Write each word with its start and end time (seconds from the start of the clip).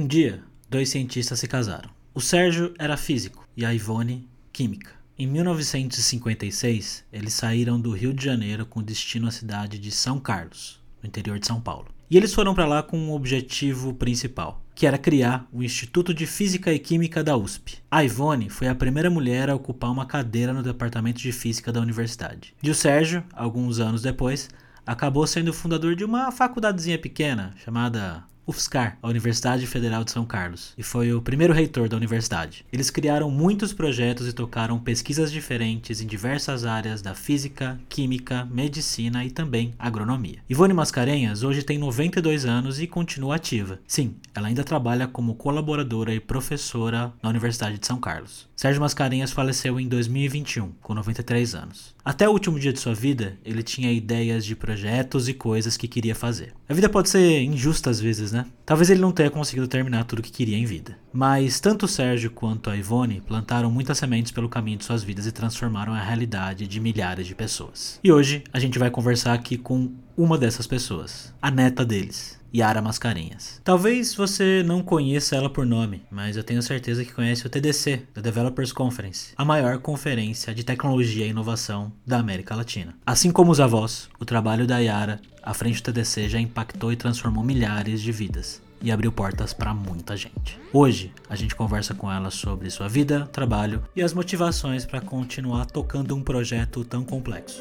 Um 0.00 0.06
dia, 0.06 0.42
dois 0.70 0.88
cientistas 0.88 1.38
se 1.38 1.46
casaram. 1.46 1.90
O 2.14 2.22
Sérgio 2.22 2.72
era 2.78 2.96
físico 2.96 3.46
e 3.54 3.66
a 3.66 3.74
Ivone, 3.74 4.26
química. 4.50 4.92
Em 5.18 5.26
1956, 5.26 7.04
eles 7.12 7.34
saíram 7.34 7.78
do 7.78 7.92
Rio 7.92 8.14
de 8.14 8.24
Janeiro 8.24 8.64
com 8.64 8.82
destino 8.82 9.28
à 9.28 9.30
cidade 9.30 9.78
de 9.78 9.90
São 9.90 10.18
Carlos, 10.18 10.80
no 11.02 11.06
interior 11.06 11.38
de 11.38 11.46
São 11.46 11.60
Paulo. 11.60 11.88
E 12.10 12.16
eles 12.16 12.32
foram 12.32 12.54
para 12.54 12.64
lá 12.64 12.82
com 12.82 12.96
um 12.96 13.12
objetivo 13.12 13.92
principal, 13.92 14.64
que 14.74 14.86
era 14.86 14.96
criar 14.96 15.46
o 15.52 15.62
Instituto 15.62 16.14
de 16.14 16.26
Física 16.26 16.72
e 16.72 16.78
Química 16.78 17.22
da 17.22 17.36
USP. 17.36 17.76
A 17.90 18.02
Ivone 18.02 18.48
foi 18.48 18.68
a 18.68 18.74
primeira 18.74 19.10
mulher 19.10 19.50
a 19.50 19.54
ocupar 19.54 19.90
uma 19.90 20.06
cadeira 20.06 20.54
no 20.54 20.62
departamento 20.62 21.20
de 21.20 21.30
física 21.30 21.70
da 21.70 21.78
universidade. 21.82 22.54
E 22.62 22.70
o 22.70 22.74
Sérgio, 22.74 23.22
alguns 23.34 23.78
anos 23.78 24.00
depois, 24.00 24.48
acabou 24.86 25.26
sendo 25.26 25.52
fundador 25.52 25.94
de 25.94 26.06
uma 26.06 26.32
faculdadezinha 26.32 26.98
pequena 26.98 27.52
chamada 27.62 28.24
UFSCar, 28.50 28.98
a 29.00 29.08
Universidade 29.08 29.64
Federal 29.64 30.02
de 30.02 30.10
São 30.10 30.26
Carlos, 30.26 30.74
e 30.76 30.82
foi 30.82 31.12
o 31.12 31.22
primeiro 31.22 31.54
reitor 31.54 31.88
da 31.88 31.96
universidade. 31.96 32.66
Eles 32.72 32.90
criaram 32.90 33.30
muitos 33.30 33.72
projetos 33.72 34.26
e 34.26 34.32
tocaram 34.32 34.76
pesquisas 34.76 35.30
diferentes 35.30 36.00
em 36.00 36.06
diversas 36.06 36.64
áreas 36.64 37.00
da 37.00 37.14
física, 37.14 37.80
química, 37.88 38.44
medicina 38.50 39.24
e 39.24 39.30
também 39.30 39.72
agronomia. 39.78 40.38
Ivone 40.50 40.74
Mascarenhas 40.74 41.44
hoje 41.44 41.62
tem 41.62 41.78
92 41.78 42.44
anos 42.44 42.80
e 42.80 42.88
continua 42.88 43.36
ativa. 43.36 43.78
Sim, 43.86 44.16
ela 44.34 44.48
ainda 44.48 44.64
trabalha 44.64 45.06
como 45.06 45.36
colaboradora 45.36 46.12
e 46.12 46.18
professora 46.18 47.12
na 47.22 47.28
Universidade 47.28 47.78
de 47.78 47.86
São 47.86 48.00
Carlos. 48.00 48.48
Sérgio 48.56 48.80
Mascarenhas 48.80 49.30
faleceu 49.30 49.78
em 49.78 49.86
2021, 49.86 50.72
com 50.82 50.92
93 50.92 51.54
anos. 51.54 51.94
Até 52.04 52.28
o 52.28 52.32
último 52.32 52.58
dia 52.58 52.72
de 52.72 52.80
sua 52.80 52.94
vida, 52.94 53.38
ele 53.44 53.62
tinha 53.62 53.92
ideias 53.92 54.44
de 54.44 54.56
projetos 54.56 55.28
e 55.28 55.34
coisas 55.34 55.76
que 55.76 55.86
queria 55.86 56.14
fazer. 56.14 56.52
A 56.68 56.74
vida 56.74 56.88
pode 56.88 57.08
ser 57.08 57.42
injusta 57.42 57.88
às 57.90 58.00
vezes, 58.00 58.32
né? 58.32 58.39
Ne? 58.40 58.46
Talvez 58.70 58.88
ele 58.88 59.00
não 59.00 59.10
tenha 59.10 59.28
conseguido 59.28 59.66
terminar 59.66 60.04
tudo 60.04 60.20
o 60.20 60.22
que 60.22 60.30
queria 60.30 60.56
em 60.56 60.64
vida. 60.64 60.96
Mas 61.12 61.58
tanto 61.58 61.86
o 61.86 61.88
Sérgio 61.88 62.30
quanto 62.30 62.70
a 62.70 62.76
Ivone 62.76 63.20
plantaram 63.20 63.68
muitas 63.68 63.98
sementes 63.98 64.30
pelo 64.30 64.48
caminho 64.48 64.78
de 64.78 64.84
suas 64.84 65.02
vidas 65.02 65.26
e 65.26 65.32
transformaram 65.32 65.92
a 65.92 66.00
realidade 66.00 66.68
de 66.68 66.78
milhares 66.78 67.26
de 67.26 67.34
pessoas. 67.34 67.98
E 68.04 68.12
hoje 68.12 68.44
a 68.52 68.60
gente 68.60 68.78
vai 68.78 68.88
conversar 68.88 69.32
aqui 69.32 69.58
com 69.58 69.90
uma 70.16 70.38
dessas 70.38 70.68
pessoas, 70.68 71.34
a 71.42 71.50
neta 71.50 71.84
deles. 71.84 72.38
Yara 72.54 72.82
Mascarenhas. 72.82 73.60
Talvez 73.62 74.14
você 74.14 74.62
não 74.64 74.82
conheça 74.82 75.36
ela 75.36 75.48
por 75.48 75.64
nome, 75.64 76.02
mas 76.10 76.36
eu 76.36 76.42
tenho 76.42 76.60
certeza 76.62 77.04
que 77.04 77.12
conhece 77.12 77.46
o 77.46 77.50
TDC, 77.50 78.02
da 78.12 78.20
Developers 78.20 78.72
Conference, 78.72 79.32
a 79.36 79.44
maior 79.44 79.78
conferência 79.78 80.52
de 80.52 80.64
tecnologia 80.64 81.26
e 81.26 81.30
inovação 81.30 81.92
da 82.04 82.18
América 82.18 82.56
Latina. 82.56 82.96
Assim 83.06 83.30
como 83.30 83.52
os 83.52 83.60
avós, 83.60 84.08
o 84.18 84.24
trabalho 84.24 84.66
da 84.66 84.78
Yara 84.78 85.20
à 85.42 85.54
frente 85.54 85.80
do 85.80 85.84
TDC 85.84 86.28
já 86.28 86.40
impactou 86.40 86.92
e 86.92 86.96
transformou 86.96 87.44
milhares 87.44 88.02
de 88.02 88.12
vidas 88.12 88.59
e 88.82 88.90
abriu 88.90 89.12
portas 89.12 89.52
para 89.52 89.74
muita 89.74 90.16
gente. 90.16 90.58
Hoje 90.72 91.12
a 91.28 91.36
gente 91.36 91.54
conversa 91.54 91.94
com 91.94 92.10
ela 92.10 92.30
sobre 92.30 92.70
sua 92.70 92.88
vida, 92.88 93.28
trabalho 93.32 93.82
e 93.94 94.02
as 94.02 94.12
motivações 94.12 94.86
para 94.86 95.00
continuar 95.00 95.66
tocando 95.66 96.14
um 96.16 96.22
projeto 96.22 96.84
tão 96.84 97.04
complexo. 97.04 97.58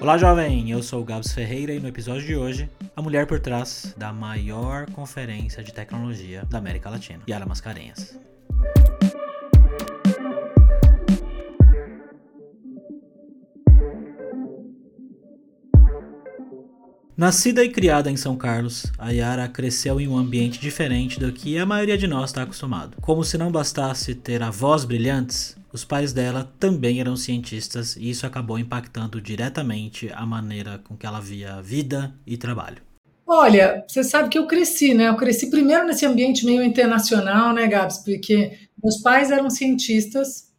Olá, 0.00 0.18
jovem! 0.18 0.70
Eu 0.70 0.82
sou 0.82 1.00
o 1.00 1.04
Gabs 1.04 1.32
Ferreira 1.32 1.72
e 1.72 1.80
no 1.80 1.88
episódio 1.88 2.26
de 2.26 2.36
hoje, 2.36 2.68
a 2.94 3.00
mulher 3.00 3.26
por 3.26 3.40
trás 3.40 3.94
da 3.96 4.12
maior 4.12 4.84
conferência 4.90 5.62
de 5.62 5.72
tecnologia 5.72 6.44
da 6.44 6.58
América 6.58 6.90
Latina, 6.90 7.20
Yara 7.26 7.46
Mascarenhas. 7.46 8.14
Nascida 17.16 17.62
e 17.62 17.68
criada 17.68 18.10
em 18.10 18.16
São 18.16 18.36
Carlos, 18.36 18.86
a 18.98 19.12
Yara 19.12 19.46
cresceu 19.46 20.00
em 20.00 20.08
um 20.08 20.18
ambiente 20.18 20.58
diferente 20.58 21.20
do 21.20 21.30
que 21.30 21.56
a 21.56 21.64
maioria 21.64 21.96
de 21.96 22.08
nós 22.08 22.30
está 22.30 22.42
acostumado. 22.42 22.96
Como 23.00 23.22
se 23.22 23.38
não 23.38 23.52
bastasse 23.52 24.16
ter 24.16 24.42
avós 24.42 24.84
brilhantes, 24.84 25.56
os 25.72 25.84
pais 25.84 26.12
dela 26.12 26.52
também 26.58 26.98
eram 26.98 27.14
cientistas 27.16 27.94
e 27.94 28.10
isso 28.10 28.26
acabou 28.26 28.58
impactando 28.58 29.20
diretamente 29.20 30.10
a 30.12 30.26
maneira 30.26 30.80
com 30.82 30.96
que 30.96 31.06
ela 31.06 31.20
via 31.20 31.62
vida 31.62 32.12
e 32.26 32.36
trabalho. 32.36 32.82
Olha, 33.24 33.84
você 33.86 34.02
sabe 34.02 34.28
que 34.28 34.36
eu 34.36 34.48
cresci, 34.48 34.92
né? 34.92 35.08
Eu 35.08 35.16
cresci 35.16 35.48
primeiro 35.48 35.86
nesse 35.86 36.04
ambiente 36.04 36.44
meio 36.44 36.64
internacional, 36.64 37.54
né, 37.54 37.68
Gabs? 37.68 37.98
Porque 37.98 38.58
meus 38.82 39.00
pais 39.00 39.30
eram 39.30 39.48
cientistas, 39.48 40.52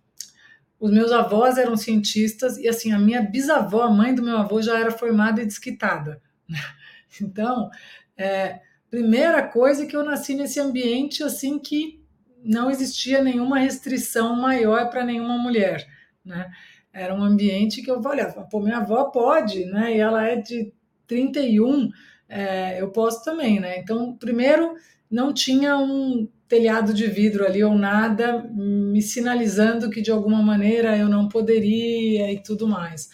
os 0.80 0.90
meus 0.90 1.12
avós 1.12 1.58
eram 1.58 1.76
cientistas 1.76 2.58
e 2.58 2.66
assim 2.70 2.94
a 2.94 2.98
minha 2.98 3.22
bisavó, 3.22 3.82
a 3.82 3.92
mãe 3.92 4.16
do 4.16 4.24
meu 4.24 4.38
avô, 4.38 4.62
já 4.62 4.80
era 4.80 4.90
formada 4.90 5.42
e 5.42 5.46
desquitada. 5.46 6.24
Então, 7.22 7.70
é, 8.18 8.60
primeira 8.90 9.42
coisa 9.48 9.84
é 9.84 9.86
que 9.86 9.96
eu 9.96 10.04
nasci 10.04 10.36
nesse 10.36 10.60
ambiente 10.60 11.24
assim 11.24 11.58
que 11.58 12.04
não 12.44 12.70
existia 12.70 13.22
nenhuma 13.24 13.58
restrição 13.58 14.36
maior 14.36 14.90
para 14.90 15.06
nenhuma 15.06 15.38
mulher, 15.38 15.88
né? 16.26 16.52
Era 16.94 17.14
um 17.14 17.24
ambiente 17.24 17.82
que 17.82 17.90
eu 17.90 18.02
olha, 18.06 18.26
pô, 18.50 18.60
minha 18.60 18.78
avó 18.78 19.06
pode, 19.06 19.66
né? 19.66 19.96
E 19.96 20.00
ela 20.00 20.28
é 20.28 20.36
de 20.36 20.74
31, 21.08 21.90
é, 22.30 22.82
eu 22.82 22.92
posso 22.92 23.24
também, 23.24 23.60
né? 23.60 23.80
Então, 23.80 24.16
primeiro, 24.16 24.76
não 25.10 25.34
tinha 25.34 25.78
um 25.78 26.28
telhado 26.48 26.94
de 26.94 27.08
vidro 27.08 27.46
ali 27.46 27.64
ou 27.64 27.76
nada 27.76 28.44
me 28.54 29.02
sinalizando 29.02 29.90
que 29.90 30.02
de 30.02 30.12
alguma 30.12 30.42
maneira 30.42 30.98
eu 30.98 31.10
não 31.10 31.28
poderia 31.28 32.32
e 32.32 32.42
tudo 32.42 32.68
mais. 32.68 33.10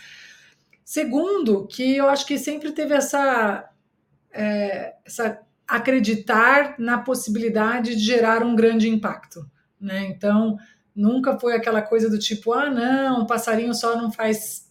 Segundo, 0.91 1.65
que 1.67 1.95
eu 1.95 2.09
acho 2.09 2.25
que 2.25 2.37
sempre 2.37 2.73
teve 2.73 2.93
essa, 2.93 3.63
é, 4.29 4.93
essa 5.05 5.39
acreditar 5.65 6.75
na 6.77 6.97
possibilidade 6.97 7.95
de 7.95 8.01
gerar 8.01 8.43
um 8.43 8.53
grande 8.53 8.89
impacto, 8.89 9.49
né? 9.79 10.07
Então, 10.07 10.57
nunca 10.93 11.39
foi 11.39 11.55
aquela 11.55 11.81
coisa 11.81 12.09
do 12.09 12.19
tipo, 12.19 12.51
ah, 12.51 12.69
não, 12.69 13.21
um 13.21 13.25
passarinho 13.25 13.73
só 13.73 13.95
não 13.95 14.11
faz, 14.11 14.69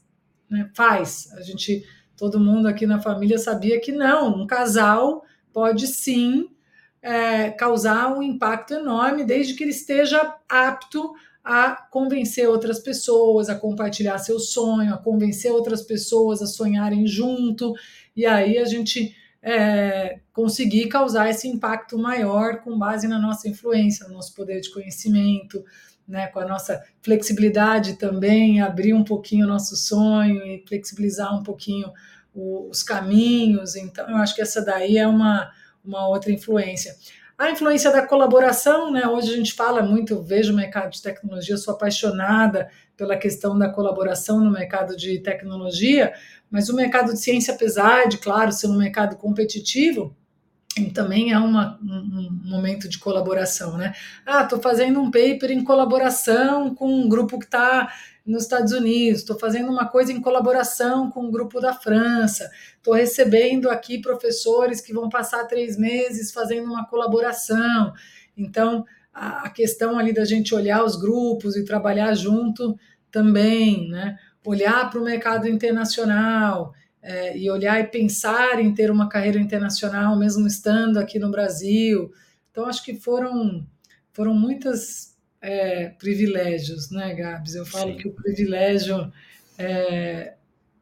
né? 0.50 0.70
faz. 0.75 1.32
A 1.38 1.41
gente, 1.41 1.86
todo 2.14 2.38
mundo 2.38 2.69
aqui 2.69 2.86
na 2.86 3.00
família 3.00 3.38
sabia 3.38 3.80
que 3.80 3.91
não, 3.91 4.42
um 4.42 4.47
casal 4.47 5.25
pode 5.54 5.86
sim 5.86 6.50
é, 7.00 7.48
causar 7.50 8.14
um 8.14 8.22
impacto 8.22 8.75
enorme, 8.75 9.25
desde 9.25 9.54
que 9.54 9.64
ele 9.64 9.70
esteja 9.70 10.36
apto 10.47 11.14
a 11.45 11.75
convencer 11.91 12.49
outras 12.49 12.78
pessoas, 12.78 13.49
a 13.49 13.55
compartilhar 13.55 14.19
seu 14.19 14.39
sonho, 14.39 14.95
a 14.95 14.99
convencer 14.99 15.51
outras 15.51 15.83
pessoas 15.83 16.43
a 16.43 16.47
sonharem 16.47 17.06
junto, 17.06 17.75
e 18.15 18.27
aí 18.27 18.59
a 18.59 18.65
gente 18.65 19.15
é, 19.43 20.21
conseguir 20.33 20.89
causar 20.89 21.31
esse 21.31 21.49
impacto 21.49 21.99
maior 21.99 22.61
com 22.61 22.78
base 22.78 23.09
na 23.09 23.19
nossa 23.19 23.49
influência, 23.49 24.06
no 24.06 24.15
nosso 24.15 24.34
poder 24.34 24.61
de 24.61 24.71
conhecimento, 24.71 25.65
né, 26.06 26.27
com 26.27 26.41
a 26.41 26.47
nossa 26.47 26.83
flexibilidade 27.01 27.95
também, 27.95 28.61
abrir 28.61 28.93
um 28.93 29.05
pouquinho 29.05 29.47
o 29.47 29.49
nosso 29.49 29.77
sonho 29.77 30.45
e 30.45 30.65
flexibilizar 30.67 31.34
um 31.34 31.43
pouquinho 31.43 31.91
os 32.34 32.83
caminhos. 32.83 33.77
Então, 33.77 34.09
eu 34.11 34.17
acho 34.17 34.34
que 34.34 34.43
essa 34.43 34.65
daí 34.65 34.99
é 34.99 35.07
uma, 35.07 35.51
uma 35.84 36.09
outra 36.09 36.33
influência. 36.33 36.95
A 37.41 37.51
influência 37.51 37.91
da 37.91 38.06
colaboração, 38.06 38.93
né? 38.93 39.09
Hoje 39.09 39.33
a 39.33 39.37
gente 39.39 39.55
fala 39.55 39.83
muito, 39.83 40.23
vejo 40.23 40.53
o 40.53 40.56
mercado 40.56 40.91
de 40.91 41.01
tecnologia, 41.01 41.56
sou 41.56 41.73
apaixonada 41.73 42.69
pela 42.99 43.17
questão 43.17 43.59
da 43.59 43.67
colaboração 43.71 44.45
no 44.45 44.51
mercado 44.51 44.95
de 44.95 45.19
tecnologia, 45.21 46.12
mas 46.51 46.69
o 46.69 46.77
mercado 46.77 47.15
de 47.15 47.19
ciência, 47.19 47.55
apesar 47.55 48.06
de, 48.09 48.19
claro, 48.19 48.53
ser 48.53 48.67
um 48.67 48.77
mercado 48.77 49.17
competitivo, 49.17 50.15
também 50.88 51.32
é 51.32 51.38
uma, 51.38 51.78
um, 51.82 51.86
um, 51.86 52.41
momento 52.44 52.88
de 52.88 52.98
colaboração, 52.98 53.76
né? 53.76 53.92
Ah, 54.24 54.44
estou 54.44 54.60
fazendo 54.60 54.98
um 55.00 55.10
paper 55.10 55.50
em 55.50 55.62
colaboração 55.62 56.74
com 56.74 56.88
um 56.88 57.08
grupo 57.08 57.38
que 57.38 57.44
está 57.44 57.92
nos 58.24 58.44
Estados 58.44 58.72
Unidos, 58.72 59.20
estou 59.20 59.38
fazendo 59.38 59.70
uma 59.70 59.88
coisa 59.88 60.12
em 60.12 60.20
colaboração 60.20 61.10
com 61.10 61.24
um 61.24 61.30
grupo 61.30 61.60
da 61.60 61.74
França, 61.74 62.48
estou 62.77 62.94
recebendo 62.94 63.68
aqui 63.68 64.00
professores 64.00 64.80
que 64.80 64.92
vão 64.92 65.09
passar 65.09 65.44
três 65.44 65.77
meses 65.77 66.32
fazendo 66.32 66.66
uma 66.66 66.86
colaboração. 66.86 67.92
Então, 68.36 68.84
a, 69.12 69.47
a 69.47 69.50
questão 69.50 69.98
ali 69.98 70.12
da 70.12 70.24
gente 70.24 70.54
olhar 70.54 70.84
os 70.84 70.97
grupos 70.97 71.56
e 71.56 71.65
trabalhar 71.65 72.15
junto 72.15 72.78
também, 73.10 73.88
né? 73.88 74.16
Olhar 74.44 74.88
para 74.88 75.00
o 75.00 75.04
mercado 75.04 75.48
internacional, 75.48 76.72
é, 77.02 77.36
e 77.36 77.50
olhar 77.50 77.80
e 77.80 77.84
pensar 77.84 78.60
em 78.60 78.74
ter 78.74 78.91
uma 78.91 79.08
carreira 79.08 79.38
internacional, 79.38 80.18
mesmo 80.18 80.47
estando 80.47 80.98
aqui 80.98 81.18
no 81.18 81.30
Brasil. 81.30 82.12
Então, 82.50 82.66
acho 82.66 82.84
que 82.84 82.94
foram, 82.94 83.66
foram 84.12 84.34
muitos 84.34 85.14
é, 85.41 85.88
privilégios, 85.91 86.91
né, 86.91 87.14
Gabs? 87.14 87.54
Eu 87.54 87.64
falo 87.64 87.92
Sim. 87.92 87.98
que 87.98 88.08
o 88.08 88.12
privilégio 88.12 89.10
é, 89.56 90.34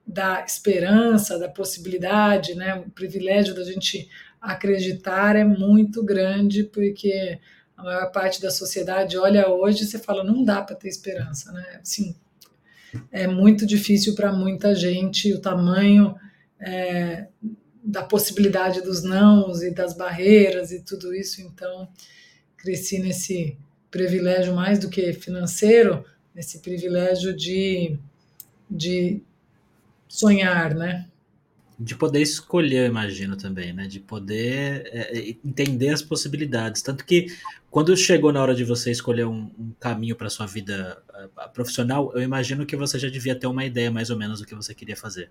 da 0.06 0.44
esperança, 0.44 1.38
da 1.38 1.48
possibilidade, 1.48 2.54
né, 2.54 2.74
o 2.74 2.90
privilégio 2.90 3.54
da 3.54 3.62
gente 3.62 4.08
acreditar 4.40 5.36
é 5.36 5.44
muito 5.44 6.02
grande, 6.02 6.64
porque 6.64 7.38
a 7.76 7.82
maior 7.82 8.10
parte 8.10 8.40
da 8.40 8.50
sociedade 8.50 9.16
olha 9.16 9.48
hoje 9.48 9.84
e 9.84 9.86
você 9.86 9.98
fala, 9.98 10.24
não 10.24 10.44
dá 10.44 10.62
para 10.62 10.74
ter 10.74 10.88
esperança, 10.88 11.52
né? 11.52 11.80
Assim, 11.80 12.16
é 13.10 13.26
muito 13.26 13.66
difícil 13.66 14.14
para 14.14 14.32
muita 14.32 14.74
gente 14.74 15.32
o 15.32 15.40
tamanho 15.40 16.14
é, 16.60 17.26
da 17.82 18.02
possibilidade 18.02 18.82
dos 18.82 19.02
nãos 19.02 19.62
e 19.62 19.70
das 19.70 19.94
barreiras 19.94 20.72
e 20.72 20.80
tudo 20.80 21.14
isso. 21.14 21.40
Então, 21.42 21.88
cresci 22.56 22.98
nesse 22.98 23.56
privilégio 23.90 24.54
mais 24.54 24.78
do 24.78 24.90
que 24.90 25.12
financeiro, 25.12 26.04
nesse 26.34 26.60
privilégio 26.60 27.34
de, 27.34 27.98
de 28.70 29.22
sonhar, 30.08 30.74
né? 30.74 31.06
De 31.78 31.94
poder 31.94 32.20
escolher, 32.20 32.78
eu 32.78 32.86
imagino 32.86 33.36
também, 33.36 33.72
né? 33.72 33.86
De 33.86 34.00
poder 34.00 34.90
é, 34.92 35.18
é 35.18 35.28
entender 35.44 35.90
as 35.90 36.02
possibilidades. 36.02 36.82
Tanto 36.82 37.04
que 37.04 37.26
quando 37.70 37.96
chegou 37.96 38.32
na 38.32 38.42
hora 38.42 38.54
de 38.54 38.64
você 38.64 38.90
escolher 38.90 39.26
um, 39.26 39.50
um 39.58 39.72
caminho 39.78 40.16
para 40.16 40.28
sua 40.28 40.46
vida 40.46 41.00
uh, 41.10 41.48
profissional, 41.50 42.10
eu 42.14 42.22
imagino 42.22 42.66
que 42.66 42.76
você 42.76 42.98
já 42.98 43.08
devia 43.08 43.38
ter 43.38 43.46
uma 43.46 43.64
ideia 43.64 43.90
mais 43.90 44.10
ou 44.10 44.16
menos 44.16 44.40
do 44.40 44.46
que 44.46 44.54
você 44.54 44.74
queria 44.74 44.96
fazer. 44.96 45.30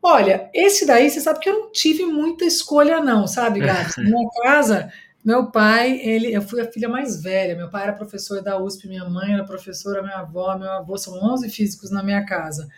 Olha, 0.00 0.50
esse 0.52 0.86
daí, 0.86 1.08
você 1.08 1.20
sabe 1.20 1.40
que 1.40 1.48
eu 1.48 1.58
não 1.58 1.72
tive 1.72 2.04
muita 2.04 2.44
escolha, 2.44 3.00
não, 3.00 3.26
sabe, 3.26 3.60
Gabi? 3.60 3.90
Na 3.98 4.04
minha 4.04 4.28
casa, 4.42 4.92
meu 5.24 5.50
pai, 5.50 5.98
ele, 6.02 6.30
eu 6.30 6.42
fui 6.42 6.60
a 6.60 6.70
filha 6.70 6.88
mais 6.88 7.22
velha. 7.22 7.56
Meu 7.56 7.70
pai 7.70 7.84
era 7.84 7.94
professor 7.94 8.42
da 8.42 8.58
USP, 8.58 8.86
minha 8.86 9.08
mãe 9.08 9.32
era 9.32 9.44
professora, 9.44 10.02
minha 10.02 10.18
avó, 10.18 10.58
meu 10.58 10.70
avô, 10.70 10.98
são 10.98 11.14
11 11.14 11.48
físicos 11.48 11.90
na 11.90 12.02
minha 12.02 12.24
casa. 12.26 12.68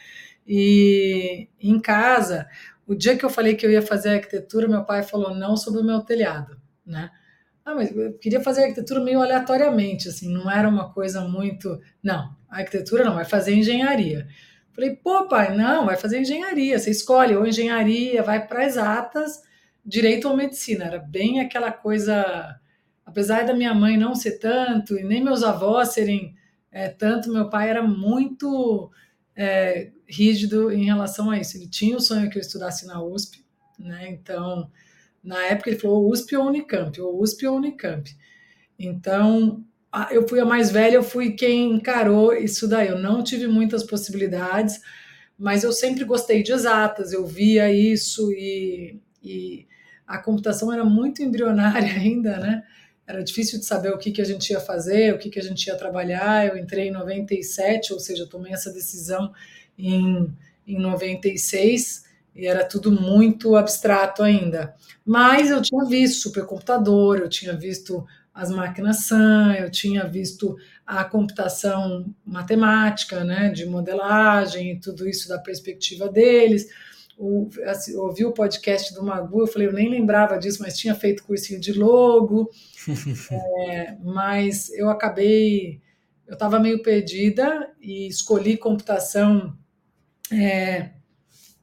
E 0.46 1.48
em 1.60 1.80
casa, 1.80 2.46
o 2.86 2.94
dia 2.94 3.16
que 3.16 3.24
eu 3.24 3.30
falei 3.30 3.54
que 3.54 3.66
eu 3.66 3.70
ia 3.70 3.82
fazer 3.82 4.10
arquitetura, 4.10 4.68
meu 4.68 4.84
pai 4.84 5.02
falou 5.02 5.34
não 5.34 5.56
sobre 5.56 5.80
o 5.80 5.84
meu 5.84 6.00
telhado, 6.00 6.56
né? 6.84 7.10
Ah, 7.64 7.74
mas 7.74 7.94
eu 7.94 8.12
queria 8.18 8.40
fazer 8.40 8.62
arquitetura 8.62 9.00
meio 9.00 9.20
aleatoriamente, 9.20 10.08
assim, 10.08 10.32
não 10.32 10.48
era 10.48 10.68
uma 10.68 10.92
coisa 10.92 11.22
muito. 11.22 11.80
Não, 12.00 12.36
arquitetura 12.48 13.04
não, 13.04 13.14
vai 13.14 13.24
fazer 13.24 13.54
engenharia. 13.54 14.28
Falei, 14.72 14.94
pô, 14.94 15.26
pai, 15.26 15.56
não, 15.56 15.84
vai 15.84 15.96
fazer 15.96 16.20
engenharia. 16.20 16.78
Você 16.78 16.90
escolhe 16.90 17.34
ou 17.34 17.44
engenharia, 17.44 18.22
vai 18.22 18.46
para 18.46 18.64
exatas, 18.64 19.42
direito 19.84 20.28
ou 20.28 20.36
medicina. 20.36 20.84
Era 20.84 20.98
bem 21.00 21.40
aquela 21.40 21.72
coisa. 21.72 22.56
Apesar 23.04 23.44
da 23.44 23.54
minha 23.54 23.74
mãe 23.74 23.96
não 23.96 24.14
ser 24.14 24.38
tanto, 24.38 24.96
e 24.96 25.02
nem 25.02 25.24
meus 25.24 25.42
avós 25.42 25.88
serem 25.88 26.36
é, 26.70 26.88
tanto, 26.88 27.32
meu 27.32 27.50
pai 27.50 27.70
era 27.70 27.82
muito 27.82 28.90
é, 29.34 29.90
rígido 30.08 30.72
em 30.72 30.84
relação 30.84 31.30
a 31.30 31.38
isso. 31.38 31.56
Ele 31.56 31.68
tinha 31.68 31.96
o 31.96 32.00
sonho 32.00 32.30
que 32.30 32.38
eu 32.38 32.40
estudasse 32.40 32.86
na 32.86 33.02
USP, 33.02 33.44
né? 33.78 34.08
Então, 34.10 34.70
na 35.22 35.44
época 35.46 35.70
ele 35.70 35.78
falou 35.78 36.10
USP 36.10 36.36
ou 36.36 36.46
Unicamp, 36.46 37.00
ou 37.00 37.20
USP 37.20 37.46
ou 37.46 37.56
Unicamp. 37.56 38.16
Então, 38.78 39.64
eu 40.10 40.28
fui 40.28 40.38
a 40.40 40.44
mais 40.44 40.70
velha, 40.70 40.96
eu 40.96 41.02
fui 41.02 41.32
quem 41.32 41.72
encarou 41.72 42.34
isso 42.34 42.68
daí. 42.68 42.88
Eu 42.88 42.98
não 42.98 43.22
tive 43.22 43.46
muitas 43.46 43.82
possibilidades, 43.82 44.80
mas 45.38 45.64
eu 45.64 45.72
sempre 45.72 46.04
gostei 46.04 46.42
de 46.42 46.52
exatas, 46.52 47.12
eu 47.12 47.26
via 47.26 47.72
isso 47.72 48.30
e, 48.32 49.00
e 49.22 49.66
a 50.06 50.18
computação 50.18 50.72
era 50.72 50.84
muito 50.84 51.22
embrionária 51.22 51.92
ainda, 51.98 52.38
né? 52.38 52.62
Era 53.06 53.22
difícil 53.22 53.60
de 53.60 53.64
saber 53.64 53.90
o 53.90 53.98
que, 53.98 54.10
que 54.10 54.20
a 54.20 54.24
gente 54.24 54.50
ia 54.50 54.58
fazer, 54.58 55.14
o 55.14 55.18
que, 55.18 55.30
que 55.30 55.38
a 55.38 55.42
gente 55.42 55.64
ia 55.66 55.76
trabalhar. 55.76 56.46
Eu 56.46 56.58
entrei 56.58 56.88
em 56.88 56.90
97, 56.90 57.92
ou 57.92 58.00
seja, 58.00 58.26
tomei 58.26 58.52
essa 58.52 58.72
decisão 58.72 59.32
em, 59.78 60.32
em 60.66 60.78
96 60.78 62.04
e 62.34 62.46
era 62.46 62.64
tudo 62.64 62.92
muito 62.92 63.56
abstrato 63.56 64.22
ainda. 64.22 64.74
Mas 65.04 65.50
eu 65.50 65.62
tinha 65.62 65.84
visto 65.84 66.22
supercomputador, 66.22 67.18
eu 67.18 67.28
tinha 67.28 67.56
visto 67.56 68.06
as 68.36 68.50
máquinas 68.50 69.06
Sun, 69.06 69.52
eu 69.58 69.70
tinha 69.70 70.06
visto 70.06 70.56
a 70.86 71.02
computação 71.04 72.14
matemática, 72.24 73.24
né, 73.24 73.48
de 73.48 73.64
modelagem 73.64 74.72
e 74.72 74.78
tudo 74.78 75.08
isso 75.08 75.26
da 75.26 75.38
perspectiva 75.38 76.06
deles. 76.08 76.68
O, 77.18 77.48
assim, 77.64 77.96
ouvi 77.96 78.26
o 78.26 78.32
podcast 78.32 78.94
do 78.94 79.02
Magu, 79.02 79.40
eu 79.40 79.46
falei, 79.46 79.68
eu 79.68 79.72
nem 79.72 79.88
lembrava 79.88 80.38
disso, 80.38 80.62
mas 80.62 80.76
tinha 80.76 80.94
feito 80.94 81.24
cursinho 81.24 81.58
de 81.58 81.72
logo. 81.72 82.50
é, 83.70 83.96
mas 84.04 84.68
eu 84.74 84.90
acabei, 84.90 85.80
eu 86.26 86.34
estava 86.34 86.60
meio 86.60 86.82
perdida 86.82 87.70
e 87.80 88.06
escolhi 88.06 88.58
computação, 88.58 89.56
é, 90.32 90.90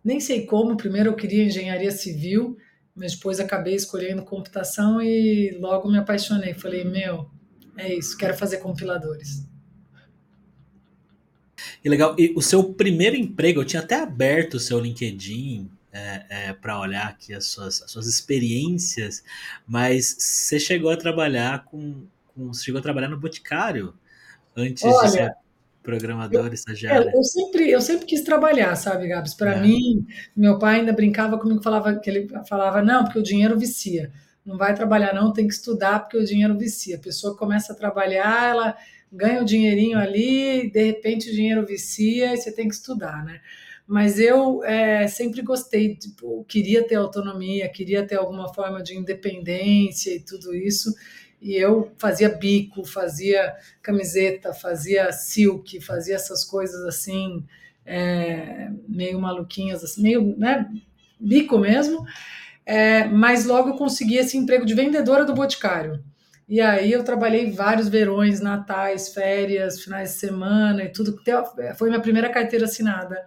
nem 0.03 0.19
sei 0.19 0.45
como, 0.45 0.77
primeiro 0.77 1.09
eu 1.09 1.15
queria 1.15 1.45
engenharia 1.45 1.91
civil, 1.91 2.57
mas 2.95 3.15
depois 3.15 3.39
acabei 3.39 3.75
escolhendo 3.75 4.23
computação 4.23 5.01
e 5.01 5.57
logo 5.59 5.89
me 5.89 5.97
apaixonei. 5.97 6.53
Falei, 6.53 6.83
meu, 6.83 7.29
é 7.77 7.93
isso, 7.93 8.17
quero 8.17 8.35
fazer 8.35 8.57
compiladores. 8.57 9.47
E 11.83 11.89
legal, 11.89 12.15
e 12.17 12.33
o 12.35 12.41
seu 12.41 12.73
primeiro 12.73 13.15
emprego, 13.15 13.61
eu 13.61 13.65
tinha 13.65 13.81
até 13.81 13.95
aberto 13.95 14.55
o 14.55 14.59
seu 14.59 14.79
LinkedIn 14.79 15.69
é, 15.91 16.25
é, 16.29 16.53
para 16.53 16.79
olhar 16.79 17.07
aqui 17.07 17.33
as 17.33 17.47
suas, 17.47 17.81
as 17.81 17.91
suas 17.91 18.07
experiências, 18.07 19.23
mas 19.67 20.15
você 20.17 20.59
chegou 20.59 20.89
a 20.89 20.97
trabalhar 20.97 21.65
com, 21.65 22.05
com 22.27 22.47
você 22.47 22.65
chegou 22.65 22.79
a 22.79 22.81
trabalhar 22.81 23.09
no 23.09 23.19
Boticário 23.19 23.93
antes 24.55 24.83
Olha, 24.83 25.05
de 25.05 25.11
ser 25.11 25.31
programador, 25.83 26.47
eu, 26.47 26.53
estagiário? 26.53 27.09
Eu, 27.09 27.17
eu, 27.17 27.23
sempre, 27.23 27.69
eu 27.69 27.81
sempre 27.81 28.05
quis 28.05 28.21
trabalhar, 28.21 28.75
sabe, 28.75 29.07
Gabs? 29.07 29.35
Para 29.35 29.57
é. 29.57 29.61
mim, 29.61 30.07
meu 30.35 30.57
pai 30.57 30.79
ainda 30.79 30.93
brincava 30.93 31.37
comigo, 31.37 31.61
falava 31.61 31.93
que 31.99 32.09
ele 32.09 32.27
falava, 32.47 32.81
não, 32.81 33.03
porque 33.03 33.19
o 33.19 33.23
dinheiro 33.23 33.59
vicia. 33.59 34.11
Não 34.45 34.57
vai 34.57 34.73
trabalhar, 34.73 35.13
não, 35.13 35.31
tem 35.31 35.47
que 35.47 35.53
estudar, 35.53 35.99
porque 35.99 36.17
o 36.17 36.25
dinheiro 36.25 36.57
vicia. 36.57 36.95
A 36.95 36.99
pessoa 36.99 37.37
começa 37.37 37.73
a 37.73 37.75
trabalhar, 37.75 38.49
ela 38.49 38.77
ganha 39.11 39.41
o 39.41 39.45
dinheirinho 39.45 39.99
ali, 39.99 40.71
de 40.71 40.83
repente 40.83 41.29
o 41.29 41.33
dinheiro 41.33 41.65
vicia 41.65 42.33
e 42.33 42.37
você 42.37 42.51
tem 42.51 42.67
que 42.67 42.73
estudar, 42.73 43.23
né? 43.23 43.39
Mas 43.85 44.17
eu 44.17 44.63
é, 44.63 45.07
sempre 45.07 45.41
gostei, 45.41 45.95
tipo, 45.95 46.43
queria 46.45 46.87
ter 46.87 46.95
autonomia, 46.95 47.69
queria 47.69 48.05
ter 48.07 48.15
alguma 48.15 48.51
forma 48.53 48.81
de 48.81 48.97
independência 48.97 50.15
e 50.15 50.19
tudo 50.21 50.55
isso 50.55 50.93
e 51.43 51.57
eu 51.57 51.91
fazia 51.97 52.29
bico, 52.29 52.85
fazia 52.85 53.53
camiseta, 53.81 54.53
fazia 54.53 55.11
silk, 55.11 55.81
fazia 55.81 56.15
essas 56.15 56.45
coisas 56.45 56.85
assim, 56.85 57.45
é, 57.85 58.69
meio 58.87 59.19
maluquinhas, 59.19 59.83
assim, 59.83 60.01
meio 60.01 60.37
né, 60.37 60.71
bico 61.19 61.57
mesmo. 61.59 62.05
É, 62.65 63.03
mas 63.03 63.43
logo 63.43 63.71
eu 63.71 63.75
consegui 63.75 64.15
esse 64.15 64.37
emprego 64.37 64.65
de 64.65 64.73
vendedora 64.73 65.25
do 65.25 65.33
Boticário. 65.33 66.01
E 66.47 66.61
aí 66.61 66.89
eu 66.93 67.03
trabalhei 67.03 67.51
vários 67.51 67.89
verões, 67.89 68.39
natais, 68.39 69.13
férias, 69.13 69.83
finais 69.83 70.13
de 70.13 70.19
semana 70.19 70.83
e 70.85 70.89
tudo. 70.89 71.19
Foi 71.75 71.89
minha 71.89 72.01
primeira 72.01 72.29
carteira 72.29 72.63
assinada, 72.63 73.21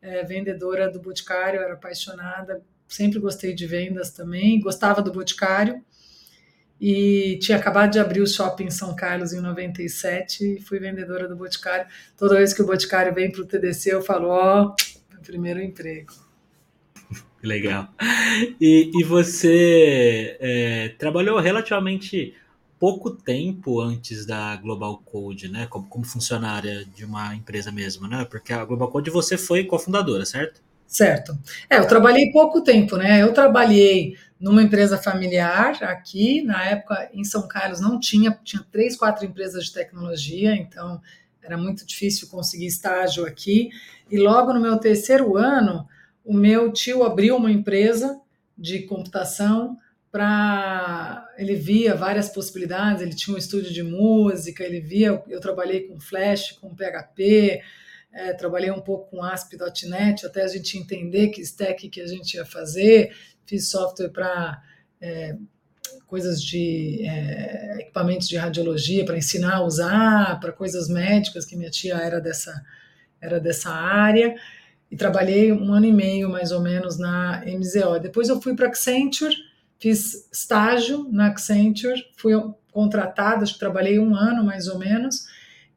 é, 0.00 0.24
vendedora 0.24 0.90
do 0.90 1.02
Boticário, 1.02 1.60
eu 1.60 1.64
era 1.64 1.74
apaixonada, 1.74 2.62
sempre 2.88 3.18
gostei 3.18 3.54
de 3.54 3.66
vendas 3.66 4.10
também, 4.10 4.58
gostava 4.58 5.02
do 5.02 5.12
Boticário 5.12 5.84
e 6.80 7.38
tinha 7.40 7.58
acabado 7.58 7.92
de 7.92 7.98
abrir 7.98 8.20
o 8.20 8.26
shopping 8.26 8.64
em 8.64 8.70
São 8.70 8.94
Carlos 8.94 9.32
em 9.32 9.40
97 9.40 10.58
e 10.58 10.60
fui 10.60 10.78
vendedora 10.78 11.26
do 11.26 11.36
Boticário. 11.36 11.86
Toda 12.16 12.36
vez 12.36 12.52
que 12.52 12.62
o 12.62 12.66
Boticário 12.66 13.14
vem 13.14 13.30
para 13.30 13.42
o 13.42 13.46
TDC, 13.46 13.94
eu 13.94 14.02
falo, 14.02 14.28
ó, 14.28 14.62
oh, 14.64 15.22
primeiro 15.22 15.60
emprego. 15.60 16.12
Legal. 17.42 17.88
E, 18.60 18.90
e 18.94 19.04
você 19.04 20.36
é, 20.40 20.88
trabalhou 20.98 21.38
relativamente 21.38 22.34
pouco 22.78 23.10
tempo 23.10 23.80
antes 23.80 24.24
da 24.24 24.56
Global 24.56 24.98
Code, 25.04 25.48
né? 25.48 25.66
Como, 25.66 25.86
como 25.86 26.04
funcionária 26.04 26.84
de 26.84 27.04
uma 27.04 27.34
empresa 27.34 27.70
mesmo, 27.70 28.08
né? 28.08 28.24
Porque 28.24 28.52
a 28.52 28.64
Global 28.64 28.88
Code 28.88 29.10
você 29.10 29.36
foi 29.36 29.64
cofundadora, 29.64 30.24
certo? 30.24 30.60
Certo. 30.88 31.38
É, 31.68 31.76
eu 31.76 31.86
trabalhei 31.86 32.32
pouco 32.32 32.62
tempo, 32.62 32.96
né? 32.96 33.22
Eu 33.22 33.34
trabalhei 33.34 34.16
numa 34.40 34.62
empresa 34.62 34.96
familiar 34.96 35.76
aqui, 35.82 36.42
na 36.42 36.64
época 36.64 37.10
em 37.12 37.22
São 37.24 37.46
Carlos 37.46 37.78
não 37.78 38.00
tinha, 38.00 38.38
tinha 38.42 38.64
três, 38.72 38.96
quatro 38.96 39.26
empresas 39.26 39.66
de 39.66 39.72
tecnologia, 39.74 40.54
então 40.54 40.98
era 41.42 41.58
muito 41.58 41.84
difícil 41.86 42.28
conseguir 42.28 42.66
estágio 42.66 43.26
aqui. 43.26 43.68
E 44.10 44.16
logo 44.16 44.52
no 44.54 44.60
meu 44.60 44.78
terceiro 44.78 45.36
ano, 45.36 45.86
o 46.24 46.32
meu 46.32 46.72
tio 46.72 47.04
abriu 47.04 47.36
uma 47.36 47.52
empresa 47.52 48.18
de 48.56 48.80
computação 48.84 49.76
para 50.10 51.28
ele 51.36 51.54
via 51.54 51.94
várias 51.94 52.30
possibilidades, 52.30 53.02
ele 53.02 53.14
tinha 53.14 53.34
um 53.34 53.38
estúdio 53.38 53.72
de 53.72 53.82
música, 53.82 54.64
ele 54.64 54.80
via, 54.80 55.22
eu 55.28 55.38
trabalhei 55.38 55.80
com 55.80 56.00
Flash, 56.00 56.52
com 56.52 56.74
PHP, 56.74 57.60
é, 58.18 58.32
trabalhei 58.32 58.70
um 58.70 58.80
pouco 58.80 59.10
com 59.10 59.22
ASP.NET 59.22 60.26
até 60.26 60.42
a 60.42 60.48
gente 60.48 60.76
entender 60.76 61.28
que 61.28 61.40
stack 61.40 61.88
que 61.88 62.00
a 62.00 62.06
gente 62.06 62.34
ia 62.34 62.44
fazer, 62.44 63.14
fiz 63.46 63.70
software 63.70 64.08
para 64.08 64.60
é, 65.00 65.36
coisas 66.04 66.42
de 66.42 67.06
é, 67.06 67.76
equipamentos 67.80 68.28
de 68.28 68.36
radiologia 68.36 69.04
para 69.04 69.16
ensinar 69.16 69.56
a 69.56 69.62
usar, 69.62 70.40
para 70.40 70.52
coisas 70.52 70.88
médicas, 70.88 71.44
que 71.44 71.56
minha 71.56 71.70
tia 71.70 71.94
era 71.94 72.20
dessa, 72.20 72.60
era 73.20 73.38
dessa 73.38 73.70
área, 73.70 74.34
e 74.90 74.96
trabalhei 74.96 75.52
um 75.52 75.72
ano 75.72 75.86
e 75.86 75.92
meio 75.92 76.28
mais 76.28 76.50
ou 76.50 76.60
menos 76.60 76.98
na 76.98 77.44
MZO. 77.46 78.00
Depois 78.00 78.28
eu 78.28 78.42
fui 78.42 78.56
para 78.56 78.66
Accenture, 78.66 79.36
fiz 79.78 80.28
estágio 80.32 81.06
na 81.12 81.28
Accenture, 81.28 82.04
fui 82.16 82.32
contratada, 82.72 83.44
acho 83.44 83.52
que 83.52 83.60
trabalhei 83.60 83.98
um 84.00 84.16
ano 84.16 84.42
mais 84.42 84.66
ou 84.66 84.76
menos, 84.76 85.26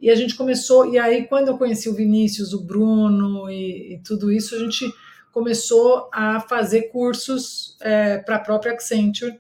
E 0.02 0.10
a 0.10 0.16
gente 0.16 0.36
começou, 0.36 0.92
e 0.92 0.98
aí 0.98 1.28
quando 1.28 1.50
eu 1.50 1.58
conheci 1.58 1.88
o 1.88 1.94
Vinícius, 1.94 2.54
o 2.54 2.64
Bruno 2.64 3.50
e, 3.52 3.94
e 3.94 3.98
tudo 4.00 4.32
isso, 4.32 4.56
a 4.56 4.60
gente 4.60 4.92
começou 5.32 6.10
a 6.12 6.40
fazer 6.40 6.90
cursos 6.90 7.78
é, 7.80 8.18
para 8.18 8.38
a 8.38 8.40
própria 8.40 8.74
Accenture 8.74 9.40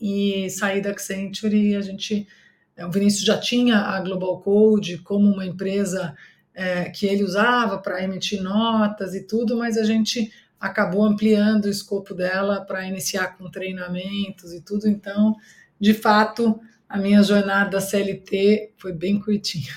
e 0.00 0.48
saí 0.50 0.80
da 0.80 0.90
Accenture 0.90 1.56
e 1.56 1.74
a 1.74 1.80
gente, 1.80 2.28
é, 2.76 2.86
o 2.86 2.90
Vinícius 2.90 3.24
já 3.24 3.38
tinha 3.38 3.78
a 3.78 4.00
Global 4.00 4.40
Code 4.40 4.98
como 4.98 5.30
uma 5.30 5.44
empresa 5.44 6.14
é, 6.54 6.84
que 6.84 7.04
ele 7.04 7.24
usava 7.24 7.78
para 7.78 8.02
emitir 8.02 8.40
notas 8.42 9.14
e 9.14 9.26
tudo, 9.26 9.56
mas 9.56 9.76
a 9.76 9.84
gente 9.84 10.32
acabou 10.60 11.04
ampliando 11.04 11.66
o 11.66 11.70
escopo 11.70 12.14
dela 12.14 12.62
para 12.62 12.86
iniciar 12.86 13.36
com 13.36 13.50
treinamentos 13.50 14.52
e 14.52 14.60
tudo, 14.60 14.88
então, 14.88 15.36
de 15.78 15.92
fato, 15.92 16.58
a 16.88 16.98
minha 16.98 17.22
jornada 17.22 17.80
CLT 17.80 18.72
foi 18.76 18.92
bem 18.92 19.20
curtinha. 19.20 19.72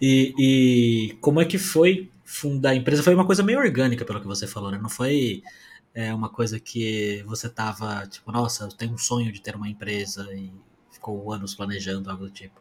E, 0.00 0.34
e, 0.38 1.14
como 1.20 1.40
é 1.40 1.44
que 1.44 1.58
foi 1.58 2.10
fundar 2.24 2.70
a 2.70 2.74
empresa? 2.74 3.02
Foi 3.02 3.14
uma 3.14 3.26
coisa 3.26 3.42
meio 3.42 3.58
orgânica, 3.58 4.04
pelo 4.04 4.20
que 4.20 4.26
você 4.26 4.46
falou, 4.46 4.70
né? 4.70 4.78
Não 4.78 4.90
foi 4.90 5.42
é, 5.94 6.12
uma 6.12 6.28
coisa 6.28 6.58
que 6.58 7.22
você 7.26 7.48
tava, 7.48 8.06
tipo, 8.06 8.32
nossa, 8.32 8.64
eu 8.64 8.68
tenho 8.68 8.94
um 8.94 8.98
sonho 8.98 9.30
de 9.30 9.40
ter 9.40 9.54
uma 9.54 9.68
empresa 9.68 10.26
e 10.34 10.50
ficou 10.90 11.32
anos 11.32 11.54
planejando 11.54 12.10
algo 12.10 12.24
do 12.24 12.30
tipo. 12.30 12.60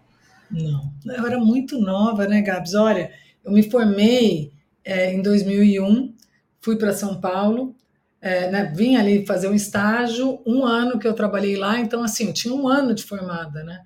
Não, 0.49 0.91
eu 1.05 1.25
era 1.25 1.39
muito 1.39 1.79
nova, 1.79 2.27
né, 2.27 2.41
Gabs? 2.41 2.75
Olha, 2.75 3.11
eu 3.43 3.51
me 3.51 3.63
formei 3.63 4.51
é, 4.83 5.13
em 5.13 5.21
2001, 5.21 6.13
fui 6.59 6.75
para 6.75 6.93
São 6.93 7.19
Paulo, 7.19 7.75
é, 8.21 8.51
né, 8.51 8.71
vim 8.75 8.95
ali 8.95 9.25
fazer 9.25 9.47
um 9.47 9.53
estágio, 9.53 10.41
um 10.45 10.63
ano 10.63 10.99
que 10.99 11.07
eu 11.07 11.13
trabalhei 11.13 11.57
lá, 11.57 11.79
então 11.79 12.03
assim, 12.03 12.27
eu 12.27 12.33
tinha 12.33 12.53
um 12.53 12.67
ano 12.67 12.93
de 12.93 13.03
formada, 13.03 13.63
né? 13.63 13.81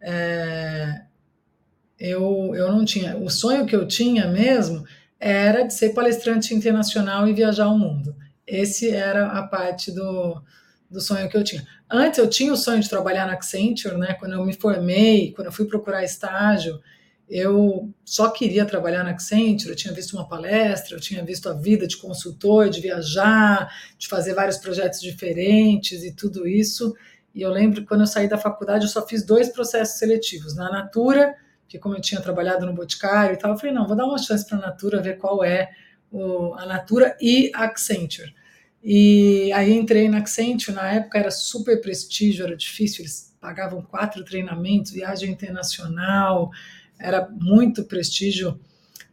É, 0.00 1.02
eu, 1.98 2.54
eu 2.54 2.72
não 2.72 2.84
tinha, 2.84 3.16
o 3.16 3.28
sonho 3.28 3.66
que 3.66 3.74
eu 3.74 3.86
tinha 3.86 4.28
mesmo 4.28 4.84
era 5.18 5.64
de 5.64 5.74
ser 5.74 5.90
palestrante 5.90 6.54
internacional 6.54 7.28
e 7.28 7.34
viajar 7.34 7.68
o 7.68 7.78
mundo. 7.78 8.16
Esse 8.46 8.90
era 8.90 9.26
a 9.26 9.42
parte 9.42 9.92
do, 9.92 10.40
do 10.90 11.00
sonho 11.00 11.28
que 11.28 11.36
eu 11.36 11.44
tinha. 11.44 11.66
Antes 11.90 12.18
eu 12.18 12.28
tinha 12.28 12.52
o 12.52 12.56
sonho 12.56 12.80
de 12.80 12.88
trabalhar 12.88 13.26
na 13.26 13.34
Accenture, 13.34 13.98
né? 13.98 14.14
Quando 14.14 14.32
eu 14.32 14.44
me 14.44 14.54
formei, 14.54 15.32
quando 15.32 15.46
eu 15.46 15.52
fui 15.52 15.66
procurar 15.66 16.02
estágio, 16.02 16.80
eu 17.30 17.88
só 18.04 18.28
queria 18.28 18.66
trabalhar 18.66 19.04
na 19.04 19.10
Accenture, 19.10 19.70
eu 19.70 19.76
tinha 19.76 19.94
visto 19.94 20.14
uma 20.14 20.28
palestra, 20.28 20.96
eu 20.96 21.00
tinha 21.00 21.24
visto 21.24 21.48
a 21.48 21.54
vida 21.54 21.86
de 21.86 21.96
consultor, 21.96 22.68
de 22.68 22.80
viajar, 22.80 23.72
de 23.96 24.08
fazer 24.08 24.34
vários 24.34 24.56
projetos 24.58 25.00
diferentes 25.00 26.02
e 26.02 26.12
tudo 26.12 26.48
isso. 26.48 26.92
E 27.32 27.40
eu 27.40 27.50
lembro 27.50 27.82
que 27.82 27.86
quando 27.86 28.00
eu 28.00 28.06
saí 28.08 28.28
da 28.28 28.36
faculdade, 28.36 28.84
eu 28.84 28.90
só 28.90 29.06
fiz 29.06 29.24
dois 29.24 29.48
processos 29.48 29.96
seletivos. 29.96 30.56
Na 30.56 30.72
Natura, 30.72 31.36
que 31.68 31.78
como 31.78 31.94
eu 31.94 32.00
tinha 32.00 32.20
trabalhado 32.20 32.66
no 32.66 32.74
Boticário 32.74 33.34
e 33.34 33.38
tal, 33.38 33.52
eu 33.52 33.56
falei, 33.56 33.72
não, 33.72 33.86
vou 33.86 33.96
dar 33.96 34.06
uma 34.06 34.18
chance 34.18 34.44
para 34.44 34.58
a 34.58 34.62
Natura, 34.62 35.00
ver 35.00 35.16
qual 35.16 35.44
é 35.44 35.70
o, 36.10 36.52
a 36.54 36.66
Natura 36.66 37.16
e 37.20 37.52
a 37.54 37.62
Accenture. 37.62 38.34
E 38.82 39.52
aí 39.52 39.72
entrei 39.72 40.08
na 40.08 40.18
Accenture, 40.18 40.74
na 40.74 40.94
época 40.94 41.16
era 41.16 41.30
super 41.30 41.80
prestígio, 41.80 42.44
era 42.44 42.56
difícil, 42.56 43.02
eles 43.02 43.36
pagavam 43.40 43.80
quatro 43.82 44.24
treinamentos, 44.24 44.90
viagem 44.90 45.30
internacional, 45.30 46.50
era 47.00 47.28
muito 47.28 47.84
prestígio 47.84 48.58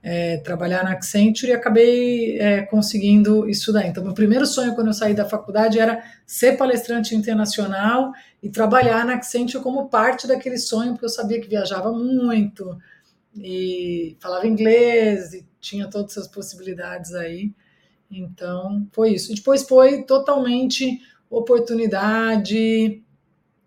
é, 0.03 0.38
trabalhar 0.38 0.84
na 0.84 0.91
Accenture 0.91 1.51
e 1.51 1.56
acabei 1.56 2.39
é, 2.39 2.62
conseguindo 2.62 3.50
estudar. 3.50 3.88
Então, 3.88 4.03
meu 4.03 4.13
primeiro 4.13 4.46
sonho 4.46 4.75
quando 4.75 4.88
eu 4.88 4.94
saí 4.94 5.13
da 5.13 5.27
faculdade 5.27 5.79
era 5.79 6.03
ser 6.25 6.56
palestrante 6.58 7.15
internacional 7.15 8.12
e 8.41 8.50
trabalhar 8.50 9.06
na 9.06 9.15
Accenture 9.15 9.63
como 9.63 9.89
parte 9.89 10.27
daquele 10.27 10.58
sonho, 10.58 10.91
porque 10.91 11.06
eu 11.06 11.10
sabia 11.10 11.41
que 11.41 11.50
viajava 11.50 11.91
muito 11.91 12.77
e 13.36 14.15
falava 14.20 14.48
inglês 14.48 15.34
e 15.34 15.46
tinha 15.60 15.89
todas 15.89 16.12
essas 16.12 16.27
possibilidades 16.27 17.13
aí. 17.13 17.51
Então, 18.10 18.88
foi 18.91 19.13
isso. 19.13 19.32
E 19.32 19.36
depois 19.36 19.63
foi 19.63 20.03
totalmente 20.03 21.01
oportunidade. 21.29 23.03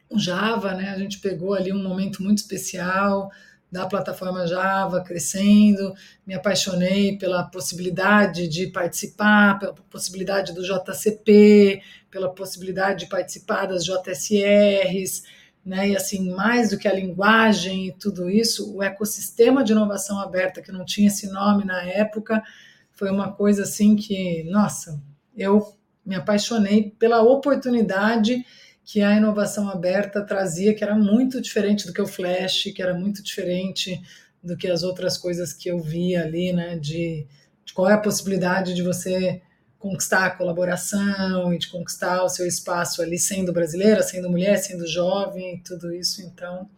O 0.09 0.19
Java, 0.19 0.75
né? 0.75 0.91
A 0.91 0.99
gente 0.99 1.21
pegou 1.21 1.55
ali 1.55 1.73
um 1.73 1.83
momento 1.83 2.23
muito 2.23 2.39
especial 2.39 3.31
da 3.71 3.87
plataforma 3.87 4.47
Java 4.47 5.03
crescendo, 5.03 5.95
me 6.27 6.35
apaixonei 6.35 7.17
pela 7.17 7.45
possibilidade 7.45 8.49
de 8.49 8.67
participar, 8.67 9.59
pela 9.59 9.73
possibilidade 9.73 10.53
do 10.53 10.63
JCP, 10.63 11.81
pela 12.11 12.35
possibilidade 12.35 13.05
de 13.05 13.11
participar 13.11 13.67
das 13.67 13.85
JSRs, 13.85 15.23
né? 15.65 15.91
E 15.91 15.97
assim, 15.97 16.31
mais 16.35 16.71
do 16.71 16.79
que 16.79 16.89
a 16.89 16.93
linguagem 16.93 17.89
e 17.89 17.93
tudo 17.93 18.29
isso, 18.29 18.75
o 18.75 18.83
ecossistema 18.83 19.63
de 19.63 19.73
inovação 19.73 20.19
aberta, 20.19 20.63
que 20.63 20.73
não 20.73 20.85
tinha 20.85 21.09
esse 21.09 21.31
nome 21.31 21.65
na 21.65 21.83
época, 21.83 22.43
foi 22.91 23.11
uma 23.11 23.33
coisa 23.33 23.63
assim 23.63 23.95
que, 23.95 24.43
nossa, 24.51 25.01
eu 25.37 25.75
me 26.05 26.17
apaixonei 26.17 26.91
pela 26.99 27.23
oportunidade 27.23 28.45
que 28.91 29.03
a 29.03 29.17
inovação 29.17 29.71
aberta 29.71 30.21
trazia, 30.21 30.75
que 30.75 30.83
era 30.83 30.97
muito 30.97 31.41
diferente 31.41 31.87
do 31.87 31.93
que 31.93 32.03
o 32.03 32.09
Flash, 32.09 32.73
que 32.75 32.83
era 32.83 32.93
muito 32.93 33.23
diferente 33.23 34.03
do 34.43 34.57
que 34.57 34.67
as 34.67 34.83
outras 34.83 35.17
coisas 35.17 35.53
que 35.53 35.69
eu 35.69 35.79
via 35.79 36.25
ali, 36.25 36.53
né? 36.53 36.77
De, 36.77 37.25
de 37.65 37.73
qual 37.73 37.89
é 37.89 37.93
a 37.93 37.99
possibilidade 37.99 38.75
de 38.75 38.83
você 38.83 39.43
conquistar 39.79 40.27
a 40.27 40.31
colaboração 40.31 41.55
e 41.55 41.59
de 41.59 41.69
conquistar 41.69 42.25
o 42.25 42.29
seu 42.29 42.45
espaço 42.45 43.01
ali, 43.01 43.17
sendo 43.17 43.53
brasileira, 43.53 44.03
sendo 44.03 44.29
mulher, 44.29 44.57
sendo 44.57 44.85
jovem, 44.89 45.63
tudo 45.65 45.95
isso. 45.95 46.21
Então, 46.23 46.69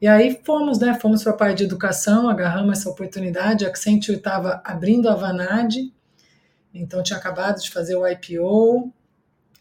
e 0.00 0.06
aí 0.06 0.40
fomos, 0.44 0.78
né? 0.78 0.96
Fomos 1.02 1.24
para 1.24 1.32
a 1.32 1.36
parte 1.36 1.58
de 1.58 1.64
educação, 1.64 2.30
agarramos 2.30 2.78
essa 2.78 2.88
oportunidade. 2.88 3.64
A 3.64 3.70
Accenture 3.70 4.18
estava 4.18 4.62
abrindo 4.64 5.08
a 5.08 5.16
Vanad, 5.16 5.74
então 6.72 7.02
tinha 7.02 7.18
acabado 7.18 7.60
de 7.60 7.72
fazer 7.72 7.96
o 7.96 8.06
IPO, 8.06 8.94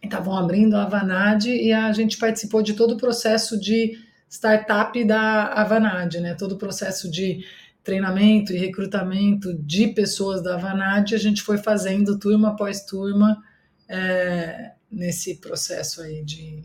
estavam 0.01 0.37
abrindo 0.37 0.75
a 0.75 0.83
Avanad 0.83 1.45
e 1.45 1.71
a 1.71 1.91
gente 1.91 2.17
participou 2.17 2.61
de 2.61 2.73
todo 2.73 2.93
o 2.93 2.97
processo 2.97 3.59
de 3.59 3.97
startup 4.29 5.03
da 5.03 5.47
Avanad, 5.47 6.15
né? 6.19 6.35
Todo 6.35 6.53
o 6.53 6.57
processo 6.57 7.09
de 7.09 7.43
treinamento 7.83 8.53
e 8.53 8.57
recrutamento 8.57 9.53
de 9.53 9.87
pessoas 9.87 10.43
da 10.43 10.55
Avanad, 10.55 11.13
a 11.13 11.17
gente 11.17 11.41
foi 11.41 11.57
fazendo 11.57 12.19
turma 12.19 12.49
após 12.49 12.85
turma 12.85 13.41
é, 13.87 14.71
nesse 14.91 15.35
processo 15.35 16.01
aí 16.01 16.23
de. 16.23 16.61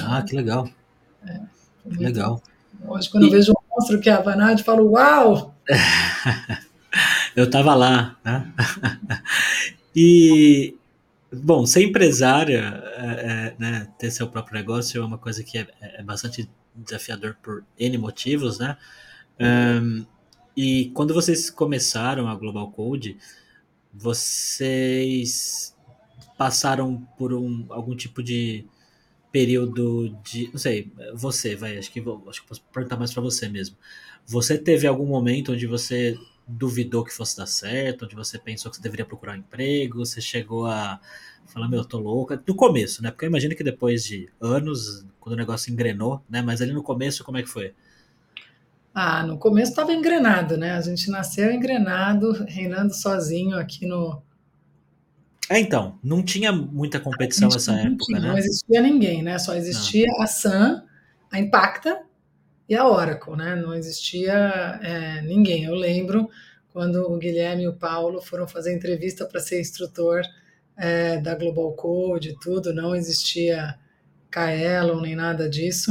Ah, 0.00 0.22
que 0.22 0.36
legal. 0.36 0.68
É, 1.26 1.40
que 1.90 1.96
legal. 1.98 2.42
Hoje, 2.86 3.10
quando 3.10 3.24
e... 3.24 3.26
eu 3.26 3.32
vejo 3.32 3.52
o 3.52 3.62
monstro 3.74 4.00
que 4.00 4.08
é 4.08 4.12
a 4.12 4.18
Avanad, 4.18 4.62
falo, 4.62 4.92
uau! 4.92 5.54
eu 7.34 7.44
estava 7.44 7.74
lá, 7.74 8.16
né? 8.24 8.52
e 9.94 10.75
Bom, 11.42 11.66
ser 11.66 11.82
empresária, 11.82 12.82
é, 12.96 13.04
é, 13.04 13.56
né, 13.58 13.92
ter 13.98 14.10
seu 14.10 14.28
próprio 14.28 14.54
negócio 14.58 15.02
é 15.02 15.04
uma 15.04 15.18
coisa 15.18 15.42
que 15.42 15.58
é, 15.58 15.66
é 15.80 16.02
bastante 16.02 16.48
desafiador 16.74 17.36
por 17.42 17.64
N 17.78 17.98
motivos, 17.98 18.58
né? 18.58 18.76
Um, 19.38 20.06
e 20.56 20.90
quando 20.94 21.12
vocês 21.12 21.50
começaram 21.50 22.28
a 22.28 22.34
Global 22.34 22.70
Code, 22.70 23.18
vocês 23.92 25.76
passaram 26.38 27.06
por 27.18 27.34
um, 27.34 27.66
algum 27.70 27.94
tipo 27.94 28.22
de 28.22 28.64
período 29.30 30.16
de, 30.24 30.48
não 30.48 30.58
sei, 30.58 30.90
você 31.14 31.54
vai, 31.54 31.76
acho 31.76 31.90
que 31.90 32.02
acho 32.28 32.42
que 32.42 32.48
posso 32.48 32.62
perguntar 32.72 32.96
mais 32.96 33.12
para 33.12 33.22
você 33.22 33.48
mesmo. 33.48 33.76
Você 34.26 34.56
teve 34.56 34.86
algum 34.86 35.06
momento 35.06 35.52
onde 35.52 35.66
você 35.66 36.18
duvidou 36.46 37.04
que 37.04 37.12
fosse 37.12 37.36
dar 37.36 37.46
certo, 37.46 38.04
onde 38.04 38.14
você 38.14 38.38
pensou 38.38 38.70
que 38.70 38.76
você 38.76 38.82
deveria 38.82 39.04
procurar 39.04 39.32
um 39.32 39.38
emprego, 39.38 40.04
você 40.04 40.20
chegou 40.20 40.66
a 40.66 41.00
falar, 41.46 41.68
meu, 41.68 41.80
eu 41.80 41.84
tô 41.84 41.98
louca, 41.98 42.36
do 42.36 42.54
começo, 42.54 43.02
né? 43.02 43.10
Porque 43.10 43.24
eu 43.24 43.28
imagino 43.28 43.54
que 43.54 43.64
depois 43.64 44.04
de 44.04 44.28
anos, 44.40 45.04
quando 45.18 45.34
o 45.34 45.38
negócio 45.38 45.72
engrenou, 45.72 46.22
né? 46.28 46.42
Mas 46.42 46.60
ali 46.60 46.72
no 46.72 46.82
começo, 46.82 47.24
como 47.24 47.38
é 47.38 47.42
que 47.42 47.48
foi? 47.48 47.74
Ah, 48.94 49.22
no 49.24 49.38
começo 49.38 49.72
estava 49.72 49.92
engrenado, 49.92 50.56
né? 50.56 50.72
A 50.72 50.80
gente 50.80 51.10
nasceu 51.10 51.52
engrenado, 51.52 52.32
reinando 52.46 52.94
sozinho 52.94 53.58
aqui 53.58 53.86
no. 53.86 54.22
É, 55.50 55.60
então, 55.60 55.98
não 56.02 56.22
tinha 56.22 56.50
muita 56.50 56.98
competição 56.98 57.48
nessa 57.48 57.72
época, 57.74 58.06
tinha, 58.06 58.20
né? 58.20 58.28
Não 58.28 58.38
existia 58.38 58.80
ninguém, 58.80 59.22
né? 59.22 59.38
Só 59.38 59.54
existia 59.54 60.06
não. 60.06 60.22
a 60.22 60.26
Sun, 60.26 60.82
a 61.30 61.38
Impacta 61.38 62.05
e 62.68 62.74
a 62.74 62.86
Oracle, 62.88 63.36
né? 63.36 63.54
Não 63.54 63.74
existia 63.74 64.80
é, 64.82 65.22
ninguém. 65.22 65.64
Eu 65.64 65.74
lembro 65.74 66.28
quando 66.72 66.96
o 67.10 67.16
Guilherme 67.16 67.62
e 67.62 67.68
o 67.68 67.72
Paulo 67.72 68.20
foram 68.20 68.46
fazer 68.46 68.74
entrevista 68.74 69.24
para 69.24 69.40
ser 69.40 69.60
instrutor 69.60 70.22
é, 70.76 71.18
da 71.18 71.34
Global 71.34 71.72
Code 71.72 72.30
e 72.30 72.38
tudo, 72.38 72.74
não 72.74 72.94
existia 72.94 73.78
Kaelon 74.30 75.00
nem 75.00 75.16
nada 75.16 75.48
disso. 75.48 75.90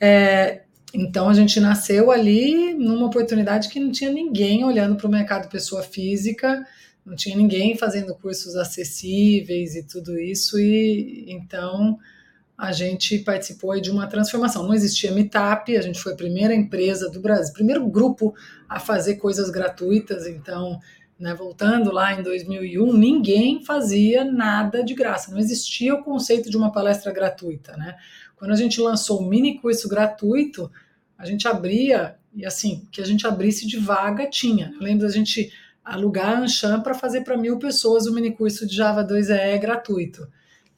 É, 0.00 0.62
então 0.94 1.28
a 1.28 1.34
gente 1.34 1.58
nasceu 1.58 2.10
ali 2.10 2.74
numa 2.74 3.06
oportunidade 3.06 3.68
que 3.68 3.80
não 3.80 3.90
tinha 3.90 4.12
ninguém 4.12 4.64
olhando 4.64 4.96
para 4.96 5.06
o 5.06 5.10
mercado 5.10 5.50
pessoa 5.50 5.82
física, 5.82 6.64
não 7.04 7.16
tinha 7.16 7.36
ninguém 7.36 7.76
fazendo 7.76 8.14
cursos 8.14 8.54
acessíveis 8.54 9.74
e 9.74 9.82
tudo 9.82 10.18
isso, 10.18 10.58
e 10.60 11.24
então 11.28 11.98
a 12.60 12.72
gente 12.72 13.18
participou 13.20 13.80
de 13.80 13.90
uma 13.90 14.06
transformação. 14.06 14.62
Não 14.62 14.74
existia 14.74 15.10
Meetup, 15.12 15.74
a 15.74 15.80
gente 15.80 15.98
foi 15.98 16.12
a 16.12 16.16
primeira 16.16 16.54
empresa 16.54 17.08
do 17.08 17.18
Brasil, 17.18 17.54
primeiro 17.54 17.88
grupo 17.88 18.34
a 18.68 18.78
fazer 18.78 19.16
coisas 19.16 19.48
gratuitas. 19.48 20.26
Então, 20.26 20.78
né, 21.18 21.34
voltando 21.34 21.90
lá 21.90 22.12
em 22.12 22.22
2001, 22.22 22.92
ninguém 22.92 23.64
fazia 23.64 24.26
nada 24.26 24.84
de 24.84 24.92
graça, 24.92 25.30
não 25.30 25.38
existia 25.38 25.94
o 25.94 26.04
conceito 26.04 26.50
de 26.50 26.56
uma 26.58 26.70
palestra 26.70 27.10
gratuita. 27.10 27.74
Né? 27.78 27.96
Quando 28.36 28.50
a 28.50 28.56
gente 28.56 28.78
lançou 28.78 29.20
o 29.20 29.26
mini 29.26 29.58
curso 29.58 29.88
gratuito, 29.88 30.70
a 31.16 31.24
gente 31.24 31.48
abria, 31.48 32.16
e 32.34 32.44
assim, 32.44 32.86
que 32.92 33.00
a 33.00 33.06
gente 33.06 33.26
abrisse 33.26 33.66
de 33.66 33.78
vaga 33.78 34.28
tinha. 34.28 34.70
Eu 34.74 34.82
lembro 34.82 35.06
da 35.06 35.12
gente 35.12 35.50
alugar 35.82 36.36
a 36.36 36.40
Anshan 36.40 36.82
para 36.82 36.92
fazer 36.92 37.22
para 37.22 37.38
mil 37.38 37.58
pessoas 37.58 38.06
o 38.06 38.12
mini 38.12 38.32
curso 38.32 38.66
de 38.66 38.76
Java 38.76 39.02
2EE 39.02 39.58
gratuito. 39.58 40.28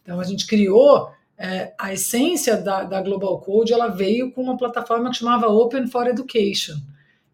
Então 0.00 0.20
a 0.20 0.24
gente 0.24 0.46
criou 0.46 1.10
é, 1.42 1.74
a 1.76 1.92
essência 1.92 2.56
da, 2.56 2.84
da, 2.84 3.02
Global 3.02 3.40
Code 3.40 3.72
ela 3.72 3.88
veio 3.88 4.30
com 4.30 4.42
uma 4.42 4.56
plataforma 4.56 5.10
que 5.10 5.16
chamava 5.16 5.48
Open 5.48 5.88
for 5.88 6.06
Education. 6.06 6.76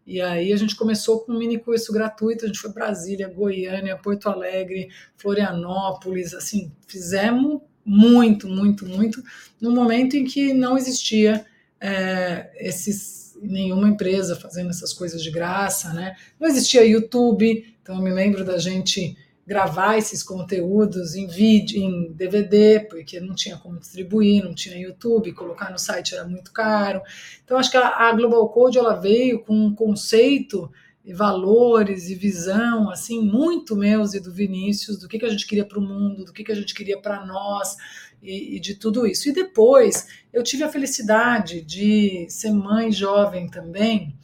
E 0.03 0.19
aí 0.19 0.51
a 0.51 0.55
gente 0.55 0.75
começou 0.75 1.19
com 1.19 1.31
um 1.31 1.37
mini 1.37 1.59
curso 1.59 1.93
gratuito, 1.93 2.43
a 2.43 2.47
gente 2.47 2.57
foi 2.57 2.73
Brasília, 2.73 3.27
Goiânia, 3.27 3.95
Porto 3.95 4.27
Alegre, 4.27 4.89
Florianópolis, 5.15 6.33
assim, 6.33 6.71
fizemos 6.87 7.61
muito, 7.85 8.47
muito, 8.47 8.83
muito, 8.83 9.21
no 9.61 9.71
momento 9.71 10.17
em 10.17 10.25
que 10.25 10.55
não 10.55 10.75
existia 10.75 11.45
é, 11.79 12.49
esses 12.55 13.37
nenhuma 13.39 13.87
empresa 13.87 14.35
fazendo 14.35 14.71
essas 14.71 14.91
coisas 14.91 15.21
de 15.21 15.29
graça, 15.29 15.93
né? 15.93 16.15
Não 16.39 16.47
existia 16.49 16.83
YouTube, 16.83 17.75
então 17.79 17.95
eu 17.95 18.01
me 18.01 18.11
lembro 18.11 18.43
da 18.43 18.57
gente 18.57 19.15
gravar 19.49 19.97
esses 19.97 20.21
conteúdos 20.21 21.15
em 21.15 21.25
vídeo, 21.25 21.81
em 21.81 22.13
DVD, 22.13 22.81
porque 22.81 23.19
não 23.19 23.33
tinha 23.33 23.57
como 23.57 23.79
distribuir, 23.79 24.43
não 24.43 24.53
tinha 24.53 24.77
YouTube, 24.77 25.33
colocar 25.33 25.71
no 25.71 25.79
site 25.79 26.13
era 26.13 26.23
muito 26.23 26.53
caro. 26.53 27.01
Então 27.43 27.57
acho 27.57 27.71
que 27.71 27.77
a, 27.77 27.87
a 27.87 28.13
Global 28.13 28.47
Code 28.49 28.77
ela 28.77 28.93
veio 28.93 29.39
com 29.39 29.55
um 29.55 29.73
conceito 29.73 30.71
e 31.03 31.11
valores 31.15 32.11
e 32.11 32.13
visão 32.13 32.91
assim 32.91 33.23
muito 33.23 33.75
meus 33.75 34.13
e 34.13 34.19
do 34.19 34.31
Vinícius 34.31 34.99
do 34.99 35.07
que, 35.07 35.17
que 35.17 35.25
a 35.25 35.29
gente 35.29 35.47
queria 35.47 35.65
para 35.65 35.79
o 35.79 35.81
mundo, 35.81 36.25
do 36.25 36.31
que, 36.31 36.43
que 36.43 36.51
a 36.51 36.55
gente 36.55 36.75
queria 36.75 37.01
para 37.01 37.25
nós 37.25 37.75
e, 38.21 38.55
e, 38.55 38.59
de 38.59 38.75
tudo 38.75 39.07
isso. 39.07 39.29
E 39.29 39.33
depois 39.33 40.05
eu 40.31 40.43
tive 40.43 40.63
a 40.63 40.69
felicidade 40.69 41.61
de 41.61 42.27
ser 42.29 42.51
mãe 42.51 42.91
jovem 42.91 43.49
também, 43.49 44.15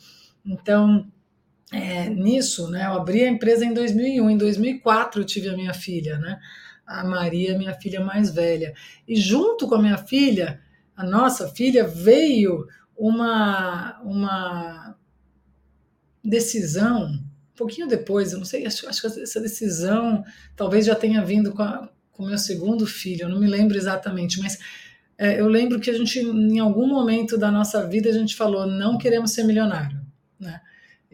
então 0.45 1.11
é, 1.75 2.09
nisso, 2.09 2.69
né, 2.69 2.85
eu 2.85 2.93
abri 2.93 3.21
a 3.21 3.27
empresa 3.27 3.65
em 3.65 3.73
2001, 3.73 4.29
em 4.29 4.37
2004 4.37 5.21
eu 5.21 5.25
tive 5.25 5.49
a 5.49 5.57
minha 5.57 5.73
filha, 5.73 6.17
né, 6.17 6.39
a 6.87 7.03
Maria, 7.03 7.57
minha 7.57 7.73
filha 7.73 7.99
mais 7.99 8.29
velha. 8.29 8.73
E 9.05 9.17
junto 9.17 9.67
com 9.67 9.75
a 9.75 9.81
minha 9.81 9.97
filha, 9.97 10.61
a 10.95 11.03
nossa 11.03 11.49
filha, 11.49 11.85
veio 11.85 12.65
uma, 12.95 13.99
uma 14.03 14.95
decisão, 16.23 17.07
um 17.07 17.57
pouquinho 17.57 17.87
depois, 17.87 18.31
eu 18.31 18.37
não 18.37 18.45
sei, 18.45 18.65
acho, 18.65 18.87
acho 18.87 19.01
que 19.01 19.21
essa 19.21 19.41
decisão 19.41 20.23
talvez 20.55 20.85
já 20.85 20.95
tenha 20.95 21.25
vindo 21.25 21.51
com, 21.51 21.61
a, 21.61 21.89
com 22.11 22.23
o 22.23 22.27
meu 22.27 22.37
segundo 22.37 22.87
filho, 22.87 23.23
eu 23.23 23.29
não 23.29 23.39
me 23.39 23.47
lembro 23.47 23.75
exatamente, 23.75 24.39
mas 24.39 24.57
é, 25.17 25.41
eu 25.41 25.47
lembro 25.49 25.79
que 25.79 25.89
a 25.89 25.93
gente, 25.93 26.19
em 26.19 26.59
algum 26.59 26.87
momento 26.87 27.37
da 27.37 27.51
nossa 27.51 27.85
vida, 27.85 28.09
a 28.09 28.13
gente 28.13 28.33
falou, 28.33 28.65
não 28.65 28.97
queremos 28.97 29.31
ser 29.31 29.43
milionário, 29.43 29.99
né? 30.39 30.61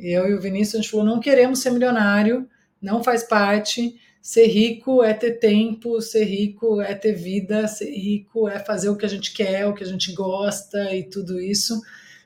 Eu 0.02 0.28
e 0.28 0.34
o 0.34 0.42
Vinícius, 0.42 0.76
a 0.76 0.82
gente 0.82 0.92
falou: 0.92 1.06
não 1.06 1.20
queremos 1.20 1.60
ser 1.60 1.72
milionário, 1.72 2.48
não 2.82 3.04
faz 3.04 3.24
parte. 3.24 3.96
Ser 4.22 4.48
rico 4.48 5.04
é 5.04 5.14
ter 5.14 5.40
tempo, 5.40 6.00
ser 6.00 6.26
rico 6.26 6.80
é 6.80 6.94
ter 6.94 7.14
vida, 7.14 7.68
ser 7.68 7.92
rico 7.92 8.48
é 8.48 8.60
fazer 8.60 8.90
o 8.90 8.96
que 8.96 9.06
a 9.06 9.10
gente 9.10 9.34
quer, 9.34 9.66
o 9.66 9.74
que 9.74 9.84
a 9.84 9.88
gente 9.88 10.14
gosta 10.14 10.96
e 10.96 11.04
tudo 11.04 11.40
isso. 11.40 11.82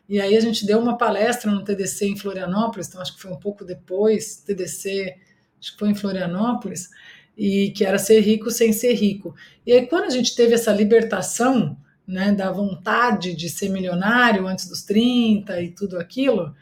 E 0.08 0.20
aí 0.20 0.36
a 0.36 0.40
gente 0.40 0.66
deu 0.66 0.80
uma 0.80 0.98
palestra 0.98 1.50
no 1.50 1.64
TDC 1.64 2.06
em 2.06 2.18
Florianópolis, 2.18 2.88
então 2.88 3.02
acho 3.02 3.16
que 3.16 3.22
foi 3.22 3.32
um 3.32 3.40
pouco 3.40 3.64
depois, 3.64 4.38
TDC, 4.38 5.16
acho 5.60 5.74
que 5.74 5.80
foi 5.80 5.90
em 5.90 5.96
Florianópolis, 5.96 6.90
e 7.38 7.72
que 7.72 7.84
era 7.84 7.98
ser 7.98 8.20
rico 8.20 8.52
sem 8.52 8.72
ser 8.72 8.94
rico. 8.94 9.34
E 9.66 9.72
aí 9.72 9.88
quando 9.88 10.04
a 10.04 10.10
gente 10.10 10.36
teve 10.36 10.54
essa 10.54 10.72
libertação, 10.72 11.78
né, 12.08 12.32
da 12.32 12.52
vontade 12.52 13.34
de 13.34 13.50
ser 13.50 13.70
milionário 13.70 14.48
antes 14.48 14.68
dos 14.68 14.84
30 14.84 15.60
e 15.62 15.72
tudo 15.72 15.98
aquilo, 15.98 16.54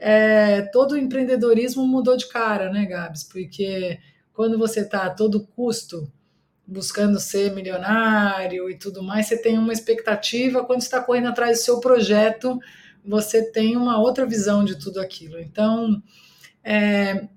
é, 0.00 0.62
todo 0.72 0.92
o 0.92 0.98
empreendedorismo 0.98 1.86
mudou 1.86 2.16
de 2.16 2.26
cara, 2.26 2.72
né, 2.72 2.86
Gabs? 2.86 3.22
Porque 3.22 4.00
quando 4.32 4.58
você 4.58 4.80
está 4.80 5.04
a 5.04 5.10
todo 5.10 5.46
custo 5.48 6.10
buscando 6.66 7.20
ser 7.20 7.52
milionário 7.52 8.70
e 8.70 8.78
tudo 8.78 9.02
mais, 9.02 9.26
você 9.26 9.36
tem 9.36 9.58
uma 9.58 9.72
expectativa, 9.72 10.64
quando 10.64 10.80
está 10.80 11.02
correndo 11.02 11.28
atrás 11.28 11.58
do 11.58 11.64
seu 11.64 11.80
projeto, 11.80 12.58
você 13.04 13.42
tem 13.52 13.76
uma 13.76 14.00
outra 14.00 14.24
visão 14.24 14.64
de 14.64 14.78
tudo 14.78 15.00
aquilo. 15.00 15.38
Então, 15.38 16.02
é, 16.64 17.28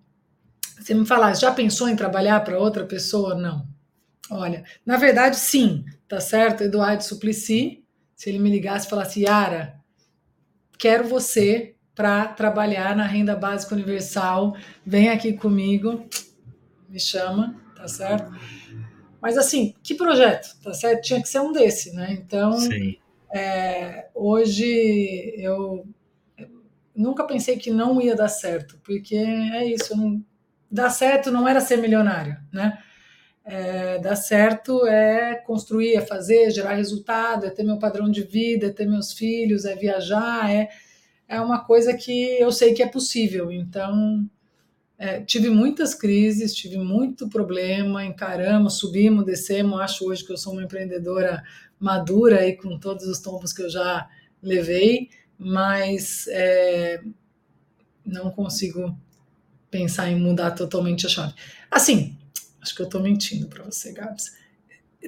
você 0.79 0.93
me 0.93 1.05
falar, 1.05 1.35
já 1.35 1.51
pensou 1.51 1.89
em 1.89 1.95
trabalhar 1.95 2.39
para 2.41 2.59
outra 2.59 2.85
pessoa? 2.85 3.35
Não. 3.35 3.67
Olha, 4.29 4.63
na 4.85 4.95
verdade, 4.95 5.35
sim, 5.35 5.83
tá 6.07 6.21
certo? 6.21 6.63
Eduardo 6.63 7.03
Suplicy, 7.03 7.83
se 8.15 8.29
ele 8.29 8.39
me 8.39 8.49
ligasse 8.49 8.87
e 8.87 8.89
falasse, 8.89 9.21
Yara, 9.23 9.75
quero 10.77 11.07
você 11.07 11.75
para 11.95 12.27
trabalhar 12.27 12.95
na 12.95 13.05
renda 13.05 13.35
básica 13.35 13.75
universal, 13.75 14.55
vem 14.85 15.09
aqui 15.09 15.33
comigo, 15.33 16.05
me 16.89 16.99
chama, 16.99 17.55
tá 17.75 17.87
certo? 17.87 18.31
Mas 19.21 19.37
assim, 19.37 19.73
que 19.83 19.95
projeto, 19.95 20.55
tá 20.61 20.73
certo? 20.73 21.03
Tinha 21.03 21.21
que 21.21 21.29
ser 21.29 21.39
um 21.39 21.51
desse, 21.51 21.93
né? 21.93 22.11
Então, 22.11 22.57
é, 23.33 24.07
hoje 24.13 25.33
eu 25.37 25.87
nunca 26.95 27.23
pensei 27.25 27.57
que 27.57 27.71
não 27.71 28.01
ia 28.01 28.15
dar 28.15 28.27
certo, 28.27 28.79
porque 28.83 29.15
é 29.15 29.65
isso, 29.65 29.95
não, 29.95 30.23
dar 30.69 30.89
certo 30.89 31.31
não 31.31 31.47
era 31.47 31.61
ser 31.61 31.77
milionário, 31.77 32.37
né? 32.51 32.77
É, 33.45 33.99
dar 33.99 34.15
certo 34.15 34.85
é 34.87 35.35
construir, 35.35 35.95
é 35.95 36.01
fazer, 36.01 36.49
gerar 36.49 36.75
resultado, 36.75 37.45
é 37.45 37.49
ter 37.49 37.63
meu 37.63 37.77
padrão 37.77 38.09
de 38.09 38.23
vida, 38.23 38.67
é 38.67 38.71
ter 38.71 38.85
meus 38.85 39.11
filhos, 39.11 39.65
é 39.65 39.75
viajar, 39.75 40.49
é 40.49 40.69
é 41.33 41.41
uma 41.41 41.63
coisa 41.63 41.93
que 41.93 42.37
eu 42.39 42.51
sei 42.51 42.73
que 42.73 42.83
é 42.83 42.87
possível. 42.87 43.51
Então, 43.51 44.27
é, 44.97 45.21
tive 45.21 45.49
muitas 45.49 45.93
crises, 45.93 46.53
tive 46.53 46.77
muito 46.77 47.27
problema, 47.27 48.05
encaramos, 48.05 48.75
subimos, 48.75 49.25
descemos. 49.25 49.79
Acho 49.79 50.07
hoje 50.07 50.23
que 50.23 50.31
eu 50.31 50.37
sou 50.37 50.53
uma 50.53 50.63
empreendedora 50.63 51.43
madura 51.79 52.47
e 52.47 52.55
com 52.55 52.79
todos 52.79 53.05
os 53.05 53.19
tombos 53.19 53.51
que 53.51 53.61
eu 53.61 53.69
já 53.69 54.07
levei, 54.41 55.09
mas 55.37 56.25
é, 56.27 57.01
não 58.05 58.29
consigo 58.31 58.97
pensar 59.69 60.09
em 60.09 60.19
mudar 60.19 60.51
totalmente 60.51 61.05
a 61.05 61.09
chave. 61.09 61.33
Assim, 61.69 62.15
acho 62.61 62.75
que 62.75 62.81
eu 62.81 62.85
estou 62.85 63.01
mentindo 63.01 63.47
para 63.47 63.63
você, 63.63 63.91
Gabs. 63.91 64.35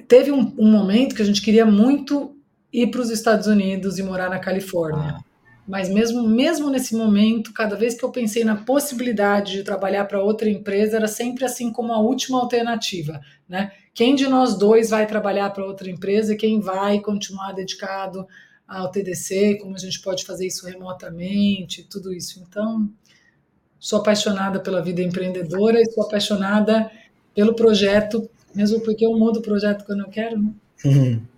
Teve 0.08 0.30
um, 0.32 0.54
um, 0.58 0.70
momento 0.70 1.14
que 1.14 1.22
a 1.22 1.24
gente 1.24 1.40
queria 1.40 1.64
muito 1.64 2.36
ir 2.72 2.90
para 2.90 3.00
os 3.00 3.10
Estados 3.10 3.46
Unidos 3.46 3.98
e 3.98 4.02
morar 4.02 4.28
na 4.28 4.38
Califórnia. 4.38 5.16
Ah. 5.16 5.35
Mas 5.66 5.88
mesmo, 5.88 6.22
mesmo 6.22 6.70
nesse 6.70 6.94
momento, 6.94 7.52
cada 7.52 7.74
vez 7.74 7.94
que 7.94 8.04
eu 8.04 8.10
pensei 8.10 8.44
na 8.44 8.56
possibilidade 8.56 9.52
de 9.52 9.62
trabalhar 9.64 10.04
para 10.04 10.22
outra 10.22 10.48
empresa, 10.48 10.96
era 10.96 11.08
sempre 11.08 11.44
assim 11.44 11.72
como 11.72 11.92
a 11.92 11.98
última 11.98 12.40
alternativa, 12.40 13.20
né? 13.48 13.72
Quem 13.92 14.14
de 14.14 14.28
nós 14.28 14.56
dois 14.56 14.90
vai 14.90 15.06
trabalhar 15.06 15.50
para 15.50 15.64
outra 15.64 15.90
empresa 15.90 16.34
e 16.34 16.36
quem 16.36 16.60
vai 16.60 17.00
continuar 17.00 17.52
dedicado 17.52 18.26
ao 18.66 18.90
TDC, 18.90 19.58
como 19.60 19.74
a 19.74 19.78
gente 19.78 20.00
pode 20.00 20.24
fazer 20.24 20.46
isso 20.46 20.66
remotamente, 20.66 21.86
tudo 21.90 22.12
isso. 22.12 22.44
Então, 22.46 22.88
sou 23.78 24.00
apaixonada 24.00 24.60
pela 24.60 24.82
vida 24.82 25.02
empreendedora 25.02 25.80
e 25.80 25.90
sou 25.90 26.04
apaixonada 26.04 26.90
pelo 27.34 27.54
projeto, 27.54 28.28
mesmo 28.54 28.80
porque 28.80 29.04
eu 29.04 29.16
mudo 29.16 29.38
o 29.40 29.42
projeto 29.42 29.84
quando 29.84 30.00
eu 30.00 30.08
quero, 30.08 30.40
né? 30.40 30.52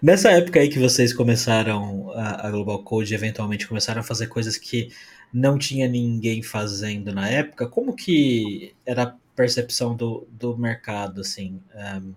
Nessa 0.00 0.30
época 0.30 0.60
aí 0.60 0.68
que 0.68 0.78
vocês 0.78 1.12
começaram 1.12 2.12
a, 2.12 2.46
a 2.46 2.50
Global 2.50 2.82
Code, 2.82 3.14
eventualmente 3.14 3.66
começaram 3.66 4.00
a 4.00 4.04
fazer 4.04 4.28
coisas 4.28 4.56
que 4.56 4.90
não 5.32 5.58
tinha 5.58 5.88
ninguém 5.88 6.42
fazendo 6.42 7.12
na 7.12 7.28
época, 7.28 7.66
como 7.66 7.94
que 7.94 8.74
era 8.86 9.02
a 9.02 9.14
percepção 9.34 9.94
do, 9.94 10.26
do 10.30 10.56
mercado, 10.56 11.20
assim? 11.20 11.60
Um, 11.74 12.14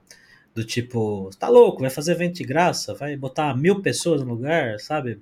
do 0.53 0.65
tipo, 0.65 1.29
tá 1.39 1.47
louco, 1.47 1.79
vai 1.79 1.89
fazer 1.89 2.11
evento 2.11 2.35
de 2.35 2.43
graça, 2.43 2.93
vai 2.93 3.15
botar 3.15 3.55
mil 3.55 3.81
pessoas 3.81 4.21
no 4.21 4.33
lugar, 4.33 4.79
sabe? 4.79 5.19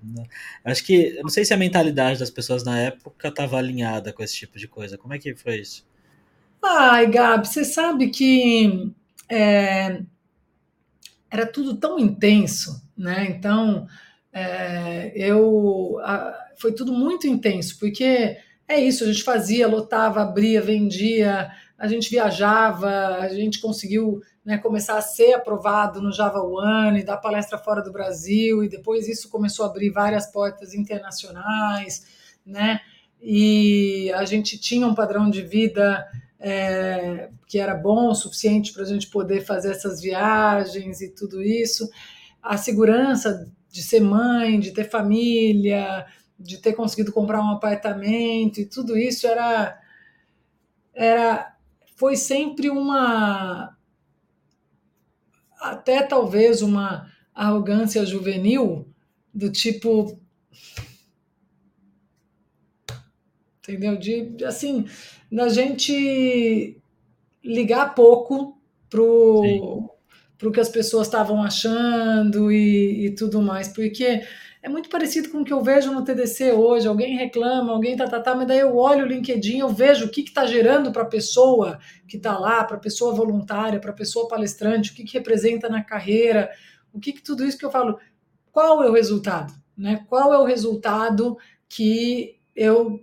Acho 0.65 0.83
que, 0.83 1.19
não 1.21 1.29
sei 1.29 1.45
se 1.45 1.53
a 1.53 1.57
mentalidade 1.57 2.19
das 2.19 2.31
pessoas 2.31 2.63
na 2.63 2.79
época 2.79 3.27
estava 3.27 3.57
alinhada 3.57 4.11
com 4.11 4.23
esse 4.23 4.35
tipo 4.35 4.57
de 4.57 4.67
coisa. 4.67 4.97
Como 4.97 5.13
é 5.13 5.19
que 5.19 5.35
foi 5.35 5.57
isso? 5.57 5.85
Ai, 6.63 7.07
Gabi, 7.07 7.47
você 7.47 7.63
sabe 7.63 8.09
que 8.09 8.91
é, 9.29 10.01
era 11.31 11.45
tudo 11.45 11.75
tão 11.75 11.99
intenso, 11.99 12.81
né? 12.97 13.27
Então, 13.29 13.87
é, 14.31 15.11
eu 15.15 15.99
a, 16.01 16.47
foi 16.57 16.73
tudo 16.73 16.91
muito 16.91 17.27
intenso, 17.27 17.77
porque 17.79 18.37
é 18.67 18.79
isso, 18.79 19.03
a 19.03 19.07
gente 19.07 19.23
fazia, 19.23 19.67
lotava, 19.67 20.21
abria, 20.21 20.61
vendia, 20.61 21.49
a 21.77 21.87
gente 21.87 22.09
viajava, 22.09 23.17
a 23.19 23.29
gente 23.29 23.59
conseguiu 23.59 24.21
né, 24.43 24.57
começar 24.57 24.97
a 24.97 25.01
ser 25.01 25.33
aprovado 25.33 26.01
no 26.01 26.11
Java 26.11 26.41
One, 26.41 27.03
dar 27.03 27.17
palestra 27.17 27.57
fora 27.57 27.81
do 27.81 27.91
Brasil, 27.91 28.63
e 28.63 28.69
depois 28.69 29.07
isso 29.07 29.29
começou 29.29 29.65
a 29.65 29.69
abrir 29.69 29.89
várias 29.89 30.27
portas 30.31 30.73
internacionais, 30.73 32.05
né? 32.45 32.81
E 33.21 34.11
a 34.13 34.23
gente 34.25 34.57
tinha 34.57 34.87
um 34.87 34.95
padrão 34.95 35.29
de 35.29 35.41
vida 35.41 36.05
é, 36.39 37.29
que 37.47 37.59
era 37.59 37.75
bom 37.75 38.09
o 38.09 38.15
suficiente 38.15 38.71
para 38.71 38.83
a 38.83 38.85
gente 38.85 39.07
poder 39.07 39.41
fazer 39.41 39.71
essas 39.71 40.01
viagens 40.01 41.01
e 41.01 41.09
tudo 41.09 41.41
isso. 41.41 41.89
A 42.41 42.55
segurança 42.57 43.51
de 43.69 43.83
ser 43.83 43.99
mãe, 43.99 44.59
de 44.59 44.71
ter 44.71 44.89
família, 44.89 46.05
de 46.39 46.57
ter 46.57 46.73
conseguido 46.73 47.11
comprar 47.11 47.41
um 47.41 47.51
apartamento 47.51 48.59
e 48.59 48.65
tudo 48.65 48.97
isso 48.97 49.27
era 49.27 49.77
era 50.93 51.55
foi 51.95 52.15
sempre 52.15 52.69
uma 52.69 53.77
até 55.59 56.01
talvez 56.01 56.61
uma 56.61 57.11
arrogância 57.35 58.05
juvenil 58.05 58.87
do 59.33 59.51
tipo 59.51 60.19
entendeu 63.69 63.97
de 63.97 64.43
assim 64.43 64.85
da 65.31 65.49
gente 65.49 66.77
ligar 67.43 67.95
pouco 67.95 68.57
pro 68.89 69.89
pro 70.37 70.51
que 70.51 70.59
as 70.59 70.69
pessoas 70.69 71.07
estavam 71.07 71.43
achando 71.43 72.51
e, 72.51 73.07
e 73.07 73.15
tudo 73.15 73.41
mais 73.41 73.67
porque 73.67 74.21
é 74.61 74.67
muito 74.67 74.89
parecido 74.89 75.29
com 75.29 75.39
o 75.39 75.45
que 75.45 75.53
eu 75.53 75.63
vejo 75.63 75.91
no 75.91 76.03
TDC 76.03 76.51
hoje. 76.51 76.87
Alguém 76.87 77.15
reclama, 77.15 77.71
alguém 77.71 77.95
tá, 77.95 78.07
tá, 78.07 78.19
tá, 78.19 78.35
mas 78.35 78.45
daí 78.45 78.59
eu 78.59 78.75
olho 78.75 79.05
o 79.05 79.07
LinkedIn, 79.07 79.59
eu 79.59 79.69
vejo 79.69 80.05
o 80.05 80.09
que 80.09 80.21
está 80.21 80.45
gerando 80.45 80.91
para 80.91 81.03
a 81.03 81.05
pessoa 81.05 81.79
que 82.05 82.17
está 82.17 82.37
lá, 82.37 82.63
para 82.65 82.75
a 82.75 82.79
pessoa 82.79 83.13
voluntária, 83.13 83.79
para 83.79 83.91
a 83.91 83.95
pessoa 83.95 84.27
palestrante, 84.27 84.91
o 84.91 84.95
que, 84.95 85.05
que 85.05 85.17
representa 85.17 85.69
na 85.69 85.81
carreira, 85.81 86.51
o 86.91 86.99
que, 86.99 87.13
que 87.13 87.23
tudo 87.23 87.45
isso 87.45 87.57
que 87.57 87.65
eu 87.65 87.71
falo, 87.71 87.99
qual 88.51 88.83
é 88.83 88.89
o 88.89 88.93
resultado? 88.93 89.53
Né? 89.77 90.05
Qual 90.09 90.33
é 90.33 90.37
o 90.37 90.43
resultado 90.43 91.37
que 91.69 92.37
eu 92.53 93.01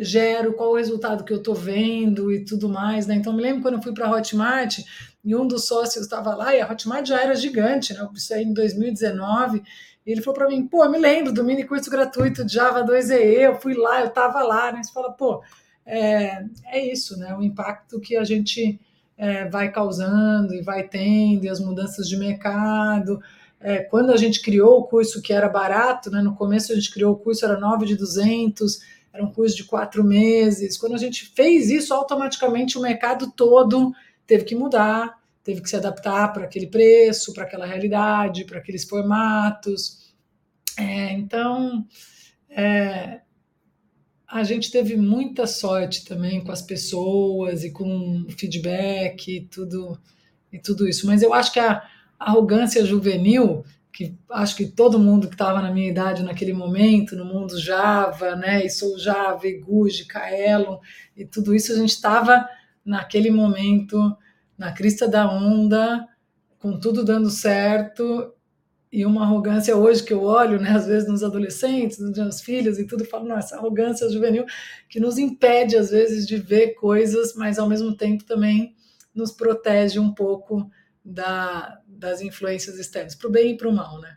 gero, 0.00 0.52
qual 0.52 0.70
o 0.70 0.76
resultado 0.76 1.24
que 1.24 1.32
eu 1.32 1.38
estou 1.38 1.54
vendo 1.54 2.32
e 2.32 2.44
tudo 2.44 2.68
mais. 2.68 3.06
Né? 3.06 3.14
Então, 3.14 3.32
me 3.32 3.42
lembro 3.42 3.62
quando 3.62 3.74
eu 3.74 3.82
fui 3.82 3.92
para 3.92 4.06
a 4.06 4.10
Hotmart 4.10 4.78
e 5.24 5.34
um 5.34 5.46
dos 5.46 5.66
sócios 5.66 6.04
estava 6.04 6.34
lá, 6.34 6.54
e 6.54 6.60
a 6.60 6.70
Hotmart 6.70 7.06
já 7.06 7.20
era 7.20 7.34
gigante, 7.34 7.92
né? 7.92 8.08
isso 8.14 8.32
aí 8.32 8.44
em 8.44 8.52
2019 8.52 9.62
e 10.08 10.12
ele 10.12 10.22
falou 10.22 10.38
para 10.38 10.48
mim, 10.48 10.66
pô, 10.66 10.88
me 10.88 10.96
lembro 10.96 11.34
do 11.34 11.44
mini 11.44 11.64
curso 11.64 11.90
gratuito 11.90 12.42
de 12.42 12.54
Java 12.54 12.82
2EE, 12.82 13.40
eu 13.40 13.60
fui 13.60 13.74
lá, 13.74 14.00
eu 14.00 14.06
estava 14.06 14.42
lá, 14.42 14.72
né? 14.72 14.82
Você 14.82 14.90
fala, 14.90 15.12
pô, 15.12 15.42
é, 15.84 16.46
é 16.64 16.90
isso, 16.90 17.18
né? 17.18 17.36
O 17.36 17.42
impacto 17.42 18.00
que 18.00 18.16
a 18.16 18.24
gente 18.24 18.80
é, 19.18 19.46
vai 19.50 19.70
causando 19.70 20.54
e 20.54 20.62
vai 20.62 20.88
tendo, 20.88 21.44
e 21.44 21.50
as 21.50 21.60
mudanças 21.60 22.08
de 22.08 22.16
mercado. 22.16 23.20
É, 23.60 23.80
quando 23.80 24.10
a 24.10 24.16
gente 24.16 24.40
criou 24.40 24.78
o 24.78 24.84
curso 24.84 25.20
que 25.20 25.30
era 25.30 25.46
barato, 25.46 26.10
né? 26.10 26.22
No 26.22 26.34
começo 26.34 26.72
a 26.72 26.74
gente 26.74 26.90
criou 26.90 27.12
o 27.12 27.18
curso, 27.18 27.44
era 27.44 27.60
9 27.60 27.84
de 27.84 27.94
200, 27.94 28.80
era 29.18 29.26
um 29.26 29.32
curso 29.32 29.56
de 29.56 29.64
quatro 29.64 30.04
meses. 30.04 30.78
Quando 30.78 30.94
a 30.94 30.98
gente 30.98 31.26
fez 31.26 31.68
isso, 31.70 31.92
automaticamente 31.92 32.78
o 32.78 32.80
mercado 32.80 33.32
todo 33.32 33.92
teve 34.24 34.44
que 34.44 34.54
mudar, 34.54 35.18
teve 35.42 35.60
que 35.60 35.68
se 35.68 35.74
adaptar 35.74 36.32
para 36.32 36.44
aquele 36.44 36.68
preço, 36.68 37.34
para 37.34 37.42
aquela 37.42 37.66
realidade, 37.66 38.44
para 38.44 38.58
aqueles 38.58 38.84
formatos. 38.84 40.14
É, 40.78 41.12
então, 41.14 41.84
é, 42.48 43.22
a 44.24 44.44
gente 44.44 44.70
teve 44.70 44.96
muita 44.96 45.48
sorte 45.48 46.04
também 46.04 46.44
com 46.44 46.52
as 46.52 46.62
pessoas 46.62 47.64
e 47.64 47.72
com 47.72 48.24
feedback 48.38 49.36
e 49.36 49.40
tudo, 49.46 49.98
e 50.52 50.60
tudo 50.60 50.88
isso. 50.88 51.08
Mas 51.08 51.22
eu 51.22 51.34
acho 51.34 51.52
que 51.52 51.58
a 51.58 51.82
arrogância 52.20 52.86
juvenil, 52.86 53.64
que 53.98 54.16
acho 54.30 54.54
que 54.54 54.64
todo 54.64 54.96
mundo 54.96 55.26
que 55.26 55.34
estava 55.34 55.60
na 55.60 55.72
minha 55.72 55.88
idade 55.88 56.22
naquele 56.22 56.52
momento, 56.52 57.16
no 57.16 57.24
mundo 57.24 57.58
Java, 57.58 58.36
né, 58.36 58.64
e 58.64 58.70
sou 58.70 58.96
Java, 58.96 59.44
e 59.48 59.58
Guji, 59.58 60.04
Kaelon, 60.04 60.78
e 61.16 61.24
tudo 61.24 61.52
isso, 61.52 61.72
a 61.72 61.74
gente 61.74 61.90
estava 61.90 62.48
naquele 62.84 63.28
momento 63.28 64.16
na 64.56 64.70
crista 64.70 65.08
da 65.08 65.28
onda, 65.28 66.06
com 66.60 66.78
tudo 66.78 67.04
dando 67.04 67.28
certo, 67.28 68.32
e 68.92 69.04
uma 69.04 69.24
arrogância 69.24 69.76
hoje 69.76 70.04
que 70.04 70.12
eu 70.12 70.22
olho, 70.22 70.60
né, 70.60 70.70
às 70.70 70.86
vezes 70.86 71.08
nos 71.08 71.24
adolescentes, 71.24 71.98
nos 71.98 72.16
meus 72.16 72.40
filhos 72.40 72.78
e 72.78 72.86
tudo, 72.86 73.04
falo, 73.04 73.26
nossa, 73.26 73.56
arrogância 73.56 74.08
juvenil 74.08 74.44
que 74.88 75.00
nos 75.00 75.18
impede 75.18 75.76
às 75.76 75.90
vezes 75.90 76.24
de 76.24 76.36
ver 76.36 76.74
coisas, 76.74 77.34
mas 77.34 77.58
ao 77.58 77.68
mesmo 77.68 77.96
tempo 77.96 78.22
também 78.22 78.76
nos 79.12 79.32
protege 79.32 79.98
um 79.98 80.14
pouco 80.14 80.70
da, 81.04 81.80
das 81.98 82.20
influências 82.20 82.78
externas, 82.78 83.16
para 83.16 83.28
o 83.28 83.30
bem 83.30 83.52
e 83.52 83.56
para 83.56 83.68
o 83.68 83.72
mal, 83.72 84.00
né? 84.00 84.16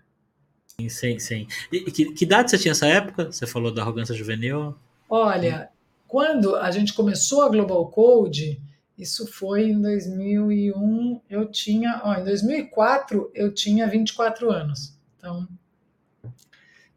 Sim, 0.90 1.20
sim. 1.20 1.48
E 1.72 1.92
que, 1.92 2.14
que 2.14 2.26
idade 2.26 2.50
você 2.50 2.58
tinha 2.58 2.72
nessa 2.72 2.88
época? 2.88 3.32
Você 3.32 3.46
falou 3.46 3.74
da 3.74 3.82
arrogância 3.82 4.16
juvenil? 4.16 4.76
Olha, 5.10 5.70
quando 6.08 6.56
a 6.56 6.72
gente 6.72 6.94
começou 6.94 7.42
a 7.42 7.50
Global 7.50 7.88
Code, 7.90 8.62
isso 8.98 9.28
foi 9.28 9.70
em 9.70 9.82
2001, 9.82 11.22
eu 11.30 11.46
tinha, 11.48 12.02
ó, 12.04 12.16
em 12.16 12.24
2004 12.24 13.32
eu 13.34 13.54
tinha 13.54 13.88
24 13.88 14.52
anos. 14.52 14.96
Então, 15.18 15.48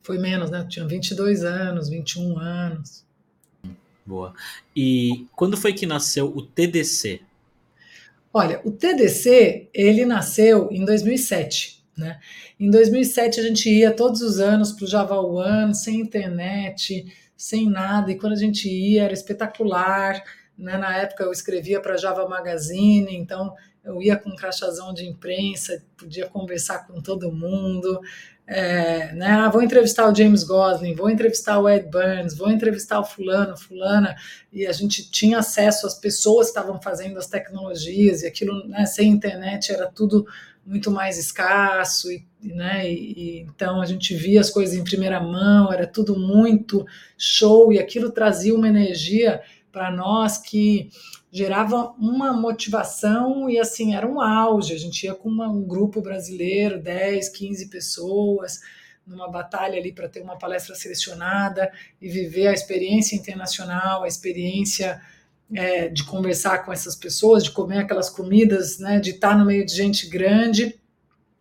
foi 0.03 0.19
menos, 0.19 0.51
né? 0.51 0.61
Eu 0.61 0.69
tinha 0.69 0.87
22 0.87 1.45
anos, 1.45 1.89
21 1.89 2.39
anos. 2.39 3.05
Boa. 4.05 4.35
E 4.77 5.27
quando 5.35 5.57
foi 5.57 5.73
que 5.73 5.87
nasceu 5.87 6.27
o 6.27 6.43
TDC? 6.43 7.23
Olha, 8.37 8.61
o 8.65 8.73
TDC, 8.73 9.71
ele 9.73 10.05
nasceu 10.05 10.69
em 10.73 10.85
2007, 10.85 11.87
né? 11.97 12.19
Em 12.59 12.69
2007 12.69 13.39
a 13.39 13.43
gente 13.45 13.71
ia 13.71 13.93
todos 13.93 14.23
os 14.23 14.41
anos 14.41 14.73
para 14.73 14.85
o 14.85 14.89
Java 14.89 15.21
One, 15.21 15.73
sem 15.73 16.01
internet, 16.01 17.07
sem 17.37 17.71
nada, 17.71 18.11
e 18.11 18.19
quando 18.19 18.33
a 18.33 18.37
gente 18.37 18.69
ia 18.69 19.05
era 19.05 19.13
espetacular, 19.13 20.21
né? 20.59 20.77
Na 20.77 20.97
época 20.97 21.23
eu 21.23 21.31
escrevia 21.31 21.81
para 21.81 21.97
Java 21.97 22.29
Magazine, 22.29 23.17
então 23.17 23.55
eu 23.85 24.01
ia 24.01 24.17
com 24.17 24.31
um 24.31 24.37
crachazão 24.37 24.95
de 24.95 25.05
imprensa, 25.07 25.83
podia 25.97 26.27
conversar 26.27 26.87
com 26.87 27.01
todo 27.01 27.33
mundo. 27.33 28.01
É, 28.47 29.13
né? 29.15 29.29
Ah, 29.31 29.49
vou 29.49 29.63
entrevistar 29.63 30.11
o 30.11 30.15
James 30.15 30.45
Gosling, 30.45 30.95
vou 30.95 31.09
entrevistar 31.09 31.59
o 31.59 31.69
Ed 31.69 31.89
Burns, 31.89 32.37
vou 32.37 32.51
entrevistar 32.51 33.01
o 33.01 33.05
fulano, 33.05 33.57
fulana, 33.57 34.15
e 34.53 34.67
a 34.67 34.73
gente 34.73 35.11
tinha 35.11 35.39
acesso 35.39 35.87
às 35.87 35.95
pessoas 35.95 36.49
que 36.51 36.59
estavam 36.59 36.81
fazendo 36.81 37.19
as 37.19 37.27
tecnologias, 37.27 38.23
e 38.23 38.27
aquilo, 38.27 38.69
né, 38.69 38.85
sem 38.85 39.09
internet, 39.09 39.73
era 39.73 39.87
tudo 39.87 40.27
muito 40.67 40.91
mais 40.91 41.19
escasso, 41.19 42.13
e, 42.13 42.27
né, 42.43 42.91
e, 42.91 43.15
e, 43.17 43.41
então 43.41 43.81
a 43.81 43.87
gente 43.87 44.15
via 44.15 44.41
as 44.41 44.51
coisas 44.51 44.75
em 44.75 44.85
primeira 44.85 45.21
mão, 45.21 45.73
era 45.73 45.87
tudo 45.87 46.19
muito 46.19 46.87
show, 47.17 47.73
e 47.73 47.79
aquilo 47.79 48.11
trazia 48.11 48.55
uma 48.55 48.69
energia 48.69 49.41
para 49.73 49.91
nós 49.91 50.37
que 50.37 50.91
gerava 51.35 51.93
uma 51.99 52.33
motivação 52.33 53.51
e 53.51 53.59
assim 53.59 53.97
era 53.97 54.07
um 54.07 54.21
auge. 54.21 54.73
A 54.73 54.79
gente 54.79 55.03
ia 55.03 55.17
com 55.17 55.29
uma, 55.29 55.49
um 55.49 55.65
grupo 55.67 56.01
brasileiro, 56.01 56.81
10, 56.81 57.29
15 57.31 57.71
pessoas, 57.71 58.61
numa 59.05 59.29
batalha 59.29 59.77
ali 59.77 59.91
para 59.93 60.09
ter 60.09 60.23
uma 60.23 60.39
palestra 60.39 60.77
selecionada 60.77 61.73
e 62.01 62.09
viver 62.09 62.47
a 62.47 62.53
experiência 62.53 63.17
internacional, 63.17 64.05
a 64.05 64.09
experiência 64.09 65.03
é, 65.53 65.89
de 65.89 66.05
conversar 66.05 66.65
com 66.65 66.73
essas 66.73 66.95
pessoas, 66.95 67.43
de 67.43 67.51
comer 67.51 67.79
aquelas 67.79 68.09
comidas, 68.09 68.79
né, 68.79 69.01
de 69.01 69.11
estar 69.11 69.37
no 69.37 69.45
meio 69.45 69.67
de 69.67 69.75
gente 69.75 70.09
grande. 70.09 70.79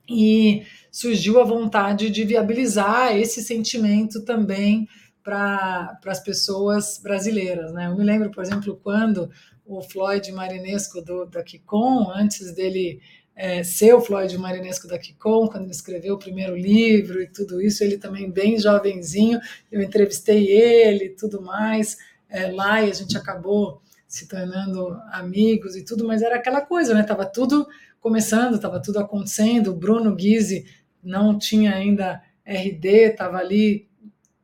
E 0.09 0.65
surgiu 0.91 1.39
a 1.39 1.43
vontade 1.43 2.09
de 2.09 2.23
viabilizar 2.23 3.15
esse 3.15 3.43
sentimento 3.43 4.25
também 4.25 4.87
para 5.23 5.99
as 6.07 6.19
pessoas 6.19 6.99
brasileiras. 7.01 7.71
Né? 7.71 7.85
Eu 7.85 7.95
me 7.95 8.03
lembro, 8.03 8.31
por 8.31 8.43
exemplo, 8.43 8.79
quando 8.83 9.29
o 9.65 9.81
Floyd 9.81 10.31
Marinesco 10.31 11.01
do, 11.01 11.25
da 11.25 11.43
Kikon, 11.43 12.11
antes 12.13 12.53
dele 12.53 13.01
é, 13.35 13.63
ser 13.63 13.93
o 13.93 14.01
Floyd 14.01 14.37
Marinesco 14.37 14.87
da 14.87 14.97
Kikon, 14.97 15.47
quando 15.47 15.63
ele 15.63 15.71
escreveu 15.71 16.15
o 16.15 16.19
primeiro 16.19 16.55
livro 16.55 17.21
e 17.21 17.27
tudo 17.27 17.61
isso, 17.61 17.83
ele 17.83 17.97
também 17.97 18.29
bem 18.29 18.59
jovenzinho, 18.59 19.39
eu 19.71 19.81
entrevistei 19.81 20.47
ele 20.47 21.05
e 21.05 21.09
tudo 21.15 21.41
mais 21.41 21.97
é, 22.29 22.51
lá 22.51 22.81
e 22.81 22.91
a 22.91 22.93
gente 22.93 23.17
acabou 23.17 23.81
se 24.07 24.27
tornando 24.27 24.95
amigos 25.11 25.75
e 25.75 25.83
tudo, 25.83 26.05
mas 26.05 26.21
era 26.21 26.35
aquela 26.35 26.61
coisa, 26.61 26.93
né? 26.93 27.01
Tava 27.01 27.25
tudo 27.25 27.67
começando, 27.99 28.59
tava 28.59 28.79
tudo 28.79 28.99
acontecendo. 28.99 29.71
O 29.71 29.75
Bruno 29.75 30.15
Guise 30.15 30.65
não 31.03 31.37
tinha 31.37 31.73
ainda 31.73 32.21
RD, 32.45 32.87
estava 32.87 33.37
ali 33.37 33.87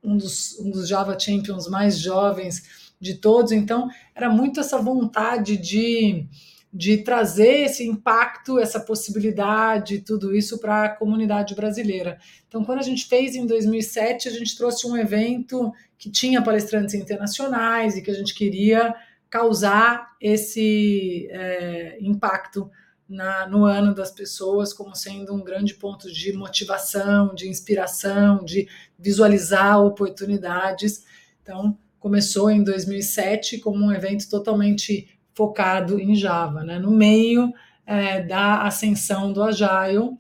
um 0.04 0.18
dos, 0.18 0.58
um 0.60 0.72
dos 0.72 0.88
Java 0.88 1.20
Champions 1.20 1.68
mais 1.68 2.00
jovens 2.00 2.89
de 3.00 3.16
todos, 3.16 3.52
então 3.52 3.90
era 4.14 4.30
muito 4.30 4.60
essa 4.60 4.78
vontade 4.78 5.56
de, 5.58 6.28
de 6.72 6.98
trazer 6.98 7.66
esse 7.66 7.88
impacto, 7.88 8.60
essa 8.60 8.80
possibilidade, 8.80 10.02
tudo 10.02 10.36
isso 10.36 10.60
para 10.60 10.84
a 10.84 10.90
comunidade 10.90 11.56
brasileira. 11.56 12.20
Então, 12.48 12.64
quando 12.66 12.80
a 12.80 12.84
gente 12.84 13.08
fez 13.08 13.36
em 13.36 13.46
2007, 13.46 14.28
a 14.28 14.32
gente 14.32 14.58
trouxe 14.58 14.86
um 14.86 14.98
evento 14.98 15.72
que 15.98 16.10
tinha 16.12 16.42
palestrantes 16.42 16.94
internacionais 16.94 17.96
e 17.96 18.02
que 18.02 18.12
a 18.12 18.16
gente 18.16 18.34
queria 18.34 18.94
causar 19.30 20.16
esse 20.20 21.28
é, 21.32 21.98
impacto 22.02 22.70
na, 23.08 23.48
no 23.48 23.66
ano 23.66 23.94
das 23.94 24.12
pessoas 24.12 24.72
como 24.72 24.96
sendo 24.96 25.34
um 25.34 25.44
grande 25.44 25.74
ponto 25.74 26.12
de 26.12 26.32
motivação, 26.34 27.34
de 27.34 27.50
inspiração, 27.50 28.44
de 28.44 28.68
visualizar 28.98 29.82
oportunidades. 29.84 31.04
Então, 31.42 31.78
começou 32.00 32.50
em 32.50 32.64
2007 32.64 33.60
como 33.60 33.86
um 33.86 33.92
evento 33.92 34.30
totalmente 34.30 35.20
focado 35.34 36.00
em 36.00 36.16
Java, 36.16 36.64
né? 36.64 36.80
no 36.80 36.92
meio 36.92 37.54
é, 37.86 38.22
da 38.22 38.64
ascensão 38.64 39.32
do 39.32 39.44
Agile, 39.44 40.18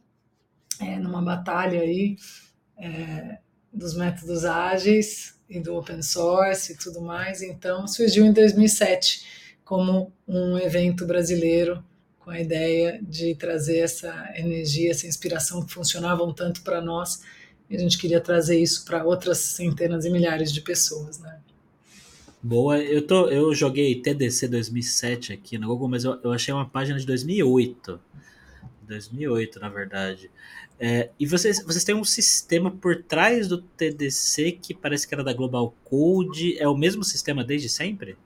é, 0.79 0.97
numa 0.97 1.21
batalha 1.21 1.81
aí 1.81 2.15
é, 2.77 3.39
dos 3.71 3.95
métodos 3.95 4.45
ágeis 4.45 5.37
e 5.49 5.59
do 5.59 5.75
open 5.75 6.01
source 6.01 6.73
e 6.73 6.77
tudo 6.77 7.01
mais. 7.01 7.41
Então, 7.41 7.87
surgiu 7.87 8.25
em 8.25 8.33
2007 8.33 9.25
como 9.63 10.11
um 10.27 10.57
evento 10.57 11.05
brasileiro 11.05 11.83
com 12.19 12.31
a 12.31 12.39
ideia 12.39 12.99
de 13.01 13.35
trazer 13.35 13.79
essa 13.79 14.31
energia, 14.35 14.91
essa 14.91 15.07
inspiração 15.07 15.65
que 15.65 15.73
funcionavam 15.73 16.33
tanto 16.33 16.61
para 16.61 16.81
nós, 16.81 17.21
e 17.69 17.75
a 17.75 17.79
gente 17.79 17.97
queria 17.97 18.19
trazer 18.19 18.59
isso 18.59 18.85
para 18.85 19.03
outras 19.03 19.37
centenas 19.37 20.05
e 20.05 20.09
milhares 20.09 20.51
de 20.51 20.61
pessoas, 20.61 21.19
né? 21.19 21.39
Boa, 22.41 22.79
eu, 22.79 23.05
tô, 23.05 23.27
eu 23.27 23.53
joguei 23.53 24.01
TDC 24.01 24.47
2007 24.47 25.33
aqui 25.33 25.57
no 25.57 25.67
Google, 25.67 25.89
mas 25.89 26.05
eu, 26.05 26.19
eu 26.23 26.31
achei 26.31 26.53
uma 26.53 26.67
página 26.67 26.97
de 26.97 27.05
2008. 27.05 27.99
2008, 28.87 29.59
na 29.59 29.69
verdade. 29.69 30.31
É, 30.79 31.09
e 31.19 31.25
vocês, 31.25 31.61
vocês 31.63 31.83
têm 31.83 31.93
um 31.93 32.05
sistema 32.05 32.71
por 32.71 33.03
trás 33.03 33.49
do 33.49 33.61
TDC 33.61 34.53
que 34.53 34.73
parece 34.73 35.05
que 35.05 35.13
era 35.13 35.23
da 35.23 35.33
Global 35.33 35.75
Code. 35.83 36.57
É 36.57 36.67
o 36.67 36.77
mesmo 36.77 37.03
sistema 37.03 37.43
desde 37.43 37.67
sempre? 37.67 38.17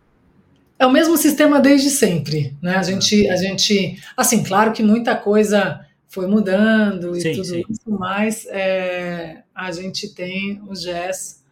É 0.78 0.86
o 0.86 0.92
mesmo 0.92 1.18
sistema 1.18 1.60
desde 1.60 1.90
sempre, 1.90 2.56
né? 2.62 2.76
A 2.76 2.84
gente, 2.84 3.28
a 3.30 3.36
gente, 3.36 4.00
assim, 4.16 4.44
claro 4.44 4.72
que 4.72 4.84
muita 4.84 5.16
coisa 5.16 5.84
foi 6.08 6.28
mudando 6.28 7.16
e 7.16 7.22
sim, 7.22 7.32
tudo 7.32 7.46
sim. 7.46 7.64
isso, 7.68 7.90
mas 7.90 8.46
é, 8.48 9.44
a 9.56 9.72
gente 9.72 10.14
tem 10.14 10.62
o 10.68 10.76
GES 10.76 11.44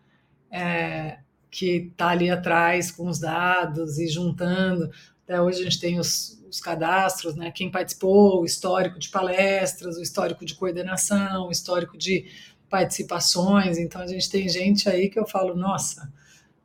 é, 0.52 1.18
que 1.52 1.90
está 1.92 2.08
ali 2.08 2.32
atrás 2.32 2.90
com 2.90 3.08
os 3.08 3.20
dados 3.20 4.00
e 4.00 4.08
juntando. 4.08 4.90
Até 5.26 5.40
hoje 5.40 5.60
a 5.60 5.64
gente 5.66 5.80
tem 5.82 6.00
os, 6.00 6.42
os 6.50 6.62
cadastros, 6.62 7.36
né? 7.36 7.52
Quem 7.52 7.70
participou, 7.70 8.42
o 8.42 8.46
histórico 8.46 8.98
de 8.98 9.10
palestras, 9.10 9.98
o 9.98 10.02
histórico 10.02 10.46
de 10.46 10.56
coordenação, 10.56 11.48
o 11.48 11.52
histórico 11.52 11.98
de 11.98 12.26
participações. 12.70 13.78
Então 13.78 14.02
a 14.02 14.08
gente 14.08 14.30
tem 14.30 14.48
gente 14.48 14.88
aí 14.88 15.10
que 15.10 15.20
eu 15.20 15.28
falo, 15.28 15.54
nossa, 15.54 16.12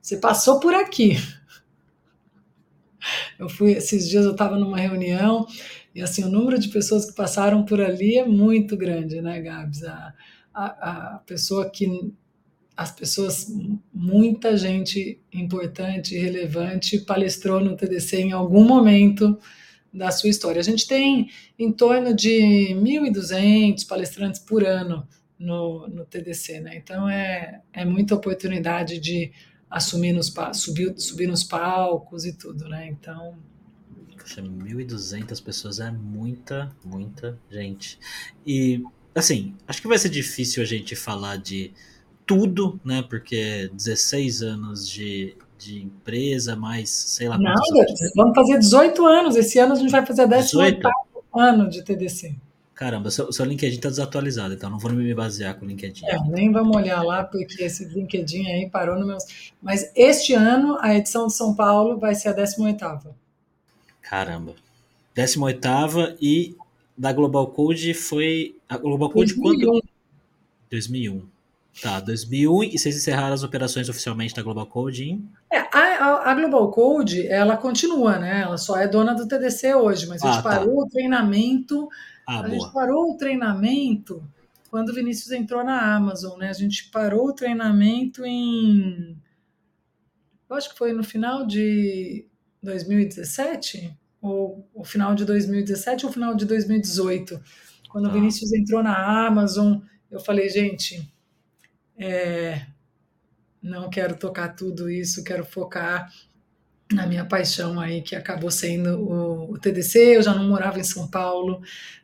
você 0.00 0.16
passou 0.16 0.60
por 0.60 0.72
aqui. 0.72 1.16
Eu 3.38 3.48
fui, 3.48 3.70
esses 3.70 4.08
dias 4.08 4.24
eu 4.24 4.32
estava 4.32 4.58
numa 4.58 4.78
reunião 4.78 5.46
e 5.94 6.02
assim, 6.02 6.24
o 6.24 6.28
número 6.28 6.58
de 6.58 6.68
pessoas 6.68 7.04
que 7.04 7.14
passaram 7.14 7.64
por 7.64 7.80
ali 7.80 8.18
é 8.18 8.26
muito 8.26 8.76
grande, 8.76 9.20
né, 9.22 9.40
Gabs? 9.40 9.84
A, 9.84 10.12
a, 10.52 10.66
a 11.14 11.18
pessoa 11.18 11.70
que 11.70 12.12
as 12.76 12.92
pessoas, 12.92 13.46
muita 13.92 14.56
gente 14.56 15.18
importante 15.32 16.14
e 16.14 16.18
relevante 16.18 17.00
palestrou 17.00 17.60
no 17.60 17.74
TDC 17.74 18.18
em 18.18 18.32
algum 18.32 18.64
momento 18.64 19.38
da 19.92 20.10
sua 20.10 20.28
história. 20.28 20.60
A 20.60 20.64
gente 20.64 20.86
tem 20.86 21.30
em 21.58 21.72
torno 21.72 22.14
de 22.14 22.74
1.200 22.74 23.86
palestrantes 23.86 24.40
por 24.40 24.62
ano 24.62 25.08
no, 25.38 25.88
no 25.88 26.04
TDC, 26.04 26.60
né? 26.60 26.76
Então 26.76 27.08
é, 27.08 27.62
é 27.72 27.84
muita 27.84 28.14
oportunidade 28.14 28.98
de 28.98 29.32
assumir 29.70 30.12
nos 30.12 30.32
subir, 30.52 30.98
subir 30.98 31.26
nos 31.26 31.44
palcos 31.44 32.26
e 32.26 32.32
tudo, 32.34 32.68
né? 32.68 32.88
Então. 32.88 33.38
Poxa, 34.18 34.42
1.200 34.42 35.42
pessoas 35.42 35.80
é 35.80 35.90
muita, 35.90 36.74
muita 36.84 37.38
gente. 37.50 37.98
E, 38.46 38.82
assim, 39.14 39.54
acho 39.66 39.80
que 39.80 39.88
vai 39.88 39.98
ser 39.98 40.10
difícil 40.10 40.62
a 40.62 40.66
gente 40.66 40.94
falar 40.94 41.36
de 41.36 41.72
tudo, 42.26 42.80
né? 42.84 43.02
Porque 43.08 43.70
16 43.72 44.42
anos 44.42 44.88
de, 44.88 45.36
de 45.56 45.82
empresa, 45.82 46.56
mais 46.56 46.90
sei 46.90 47.28
lá. 47.28 47.38
Nada, 47.38 47.60
vamos 48.14 48.34
fazer 48.34 48.58
18 48.58 49.06
anos. 49.06 49.36
Esse 49.36 49.58
ano 49.58 49.72
a 49.72 49.76
gente 49.76 49.90
vai 49.90 50.04
fazer 50.04 50.26
18 50.26 50.88
ano 51.32 51.70
de 51.70 51.82
TDC. 51.82 52.34
Caramba, 52.74 53.10
seu, 53.10 53.32
seu 53.32 53.46
LinkedIn 53.46 53.76
está 53.76 53.88
desatualizado, 53.88 54.52
então 54.52 54.68
não 54.68 54.78
vou 54.78 54.92
me 54.92 55.14
basear 55.14 55.58
com 55.58 55.64
o 55.64 55.68
LinkedIn. 55.68 56.04
É, 56.04 56.18
nem 56.28 56.52
vamos 56.52 56.76
olhar 56.76 57.02
lá, 57.02 57.24
porque 57.24 57.64
esse 57.64 57.86
LinkedIn 57.86 58.46
aí 58.48 58.68
parou 58.68 58.98
no 58.98 59.06
meu. 59.06 59.16
Mas 59.62 59.90
este 59.96 60.34
ano, 60.34 60.76
a 60.82 60.94
edição 60.94 61.26
de 61.26 61.32
São 61.32 61.54
Paulo 61.54 61.98
vai 61.98 62.14
ser 62.14 62.28
a 62.28 62.32
18. 62.32 63.14
Caramba. 64.02 64.54
18 65.14 66.18
e 66.20 66.54
da 66.96 67.14
Global 67.14 67.46
Code 67.46 67.94
foi. 67.94 68.56
A 68.68 68.76
Global 68.76 69.08
Code 69.08 69.34
2001. 69.34 69.70
quando? 69.70 69.84
2001. 70.70 71.35
Tá, 71.82 72.00
2001 72.00 72.64
e 72.64 72.78
vocês 72.78 72.96
encerraram 72.96 73.34
as 73.34 73.42
operações 73.42 73.88
oficialmente 73.88 74.34
da 74.34 74.42
Global 74.42 74.66
Code 74.66 75.04
em? 75.04 75.30
É, 75.52 75.58
a, 75.58 76.30
a, 76.30 76.34
Global 76.34 76.70
Code, 76.70 77.26
ela 77.26 77.56
continua, 77.56 78.18
né? 78.18 78.42
Ela 78.42 78.56
só 78.56 78.78
é 78.78 78.88
dona 78.88 79.14
do 79.14 79.28
TDC 79.28 79.74
hoje, 79.74 80.06
mas 80.06 80.22
a 80.22 80.26
gente 80.26 80.38
ah, 80.38 80.42
tá. 80.42 80.50
parou 80.50 80.82
o 80.82 80.88
treinamento 80.88 81.88
ah, 82.26 82.40
a 82.40 82.42
boa. 82.42 82.50
gente 82.50 82.72
parou 82.72 83.12
o 83.12 83.16
treinamento 83.16 84.28
quando 84.68 84.88
o 84.88 84.94
Vinícius 84.94 85.30
entrou 85.30 85.62
na 85.62 85.94
Amazon, 85.94 86.38
né? 86.38 86.50
A 86.50 86.54
gente 86.54 86.90
parou 86.90 87.28
o 87.28 87.32
treinamento 87.32 88.26
em. 88.26 89.16
Eu 90.50 90.56
acho 90.56 90.70
que 90.70 90.78
foi 90.78 90.92
no 90.92 91.04
final 91.04 91.46
de 91.46 92.26
2017, 92.62 93.96
ou 94.20 94.68
o 94.74 94.84
final 94.84 95.14
de 95.14 95.24
2017 95.24 96.04
ou 96.04 96.12
final 96.12 96.34
de 96.34 96.44
2018. 96.44 97.40
Quando 97.88 98.06
ah. 98.06 98.10
o 98.10 98.12
Vinícius 98.12 98.52
entrou 98.52 98.82
na 98.82 99.26
Amazon, 99.26 99.78
eu 100.10 100.18
falei, 100.18 100.48
gente, 100.48 101.08
é, 101.98 102.66
não 103.62 103.88
quero 103.90 104.16
tocar 104.16 104.54
tudo 104.54 104.90
isso, 104.90 105.24
quero 105.24 105.44
focar 105.44 106.10
na 106.92 107.06
minha 107.06 107.24
paixão 107.24 107.80
aí, 107.80 108.00
que 108.00 108.14
acabou 108.14 108.50
sendo 108.50 109.00
o, 109.00 109.52
o 109.52 109.58
TDC. 109.58 110.16
Eu 110.16 110.22
já 110.22 110.34
não 110.34 110.48
morava 110.48 110.78
em 110.78 110.84
São 110.84 111.08
Paulo, 111.08 111.60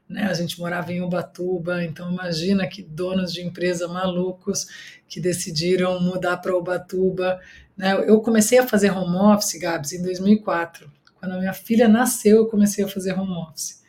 né? 0.08 0.24
A 0.24 0.34
gente 0.34 0.58
morava 0.58 0.92
em 0.92 1.00
Ubatuba, 1.00 1.84
então 1.84 2.10
imagina 2.10 2.66
que 2.66 2.82
donos 2.82 3.32
de 3.32 3.42
empresa 3.42 3.86
malucos 3.86 4.66
que 5.08 5.20
decidiram 5.20 6.00
mudar 6.00 6.38
para 6.38 6.56
Ubatuba. 6.56 7.40
Né? 7.76 7.92
Eu 8.06 8.20
comecei 8.20 8.58
a 8.58 8.66
fazer 8.66 8.90
home 8.90 9.16
office, 9.16 9.58
Gabs, 9.58 9.92
em 9.92 10.02
2004. 10.02 10.90
Quando 11.14 11.32
a 11.32 11.38
minha 11.38 11.52
filha 11.52 11.88
nasceu, 11.88 12.38
eu 12.38 12.46
comecei 12.46 12.84
a 12.84 12.88
fazer 12.88 13.12
home 13.12 13.32
office. 13.32 13.81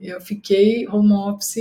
Eu 0.00 0.20
fiquei 0.20 0.86
home 0.88 1.12
office 1.12 1.56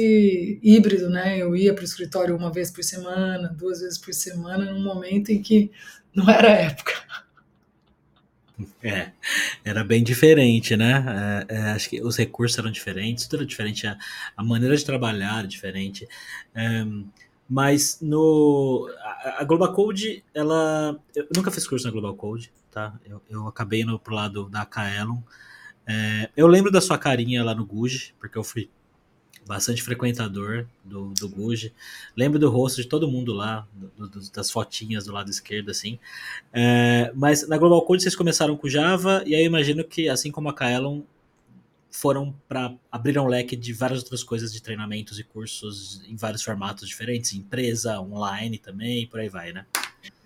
híbrido, 0.62 1.10
né? 1.10 1.38
Eu 1.38 1.56
ia 1.56 1.74
para 1.74 1.82
o 1.82 1.86
escritório 1.86 2.36
uma 2.36 2.52
vez 2.52 2.70
por 2.70 2.84
semana, 2.84 3.48
duas 3.48 3.80
vezes 3.80 3.98
por 3.98 4.14
semana, 4.14 4.72
num 4.72 4.84
momento 4.84 5.30
em 5.30 5.42
que 5.42 5.72
não 6.14 6.30
era 6.30 6.50
época. 6.50 6.94
É, 8.82 9.12
era 9.64 9.84
bem 9.84 10.04
diferente, 10.04 10.78
né? 10.78 11.46
É, 11.50 11.56
é, 11.56 11.62
acho 11.72 11.90
que 11.90 12.02
os 12.02 12.16
recursos 12.18 12.58
eram 12.58 12.72
diferentes, 12.72 13.26
tudo 13.26 13.42
era 13.42 13.46
diferente, 13.46 13.86
a, 13.86 13.98
a 14.36 14.44
maneira 14.44 14.76
de 14.76 14.86
trabalhar 14.86 15.40
era 15.40 15.48
diferente. 15.48 16.08
É, 16.54 16.86
mas 17.50 18.00
no 18.02 18.90
a, 19.00 19.42
a, 19.42 19.44
Global 19.44 19.74
Code, 19.74 20.24
ela. 20.34 20.98
Eu 21.16 21.28
nunca 21.36 21.52
fiz 21.52 21.68
curso 21.68 21.86
na 21.86 21.92
Global 21.92 22.16
Code, 22.16 22.52
tá? 22.72 22.98
Eu, 23.06 23.22
eu 23.30 23.48
acabei 23.48 23.82
indo 23.82 24.00
pro 24.00 24.16
lado 24.16 24.50
da 24.50 24.66
Kaelon. 24.66 25.20
É, 25.88 26.30
eu 26.36 26.48
lembro 26.48 26.72
da 26.72 26.82
sua 26.82 26.98
carinha 26.98 27.44
lá 27.44 27.54
no 27.54 27.66
Guji, 27.66 28.14
porque 28.20 28.38
eu 28.38 28.44
fui 28.44 28.70
bastante 29.46 29.82
frequentador 29.84 30.66
do, 30.84 31.14
do 31.14 31.30
Guji. 31.30 31.74
Lembro 32.16 32.40
do 32.40 32.50
rosto 32.50 32.82
de 32.82 32.88
todo 32.88 33.08
mundo 33.08 33.34
lá, 33.34 33.68
do, 33.74 34.08
do, 34.08 34.32
das 34.32 34.50
fotinhas 34.50 35.06
do 35.06 35.14
lado 35.14 35.30
esquerdo, 35.30 35.70
assim. 35.70 36.00
É, 36.52 37.12
mas 37.16 37.48
na 37.48 37.58
Global 37.58 37.84
Code 37.86 38.02
vocês 38.02 38.16
começaram 38.16 38.58
com 38.58 38.68
Java, 38.68 39.24
e 39.26 39.36
aí 39.36 39.42
eu 39.42 39.46
imagino 39.46 39.84
que, 39.84 40.10
assim 40.10 40.32
como 40.32 40.50
a 40.50 40.54
Kaelon, 40.54 41.02
foram 41.92 42.36
para 42.48 42.74
abrir 42.92 43.18
um 43.18 43.28
leque 43.28 43.56
de 43.56 43.72
várias 43.72 44.00
outras 44.00 44.22
coisas 44.22 44.52
de 44.52 44.62
treinamentos 44.62 45.18
e 45.18 45.24
cursos 45.24 46.02
em 46.08 46.16
vários 46.16 46.44
formatos 46.44 46.90
diferentes, 46.90 47.34
empresa, 47.34 48.02
online 48.02 48.58
também, 48.58 49.08
por 49.08 49.20
aí 49.20 49.30
vai, 49.30 49.54
né? 49.54 49.66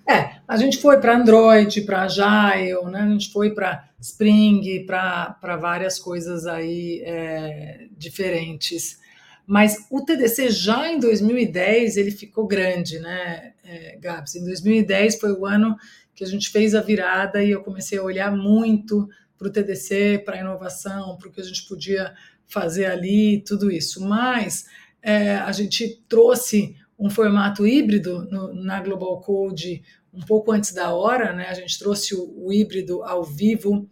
É, 0.10 0.42
a 0.48 0.58
gente 0.58 0.80
foi 0.80 1.00
para 1.00 1.16
Android, 1.16 1.82
para 1.82 2.02
Agile, 2.02 2.84
né? 2.86 3.02
a 3.02 3.10
gente 3.10 3.32
foi 3.32 3.54
para 3.54 3.88
Spring, 4.02 4.84
para 4.88 5.58
várias 5.62 6.00
coisas 6.00 6.48
aí 6.48 7.04
é, 7.06 7.86
diferentes. 7.96 8.98
Mas 9.46 9.86
o 9.92 10.04
TDC 10.04 10.50
já 10.50 10.92
em 10.92 11.00
2010 11.00 11.98
ele 11.98 12.10
ficou 12.10 12.48
grande, 12.48 12.98
né, 12.98 13.54
é, 13.64 13.98
Gabs? 13.98 14.36
Em 14.36 14.44
2010 14.44 15.20
foi 15.20 15.32
o 15.32 15.46
ano 15.46 15.76
que 16.16 16.24
a 16.24 16.28
gente 16.28 16.50
fez 16.50 16.74
a 16.74 16.82
virada 16.82 17.44
e 17.44 17.52
eu 17.52 17.62
comecei 17.62 18.00
a 18.00 18.04
olhar 18.04 18.36
muito 18.36 19.08
para 19.38 19.48
o 19.48 19.52
TDC, 19.52 20.24
para 20.26 20.38
a 20.38 20.40
inovação, 20.40 21.18
para 21.18 21.30
o 21.30 21.32
que 21.32 21.42
a 21.42 21.44
gente 21.44 21.68
podia 21.68 22.14
fazer 22.48 22.86
ali, 22.86 23.44
tudo 23.46 23.72
isso. 23.72 24.04
Mas 24.04 24.66
é, 25.04 25.36
a 25.36 25.52
gente 25.52 26.04
trouxe 26.10 26.76
um 27.00 27.10
formato 27.10 27.66
híbrido 27.66 28.28
no, 28.30 28.54
na 28.54 28.82
Global 28.82 29.22
Code 29.22 29.82
um 30.14 30.22
pouco 30.22 30.52
antes 30.52 30.74
da 30.74 30.94
hora, 30.94 31.34
né? 31.34 31.48
A 31.48 31.54
gente 31.54 31.78
trouxe 31.78 32.16
o, 32.16 32.46
o 32.46 32.54
híbrido 32.54 33.04
ao 33.04 33.24
vivo 33.24 33.88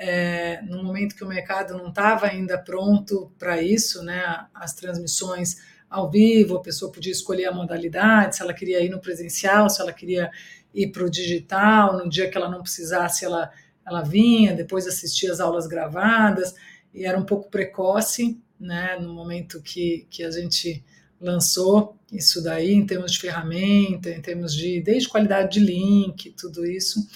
é, 0.00 0.62
no 0.62 0.82
momento 0.84 1.16
que 1.16 1.24
o 1.24 1.28
mercado 1.28 1.76
não 1.76 1.88
estava 1.88 2.26
ainda 2.26 2.56
pronto 2.56 3.32
para 3.36 3.60
isso, 3.60 4.02
né? 4.04 4.46
As 4.54 4.72
transmissões 4.72 5.56
ao 5.90 6.10
vivo, 6.10 6.56
a 6.56 6.62
pessoa 6.62 6.92
podia 6.92 7.10
escolher 7.10 7.46
a 7.46 7.52
modalidade, 7.52 8.36
se 8.36 8.42
ela 8.42 8.54
queria 8.54 8.80
ir 8.84 8.90
no 8.90 9.00
presencial, 9.00 9.68
se 9.68 9.80
ela 9.80 9.92
queria 9.92 10.30
ir 10.72 10.92
para 10.92 11.04
o 11.04 11.10
digital, 11.10 11.96
no 11.96 12.08
dia 12.08 12.30
que 12.30 12.36
ela 12.36 12.50
não 12.50 12.62
precisasse, 12.62 13.24
ela, 13.24 13.50
ela 13.86 14.02
vinha, 14.02 14.54
depois 14.54 14.86
assistia 14.86 15.32
as 15.32 15.40
aulas 15.40 15.66
gravadas, 15.66 16.54
e 16.92 17.04
era 17.04 17.18
um 17.18 17.24
pouco 17.24 17.50
precoce, 17.50 18.40
né, 18.60 18.98
no 19.00 19.14
momento 19.14 19.62
que, 19.62 20.06
que 20.10 20.22
a 20.22 20.30
gente 20.30 20.84
lançou 21.20 21.96
isso 22.12 22.42
daí, 22.42 22.72
em 22.72 22.86
termos 22.86 23.12
de 23.12 23.20
ferramenta, 23.20 24.10
em 24.10 24.20
termos 24.20 24.54
de, 24.54 24.80
desde 24.80 25.08
qualidade 25.08 25.58
de 25.58 25.64
link, 25.64 26.30
tudo 26.32 26.64
isso, 26.64 27.06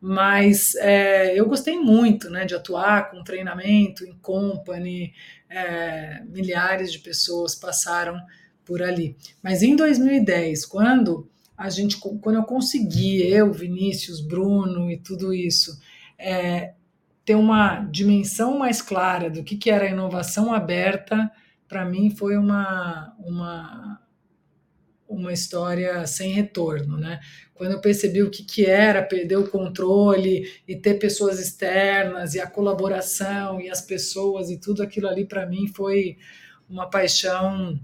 mas 0.00 0.74
é, 0.76 1.38
eu 1.38 1.46
gostei 1.46 1.78
muito 1.78 2.30
né, 2.30 2.46
de 2.46 2.54
atuar 2.54 3.10
com 3.10 3.22
treinamento 3.22 4.04
em 4.04 4.14
company, 4.14 5.12
é, 5.48 6.22
milhares 6.24 6.90
de 6.90 7.00
pessoas 7.00 7.54
passaram 7.54 8.18
por 8.64 8.82
ali. 8.82 9.16
Mas 9.42 9.62
em 9.62 9.76
2010, 9.76 10.64
quando 10.64 11.28
a 11.56 11.68
gente, 11.68 11.98
quando 11.98 12.36
eu 12.36 12.44
consegui, 12.44 13.22
eu, 13.22 13.52
Vinícius, 13.52 14.22
Bruno 14.22 14.90
e 14.90 14.96
tudo 14.96 15.34
isso, 15.34 15.78
é, 16.18 16.72
ter 17.22 17.34
uma 17.34 17.80
dimensão 17.84 18.58
mais 18.58 18.80
clara 18.80 19.28
do 19.28 19.44
que, 19.44 19.56
que 19.56 19.70
era 19.70 19.84
a 19.84 19.90
inovação 19.90 20.54
aberta, 20.54 21.30
para 21.70 21.84
mim 21.84 22.10
foi 22.10 22.36
uma, 22.36 23.14
uma, 23.20 24.00
uma 25.08 25.32
história 25.32 26.04
sem 26.04 26.32
retorno, 26.32 26.98
né? 26.98 27.20
Quando 27.54 27.70
eu 27.70 27.80
percebi 27.80 28.24
o 28.24 28.30
que, 28.30 28.42
que 28.42 28.66
era 28.66 29.04
perder 29.04 29.36
o 29.36 29.48
controle 29.48 30.50
e 30.66 30.74
ter 30.74 30.94
pessoas 30.94 31.38
externas 31.38 32.34
e 32.34 32.40
a 32.40 32.50
colaboração 32.50 33.60
e 33.60 33.70
as 33.70 33.80
pessoas 33.80 34.50
e 34.50 34.58
tudo 34.58 34.82
aquilo 34.82 35.06
ali 35.06 35.24
para 35.24 35.46
mim 35.46 35.68
foi 35.68 36.18
uma 36.68 36.90
paixão 36.90 37.78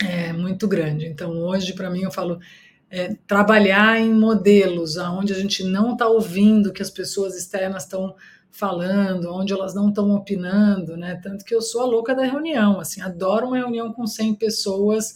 é, 0.00 0.32
muito 0.32 0.66
grande. 0.66 1.04
Então 1.04 1.32
hoje 1.32 1.74
para 1.74 1.90
mim 1.90 2.04
eu 2.04 2.10
falo 2.10 2.40
é, 2.88 3.14
trabalhar 3.26 4.00
em 4.00 4.14
modelos 4.14 4.96
aonde 4.96 5.34
a 5.34 5.38
gente 5.38 5.64
não 5.64 5.92
está 5.92 6.06
ouvindo 6.08 6.72
que 6.72 6.80
as 6.80 6.90
pessoas 6.90 7.36
externas 7.36 7.82
estão 7.82 8.16
falando, 8.52 9.34
onde 9.34 9.52
elas 9.52 9.74
não 9.74 9.88
estão 9.88 10.14
opinando, 10.14 10.96
né? 10.96 11.18
Tanto 11.22 11.44
que 11.44 11.54
eu 11.54 11.62
sou 11.62 11.80
a 11.80 11.86
louca 11.86 12.14
da 12.14 12.22
reunião, 12.22 12.78
assim, 12.78 13.00
adoro 13.00 13.48
uma 13.48 13.56
reunião 13.56 13.92
com 13.92 14.06
100 14.06 14.34
pessoas, 14.34 15.14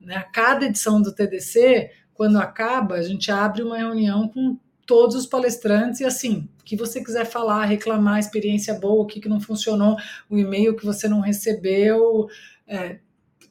né? 0.00 0.16
A 0.16 0.22
cada 0.22 0.64
edição 0.64 1.02
do 1.02 1.12
TDC 1.12 1.90
quando 2.14 2.38
acaba, 2.38 2.94
a 2.94 3.02
gente 3.02 3.30
abre 3.30 3.62
uma 3.62 3.76
reunião 3.76 4.26
com 4.28 4.56
todos 4.86 5.16
os 5.16 5.26
palestrantes 5.26 6.00
e 6.00 6.04
assim, 6.04 6.48
o 6.60 6.64
que 6.64 6.76
você 6.76 7.02
quiser 7.02 7.26
falar, 7.26 7.66
reclamar, 7.66 8.18
experiência 8.18 8.72
boa, 8.74 9.02
o 9.02 9.06
que, 9.06 9.20
que 9.20 9.28
não 9.28 9.40
funcionou, 9.40 9.96
o 10.30 10.38
e-mail 10.38 10.74
que 10.74 10.86
você 10.86 11.08
não 11.08 11.20
recebeu, 11.20 12.28
é, 12.66 13.00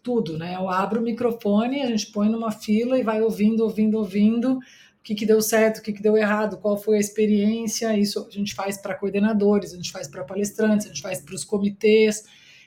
tudo, 0.02 0.38
né? 0.38 0.56
Eu 0.56 0.70
abro 0.70 1.00
o 1.00 1.04
microfone, 1.04 1.82
a 1.82 1.88
gente 1.88 2.12
põe 2.12 2.30
numa 2.30 2.52
fila 2.52 2.98
e 2.98 3.04
vai 3.04 3.22
ouvindo, 3.22 3.62
ouvindo, 3.64 3.98
ouvindo 3.98 4.60
que, 5.06 5.14
que 5.14 5.26
deu 5.26 5.40
certo, 5.40 5.78
o 5.78 5.82
que, 5.84 5.94
que 5.94 6.02
deu 6.02 6.18
errado, 6.18 6.58
qual 6.58 6.76
foi 6.76 6.98
a 6.98 7.00
experiência. 7.00 7.96
Isso 7.96 8.28
a 8.28 8.32
gente 8.32 8.56
faz 8.56 8.76
para 8.76 8.96
coordenadores, 8.96 9.72
a 9.72 9.76
gente 9.76 9.92
faz 9.92 10.08
para 10.08 10.24
palestrantes, 10.24 10.88
a 10.88 10.90
gente 10.90 11.04
faz 11.04 11.22
para 11.22 11.36
os 11.36 11.44
comitês. 11.44 12.24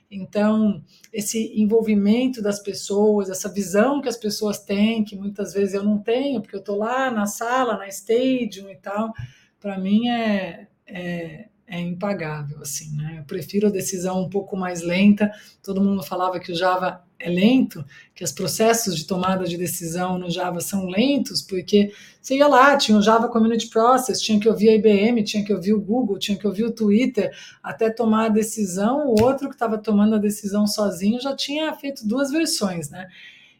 Então, 0.09 0.81
esse 1.12 1.53
envolvimento 1.61 2.40
das 2.40 2.61
pessoas, 2.61 3.29
essa 3.29 3.53
visão 3.53 4.01
que 4.01 4.09
as 4.09 4.16
pessoas 4.16 4.61
têm, 4.61 5.03
que 5.03 5.16
muitas 5.16 5.53
vezes 5.53 5.74
eu 5.74 5.83
não 5.83 5.98
tenho, 5.98 6.40
porque 6.40 6.55
eu 6.55 6.61
estou 6.61 6.79
lá 6.79 7.11
na 7.11 7.27
sala, 7.27 7.77
na 7.77 7.88
stadium 7.88 8.70
e 8.70 8.77
tal, 8.77 9.12
para 9.59 9.77
mim 9.77 10.09
é, 10.09 10.68
é, 10.87 11.48
é, 11.69 11.79
impagável, 11.79 12.63
assim, 12.63 12.97
né? 12.97 13.17
Eu 13.19 13.25
prefiro 13.25 13.67
a 13.67 13.71
decisão 13.71 14.23
um 14.23 14.29
pouco 14.29 14.57
mais 14.57 14.81
lenta. 14.81 15.31
Todo 15.63 15.83
mundo 15.83 16.03
falava 16.03 16.41
que 16.41 16.51
o 16.51 16.55
Java 16.55 17.05
é 17.19 17.29
lento, 17.29 17.85
que 18.15 18.25
os 18.25 18.33
processos 18.33 18.97
de 18.97 19.05
tomada 19.07 19.45
de 19.45 19.57
decisão 19.59 20.19
no 20.19 20.31
Java 20.31 20.61
são 20.61 20.87
lentos, 20.87 21.43
porque 21.43 21.93
você 22.23 22.37
ia 22.37 22.47
lá, 22.47 22.77
tinha 22.77 22.97
o 22.97 23.03
Java 23.03 23.29
Community 23.29 23.69
Process, 23.69 24.21
tinha 24.21 24.41
que 24.41 24.49
ouvir 24.49 24.71
a 24.71 24.75
IBM, 24.77 25.23
tinha 25.25 25.45
que 25.45 25.53
ouvir 25.53 25.75
o 25.75 25.81
Google, 25.81 26.19
tinha 26.19 26.39
que 26.39 26.47
ouvir 26.47 26.65
o 26.65 26.73
Twitter, 26.73 27.31
até 27.63 27.91
tomar 27.91 28.27
a 28.27 28.31
decisão, 28.31 29.09
o 29.09 29.21
outro 29.23 29.49
que 29.49 29.55
estava 29.55 29.77
tomando 29.77 30.15
a 30.15 30.19
decisão 30.19 30.67
sozinho 30.67 31.21
já 31.21 31.37
tinha 31.37 31.73
feito 31.75 32.07
duas 32.07 32.31
versões, 32.31 32.89
né? 32.89 33.09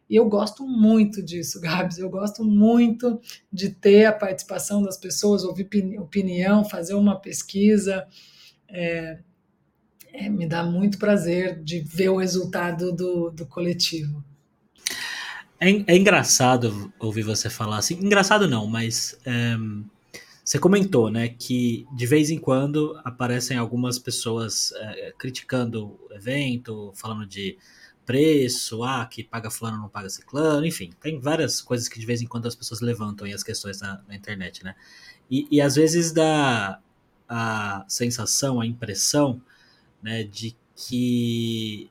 E 0.09 0.17
eu 0.17 0.29
gosto 0.29 0.67
muito 0.67 1.23
disso, 1.23 1.61
Gabs. 1.63 1.99
Eu 1.99 2.09
gosto 2.11 2.45
muito 2.45 3.21
de 3.53 3.71
ter 3.71 4.07
a 4.07 4.13
participação 4.13 4.83
das 4.83 4.97
pessoas, 4.97 5.45
ouvir 5.45 5.69
opinião, 5.99 6.65
fazer 6.65 6.95
uma 6.95 7.17
pesquisa. 7.17 8.07
É, 8.69 9.19
é, 10.13 10.29
me 10.29 10.47
dá 10.47 10.65
muito 10.65 10.99
prazer 10.99 11.63
de 11.63 11.81
ver 11.81 12.09
o 12.09 12.17
resultado 12.17 12.93
do, 12.93 13.31
do 13.31 13.47
coletivo. 13.47 14.25
É, 15.61 15.71
é, 15.71 15.97
engraçado 15.97 16.93
ouvir 16.99 17.23
você 17.23 17.51
falar 17.51 17.79
assim. 17.79 17.95
Engraçado 17.95 18.49
não, 18.49 18.67
mas 18.67 19.19
é, 19.27 19.57
você 20.45 20.59
comentou, 20.59 21.11
né, 21.11 21.29
que 21.29 21.87
de 21.95 22.07
vez 22.07 22.31
em 22.31 22.39
quando 22.39 22.99
aparecem 23.05 23.57
algumas 23.57 23.99
pessoas 23.99 24.73
é, 24.73 25.13
criticando 25.19 25.99
o 26.09 26.15
evento, 26.15 26.93
falando 26.95 27.27
de 27.27 27.59
preço, 28.09 28.83
ah, 28.85 29.05
que 29.05 29.23
paga 29.23 29.51
fulano 29.51 29.77
não 29.77 29.89
paga 29.91 30.09
ciclano, 30.09 30.65
enfim, 30.65 30.91
tem 30.99 31.21
várias 31.21 31.61
coisas 31.61 31.89
que 31.89 32.01
de 32.01 32.07
vez 32.07 32.23
em 32.23 32.27
quando 32.27 32.49
as 32.49 32.55
pessoas 32.55 32.81
levantam 32.81 33.27
aí 33.27 33.35
as 33.35 33.43
questões 33.43 33.83
na, 33.83 34.03
na 34.09 34.17
internet, 34.17 34.65
né? 34.65 34.75
E, 35.31 35.47
e 35.51 35.61
às 35.61 35.75
vezes 35.75 36.11
dá 36.11 36.81
a 37.29 37.85
sensação, 37.87 38.63
a 38.63 38.67
impressão 38.67 39.43
né, 40.03 40.23
de 40.25 40.57
que, 40.75 41.91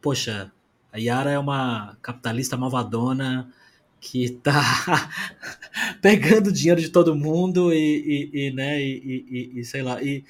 poxa, 0.00 0.52
a 0.92 0.98
Yara 0.98 1.32
é 1.32 1.38
uma 1.38 1.98
capitalista 2.00 2.56
malvadona 2.56 3.52
que 4.00 4.30
tá 4.30 5.10
pegando 6.00 6.52
dinheiro 6.52 6.80
de 6.80 6.90
todo 6.90 7.16
mundo 7.16 7.72
e, 7.74 8.30
e, 8.32 8.46
e 8.46 8.50
né, 8.52 8.80
e, 8.80 9.64
sei 9.64 9.82
lá, 9.82 10.00
e 10.00 10.24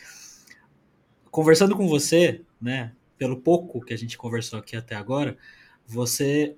conversando 1.31 1.77
com 1.77 1.87
você, 1.87 2.40
né, 2.59 2.92
pelo 3.18 3.40
pouco 3.40 3.81
que 3.81 3.92
a 3.92 3.98
gente 3.98 4.16
conversou 4.16 4.59
aqui 4.59 4.76
até 4.76 4.94
agora, 4.94 5.37
você, 5.87 6.57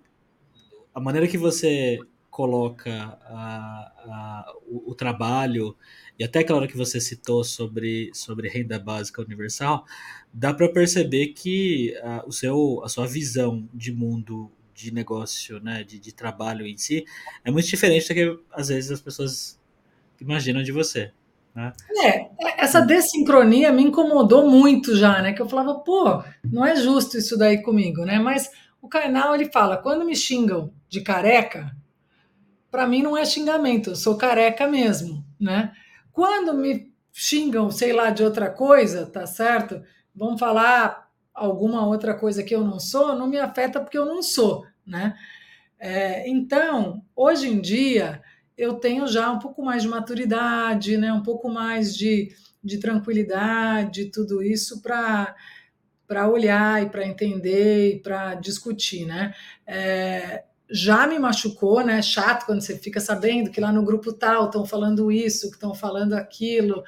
a 0.94 1.00
maneira 1.00 1.26
que 1.26 1.38
você 1.38 1.98
coloca 2.30 2.92
a, 2.92 3.92
a, 4.06 4.54
o, 4.66 4.92
o, 4.92 4.94
trabalho 4.94 5.76
e 6.18 6.22
até 6.22 6.38
aquela 6.38 6.60
hora 6.60 6.68
que 6.68 6.76
você 6.76 7.00
citou 7.00 7.42
sobre, 7.42 8.10
sobre 8.14 8.48
renda 8.48 8.78
básica 8.78 9.20
universal, 9.20 9.84
dá 10.32 10.54
para 10.54 10.68
perceber 10.68 11.28
que 11.28 11.96
a, 12.02 12.24
o 12.26 12.32
seu, 12.32 12.82
a 12.84 12.88
sua 12.88 13.06
visão 13.06 13.68
de 13.74 13.92
mundo 13.92 14.50
de 14.74 14.92
negócio, 14.92 15.60
né, 15.60 15.82
de, 15.82 15.98
de 15.98 16.12
trabalho 16.14 16.66
em 16.66 16.76
si, 16.76 17.04
é 17.44 17.50
muito 17.50 17.68
diferente 17.68 18.08
do 18.08 18.14
que 18.14 18.44
às 18.52 18.68
vezes 18.68 18.90
as 18.90 19.00
pessoas 19.00 19.60
imaginam 20.20 20.62
de 20.62 20.72
você. 20.72 21.12
Né? 21.60 22.30
É, 22.40 22.64
essa 22.64 22.80
desincronia 22.80 23.70
me 23.72 23.82
incomodou 23.82 24.48
muito 24.48 24.96
já, 24.96 25.20
né? 25.20 25.32
Que 25.32 25.42
eu 25.42 25.48
falava, 25.48 25.74
pô, 25.80 26.22
não 26.44 26.64
é 26.64 26.76
justo 26.76 27.18
isso 27.18 27.36
daí 27.36 27.62
comigo, 27.62 28.04
né? 28.04 28.18
Mas 28.18 28.50
o 28.80 28.88
Karnal 28.88 29.34
ele 29.34 29.50
fala, 29.50 29.76
quando 29.76 30.04
me 30.04 30.16
xingam 30.16 30.72
de 30.88 31.02
careca, 31.02 31.76
para 32.70 32.86
mim 32.86 33.02
não 33.02 33.16
é 33.16 33.24
xingamento, 33.24 33.90
eu 33.90 33.96
sou 33.96 34.16
careca 34.16 34.66
mesmo, 34.66 35.24
né? 35.38 35.72
Quando 36.12 36.54
me 36.54 36.90
xingam, 37.12 37.70
sei 37.70 37.92
lá, 37.92 38.10
de 38.10 38.22
outra 38.22 38.48
coisa, 38.48 39.06
tá 39.06 39.26
certo? 39.26 39.82
Vão 40.14 40.38
falar 40.38 41.10
alguma 41.34 41.86
outra 41.86 42.14
coisa 42.14 42.42
que 42.42 42.54
eu 42.54 42.64
não 42.64 42.78
sou, 42.78 43.16
não 43.16 43.26
me 43.26 43.38
afeta 43.38 43.80
porque 43.80 43.98
eu 43.98 44.06
não 44.06 44.22
sou, 44.22 44.64
né? 44.86 45.14
É, 45.78 46.28
então, 46.28 47.02
hoje 47.16 47.48
em 47.48 47.60
dia, 47.60 48.22
eu 48.60 48.74
tenho 48.74 49.08
já 49.08 49.30
um 49.30 49.38
pouco 49.38 49.62
mais 49.62 49.82
de 49.82 49.88
maturidade, 49.88 50.98
né? 50.98 51.10
Um 51.10 51.22
pouco 51.22 51.48
mais 51.48 51.96
de, 51.96 52.30
de 52.62 52.76
tranquilidade, 52.76 54.10
tudo 54.10 54.42
isso 54.42 54.82
para 54.82 55.34
para 56.06 56.28
olhar 56.28 56.82
e 56.82 56.90
para 56.90 57.06
entender 57.06 57.94
e 57.94 58.00
para 58.00 58.34
discutir, 58.34 59.06
né? 59.06 59.32
É, 59.64 60.42
já 60.68 61.06
me 61.06 61.18
machucou, 61.20 61.84
né? 61.84 62.02
Chato 62.02 62.44
quando 62.44 62.60
você 62.60 62.76
fica 62.76 63.00
sabendo 63.00 63.50
que 63.50 63.60
lá 63.60 63.72
no 63.72 63.84
grupo 63.84 64.12
tal 64.12 64.46
estão 64.46 64.66
falando 64.66 65.10
isso, 65.10 65.48
que 65.48 65.54
estão 65.54 65.72
falando 65.72 66.14
aquilo 66.14 66.82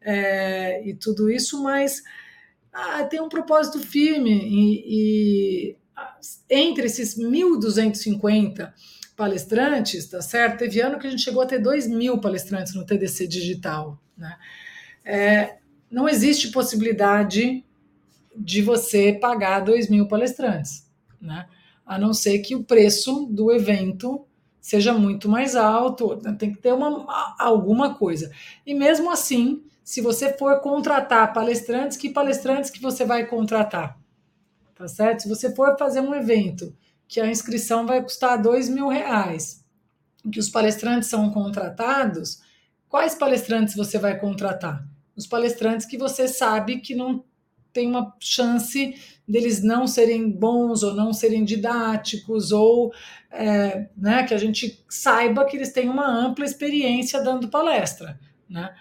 é, 0.00 0.88
e 0.88 0.94
tudo 0.94 1.28
isso, 1.28 1.60
mas 1.62 2.02
ah, 2.72 3.02
tem 3.04 3.20
um 3.20 3.28
propósito 3.28 3.80
firme 3.80 4.30
e, 4.30 5.74
e 5.74 5.76
entre 6.48 6.86
esses 6.86 7.18
1.250 7.18 8.72
palestrantes, 9.18 10.06
tá 10.06 10.22
certo? 10.22 10.60
Teve 10.60 10.80
ano 10.80 10.96
que 10.96 11.08
a 11.08 11.10
gente 11.10 11.24
chegou 11.24 11.42
a 11.42 11.46
ter 11.46 11.58
2 11.58 11.88
mil 11.88 12.20
palestrantes 12.20 12.72
no 12.72 12.86
TDC 12.86 13.26
digital, 13.26 14.00
né? 14.16 14.38
É, 15.04 15.56
não 15.90 16.08
existe 16.08 16.52
possibilidade 16.52 17.64
de 18.36 18.62
você 18.62 19.12
pagar 19.12 19.58
2 19.60 19.90
mil 19.90 20.06
palestrantes, 20.06 20.88
né? 21.20 21.46
a 21.88 21.98
não 21.98 22.12
ser 22.12 22.40
que 22.40 22.54
o 22.54 22.62
preço 22.62 23.26
do 23.30 23.50
evento 23.50 24.26
seja 24.60 24.92
muito 24.92 25.28
mais 25.28 25.56
alto, 25.56 26.16
tem 26.38 26.52
que 26.52 26.60
ter 26.60 26.72
uma, 26.74 27.34
alguma 27.38 27.94
coisa. 27.94 28.30
E 28.66 28.74
mesmo 28.74 29.10
assim, 29.10 29.64
se 29.82 30.02
você 30.02 30.34
for 30.34 30.60
contratar 30.60 31.32
palestrantes, 31.32 31.96
que 31.96 32.10
palestrantes 32.10 32.70
que 32.70 32.80
você 32.80 33.06
vai 33.06 33.24
contratar? 33.24 33.98
Tá 34.74 34.86
certo? 34.86 35.22
Se 35.22 35.28
você 35.28 35.54
for 35.54 35.76
fazer 35.78 36.00
um 36.00 36.14
evento 36.14 36.76
que 37.08 37.20
a 37.20 37.26
inscrição 37.26 37.86
vai 37.86 38.02
custar 38.02 38.40
dois 38.40 38.68
mil 38.68 38.88
reais, 38.88 39.64
que 40.30 40.38
os 40.38 40.50
palestrantes 40.50 41.08
são 41.08 41.30
contratados, 41.30 42.42
quais 42.88 43.14
palestrantes 43.14 43.74
você 43.74 43.98
vai 43.98 44.18
contratar? 44.20 44.86
Os 45.16 45.26
palestrantes 45.26 45.86
que 45.86 45.96
você 45.96 46.28
sabe 46.28 46.80
que 46.80 46.94
não 46.94 47.24
tem 47.72 47.88
uma 47.88 48.14
chance 48.20 48.94
deles 49.26 49.62
não 49.62 49.86
serem 49.86 50.30
bons 50.30 50.82
ou 50.82 50.94
não 50.94 51.12
serem 51.12 51.44
didáticos 51.44 52.52
ou 52.52 52.92
é, 53.30 53.88
né, 53.96 54.24
que 54.24 54.34
a 54.34 54.38
gente 54.38 54.84
saiba 54.88 55.44
que 55.44 55.56
eles 55.56 55.72
têm 55.72 55.88
uma 55.88 56.06
ampla 56.06 56.44
experiência 56.44 57.22
dando 57.22 57.48
palestra, 57.48 58.18
né? 58.48 58.74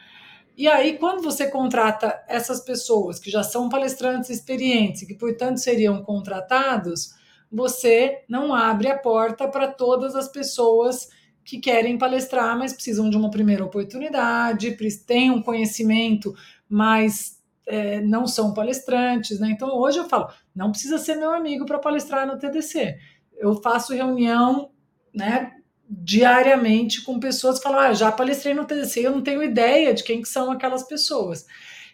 E 0.55 0.67
aí, 0.67 0.97
quando 0.97 1.21
você 1.21 1.51
contrata 1.51 2.23
essas 2.27 2.59
pessoas 2.61 3.19
que 3.19 3.29
já 3.29 3.43
são 3.43 3.69
palestrantes 3.69 4.31
experientes 4.31 5.05
que, 5.05 5.13
portanto, 5.13 5.57
seriam 5.57 6.01
contratados, 6.01 7.13
você 7.51 8.23
não 8.27 8.53
abre 8.53 8.89
a 8.89 8.97
porta 8.97 9.47
para 9.47 9.67
todas 9.67 10.15
as 10.15 10.27
pessoas 10.27 11.09
que 11.43 11.59
querem 11.59 11.97
palestrar, 11.97 12.57
mas 12.57 12.73
precisam 12.73 13.09
de 13.09 13.15
uma 13.15 13.31
primeira 13.31 13.63
oportunidade, 13.63 14.77
têm 15.05 15.31
um 15.31 15.41
conhecimento, 15.41 16.35
mas 16.67 17.41
é, 17.65 18.01
não 18.01 18.27
são 18.27 18.53
palestrantes. 18.53 19.39
Né? 19.39 19.51
Então, 19.51 19.69
hoje 19.77 19.97
eu 19.97 20.09
falo, 20.09 20.29
não 20.53 20.71
precisa 20.71 20.97
ser 20.97 21.15
meu 21.15 21.31
amigo 21.31 21.65
para 21.65 21.79
palestrar 21.79 22.27
no 22.27 22.37
TDC. 22.37 22.97
Eu 23.37 23.61
faço 23.61 23.93
reunião 23.93 24.71
né, 25.13 25.53
diariamente 25.89 27.01
com 27.03 27.19
pessoas 27.19 27.57
que 27.57 27.63
falam: 27.63 27.79
ah, 27.79 27.93
já 27.93 28.11
palestrei 28.11 28.53
no 28.53 28.65
TDC, 28.65 28.99
eu 29.05 29.11
não 29.11 29.21
tenho 29.21 29.41
ideia 29.41 29.93
de 29.93 30.03
quem 30.03 30.21
que 30.21 30.27
são 30.27 30.51
aquelas 30.51 30.83
pessoas. 30.83 31.45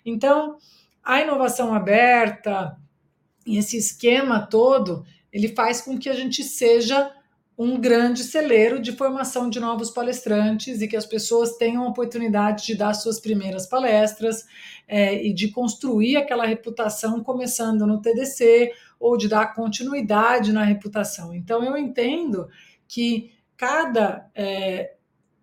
Então, 0.05 0.57
a 1.03 1.21
inovação 1.21 1.73
aberta 1.73 2.77
e 3.45 3.57
esse 3.57 3.77
esquema 3.77 4.47
todo, 4.47 5.05
ele 5.33 5.49
faz 5.49 5.81
com 5.81 5.97
que 5.97 6.07
a 6.07 6.13
gente 6.13 6.43
seja 6.43 7.11
um 7.57 7.79
grande 7.79 8.23
celeiro 8.23 8.79
de 8.79 8.91
formação 8.93 9.49
de 9.49 9.59
novos 9.59 9.91
palestrantes 9.91 10.81
e 10.81 10.87
que 10.87 10.95
as 10.95 11.05
pessoas 11.05 11.55
tenham 11.57 11.83
a 11.83 11.87
oportunidade 11.87 12.65
de 12.65 12.75
dar 12.75 12.93
suas 12.93 13.19
primeiras 13.19 13.67
palestras 13.67 14.45
é, 14.87 15.23
e 15.23 15.33
de 15.33 15.49
construir 15.49 16.17
aquela 16.17 16.45
reputação 16.45 17.23
começando 17.23 17.85
no 17.85 18.01
TDC 18.01 18.71
ou 18.99 19.17
de 19.17 19.27
dar 19.27 19.53
continuidade 19.53 20.51
na 20.51 20.63
reputação. 20.63 21.33
Então, 21.33 21.63
eu 21.63 21.77
entendo 21.77 22.47
que 22.87 23.31
cada 23.55 24.29
é, 24.33 24.93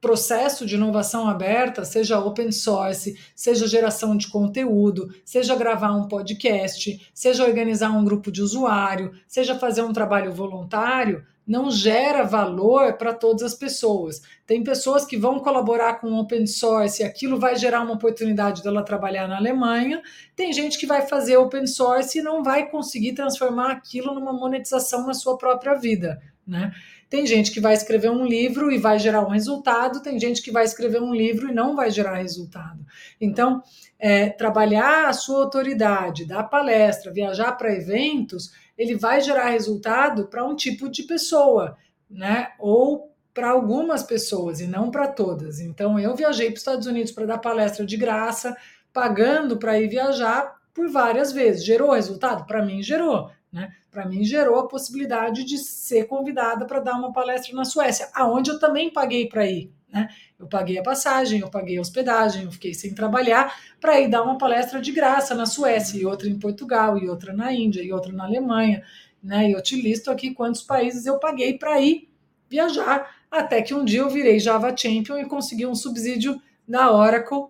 processo 0.00 0.64
de 0.64 0.76
inovação 0.76 1.28
aberta, 1.28 1.84
seja 1.84 2.18
open 2.18 2.50
source, 2.50 3.18
seja 3.34 3.66
geração 3.66 4.16
de 4.16 4.28
conteúdo, 4.28 5.08
seja 5.24 5.54
gravar 5.54 5.92
um 5.92 6.08
podcast, 6.08 7.10
seja 7.12 7.44
organizar 7.44 7.90
um 7.90 8.04
grupo 8.04 8.32
de 8.32 8.42
usuário, 8.42 9.12
seja 9.28 9.58
fazer 9.58 9.82
um 9.82 9.92
trabalho 9.92 10.32
voluntário, 10.32 11.24
não 11.50 11.68
gera 11.68 12.22
valor 12.22 12.96
para 12.96 13.12
todas 13.12 13.42
as 13.42 13.54
pessoas. 13.54 14.22
Tem 14.46 14.62
pessoas 14.62 15.04
que 15.04 15.16
vão 15.16 15.40
colaborar 15.40 15.94
com 15.94 16.14
open 16.14 16.46
source 16.46 17.02
e 17.02 17.04
aquilo 17.04 17.40
vai 17.40 17.56
gerar 17.56 17.82
uma 17.82 17.94
oportunidade 17.94 18.62
dela 18.62 18.84
trabalhar 18.84 19.26
na 19.26 19.36
Alemanha. 19.36 20.00
Tem 20.36 20.52
gente 20.52 20.78
que 20.78 20.86
vai 20.86 21.08
fazer 21.08 21.36
open 21.38 21.66
source 21.66 22.18
e 22.18 22.22
não 22.22 22.44
vai 22.44 22.70
conseguir 22.70 23.14
transformar 23.14 23.72
aquilo 23.72 24.14
numa 24.14 24.32
monetização 24.32 25.04
na 25.04 25.12
sua 25.12 25.36
própria 25.36 25.74
vida, 25.74 26.22
né? 26.50 26.72
Tem 27.08 27.24
gente 27.26 27.52
que 27.52 27.60
vai 27.60 27.74
escrever 27.74 28.10
um 28.10 28.26
livro 28.26 28.70
e 28.70 28.78
vai 28.78 28.98
gerar 28.98 29.24
um 29.24 29.30
resultado, 29.30 30.02
tem 30.02 30.18
gente 30.18 30.42
que 30.42 30.50
vai 30.50 30.64
escrever 30.64 31.00
um 31.00 31.14
livro 31.14 31.48
e 31.48 31.54
não 31.54 31.76
vai 31.76 31.90
gerar 31.90 32.16
resultado. 32.16 32.84
Então, 33.20 33.62
é, 33.98 34.28
trabalhar 34.28 35.08
a 35.08 35.12
sua 35.12 35.44
autoridade, 35.44 36.24
dar 36.24 36.44
palestra, 36.44 37.12
viajar 37.12 37.52
para 37.52 37.72
eventos, 37.72 38.52
ele 38.76 38.96
vai 38.96 39.20
gerar 39.20 39.50
resultado 39.50 40.26
para 40.26 40.44
um 40.44 40.56
tipo 40.56 40.88
de 40.88 41.04
pessoa, 41.04 41.76
né? 42.10 42.48
Ou 42.58 43.10
para 43.32 43.50
algumas 43.50 44.02
pessoas 44.02 44.60
e 44.60 44.66
não 44.66 44.90
para 44.90 45.06
todas. 45.06 45.60
Então, 45.60 45.98
eu 45.98 46.16
viajei 46.16 46.46
para 46.46 46.54
os 46.54 46.60
Estados 46.60 46.86
Unidos 46.86 47.12
para 47.12 47.26
dar 47.26 47.38
palestra 47.38 47.86
de 47.86 47.96
graça, 47.96 48.56
pagando 48.92 49.56
para 49.56 49.80
ir 49.80 49.88
viajar 49.88 50.56
por 50.74 50.88
várias 50.90 51.30
vezes. 51.30 51.64
Gerou 51.64 51.92
resultado? 51.92 52.44
Para 52.44 52.64
mim, 52.64 52.82
gerou. 52.82 53.30
Né? 53.52 53.72
Para 53.90 54.06
mim, 54.06 54.22
gerou 54.24 54.58
a 54.58 54.68
possibilidade 54.68 55.44
de 55.44 55.58
ser 55.58 56.04
convidada 56.04 56.64
para 56.64 56.80
dar 56.80 56.94
uma 56.94 57.12
palestra 57.12 57.54
na 57.54 57.64
Suécia, 57.64 58.08
aonde 58.14 58.50
eu 58.50 58.58
também 58.58 58.92
paguei 58.92 59.28
para 59.28 59.46
ir. 59.46 59.72
Né? 59.92 60.08
Eu 60.38 60.46
paguei 60.46 60.78
a 60.78 60.82
passagem, 60.82 61.40
eu 61.40 61.50
paguei 61.50 61.76
a 61.76 61.80
hospedagem, 61.80 62.44
eu 62.44 62.52
fiquei 62.52 62.72
sem 62.72 62.94
trabalhar 62.94 63.52
para 63.80 64.00
ir 64.00 64.08
dar 64.08 64.22
uma 64.22 64.38
palestra 64.38 64.80
de 64.80 64.92
graça 64.92 65.34
na 65.34 65.46
Suécia, 65.46 66.00
e 66.00 66.06
outra 66.06 66.28
em 66.28 66.38
Portugal, 66.38 66.96
e 66.96 67.08
outra 67.08 67.32
na 67.32 67.52
Índia, 67.52 67.82
e 67.82 67.92
outra 67.92 68.12
na 68.12 68.24
Alemanha. 68.24 68.84
Né? 69.22 69.50
E 69.50 69.52
eu 69.52 69.62
te 69.62 69.80
listo 69.80 70.10
aqui 70.10 70.32
quantos 70.32 70.62
países 70.62 71.06
eu 71.06 71.18
paguei 71.18 71.58
para 71.58 71.80
ir 71.80 72.08
viajar, 72.48 73.16
até 73.30 73.62
que 73.62 73.74
um 73.74 73.84
dia 73.84 74.00
eu 74.00 74.10
virei 74.10 74.38
Java 74.38 74.74
Champion 74.76 75.18
e 75.18 75.26
consegui 75.26 75.66
um 75.66 75.74
subsídio 75.74 76.40
da 76.66 76.92
Oracle 76.92 77.46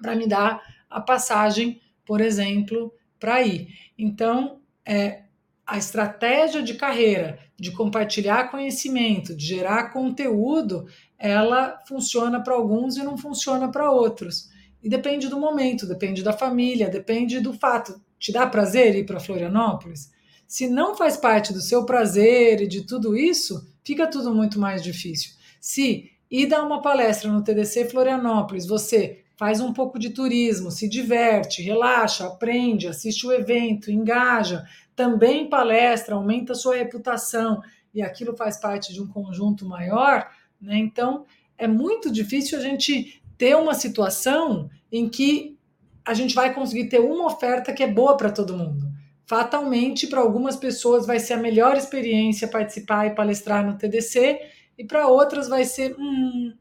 para 0.00 0.14
me 0.14 0.26
dar 0.26 0.62
a 0.88 1.00
passagem, 1.00 1.80
por 2.04 2.20
exemplo, 2.20 2.92
para 3.18 3.42
ir. 3.42 3.68
Então, 3.98 4.60
é, 4.84 5.24
a 5.70 5.78
estratégia 5.78 6.60
de 6.62 6.74
carreira, 6.74 7.38
de 7.56 7.70
compartilhar 7.70 8.50
conhecimento, 8.50 9.36
de 9.36 9.46
gerar 9.46 9.92
conteúdo, 9.92 10.84
ela 11.16 11.80
funciona 11.86 12.42
para 12.42 12.54
alguns 12.54 12.96
e 12.96 13.04
não 13.04 13.16
funciona 13.16 13.70
para 13.70 13.92
outros. 13.92 14.48
E 14.82 14.88
depende 14.88 15.28
do 15.28 15.38
momento, 15.38 15.86
depende 15.86 16.24
da 16.24 16.32
família, 16.32 16.90
depende 16.90 17.38
do 17.38 17.52
fato. 17.52 18.00
Te 18.18 18.32
dá 18.32 18.48
prazer 18.48 18.96
ir 18.96 19.06
para 19.06 19.20
Florianópolis? 19.20 20.10
Se 20.44 20.66
não 20.66 20.96
faz 20.96 21.16
parte 21.16 21.52
do 21.52 21.60
seu 21.60 21.86
prazer 21.86 22.62
e 22.62 22.66
de 22.66 22.84
tudo 22.84 23.16
isso, 23.16 23.72
fica 23.84 24.08
tudo 24.08 24.34
muito 24.34 24.58
mais 24.58 24.82
difícil. 24.82 25.30
Se 25.60 26.10
ir 26.28 26.46
dar 26.46 26.64
uma 26.64 26.82
palestra 26.82 27.30
no 27.30 27.44
TDC 27.44 27.90
Florianópolis, 27.90 28.66
você 28.66 29.22
faz 29.40 29.60
um 29.60 29.72
pouco 29.72 29.98
de 29.98 30.10
turismo, 30.10 30.70
se 30.70 30.88
diverte, 30.88 31.62
relaxa, 31.62 32.26
aprende, 32.26 32.88
assiste 32.88 33.26
o 33.26 33.32
evento, 33.32 33.90
engaja, 33.90 34.66
também 35.00 35.48
palestra, 35.48 36.14
aumenta 36.14 36.52
a 36.52 36.54
sua 36.54 36.76
reputação 36.76 37.62
e 37.94 38.02
aquilo 38.02 38.36
faz 38.36 38.60
parte 38.60 38.92
de 38.92 39.00
um 39.00 39.06
conjunto 39.06 39.64
maior, 39.64 40.30
né? 40.60 40.76
Então 40.76 41.24
é 41.56 41.66
muito 41.66 42.12
difícil 42.12 42.58
a 42.58 42.60
gente 42.60 43.22
ter 43.38 43.56
uma 43.56 43.72
situação 43.72 44.68
em 44.92 45.08
que 45.08 45.58
a 46.04 46.12
gente 46.12 46.34
vai 46.34 46.52
conseguir 46.52 46.90
ter 46.90 47.00
uma 47.00 47.24
oferta 47.24 47.72
que 47.72 47.82
é 47.82 47.90
boa 47.90 48.14
para 48.14 48.30
todo 48.30 48.54
mundo. 48.54 48.92
Fatalmente, 49.24 50.06
para 50.06 50.20
algumas 50.20 50.56
pessoas 50.56 51.06
vai 51.06 51.18
ser 51.18 51.32
a 51.32 51.38
melhor 51.38 51.78
experiência 51.78 52.46
participar 52.46 53.06
e 53.06 53.14
palestrar 53.14 53.64
no 53.64 53.78
TDC, 53.78 54.38
e 54.76 54.84
para 54.84 55.08
outras 55.08 55.48
vai 55.48 55.64
ser, 55.64 55.96
hum, 55.98 56.52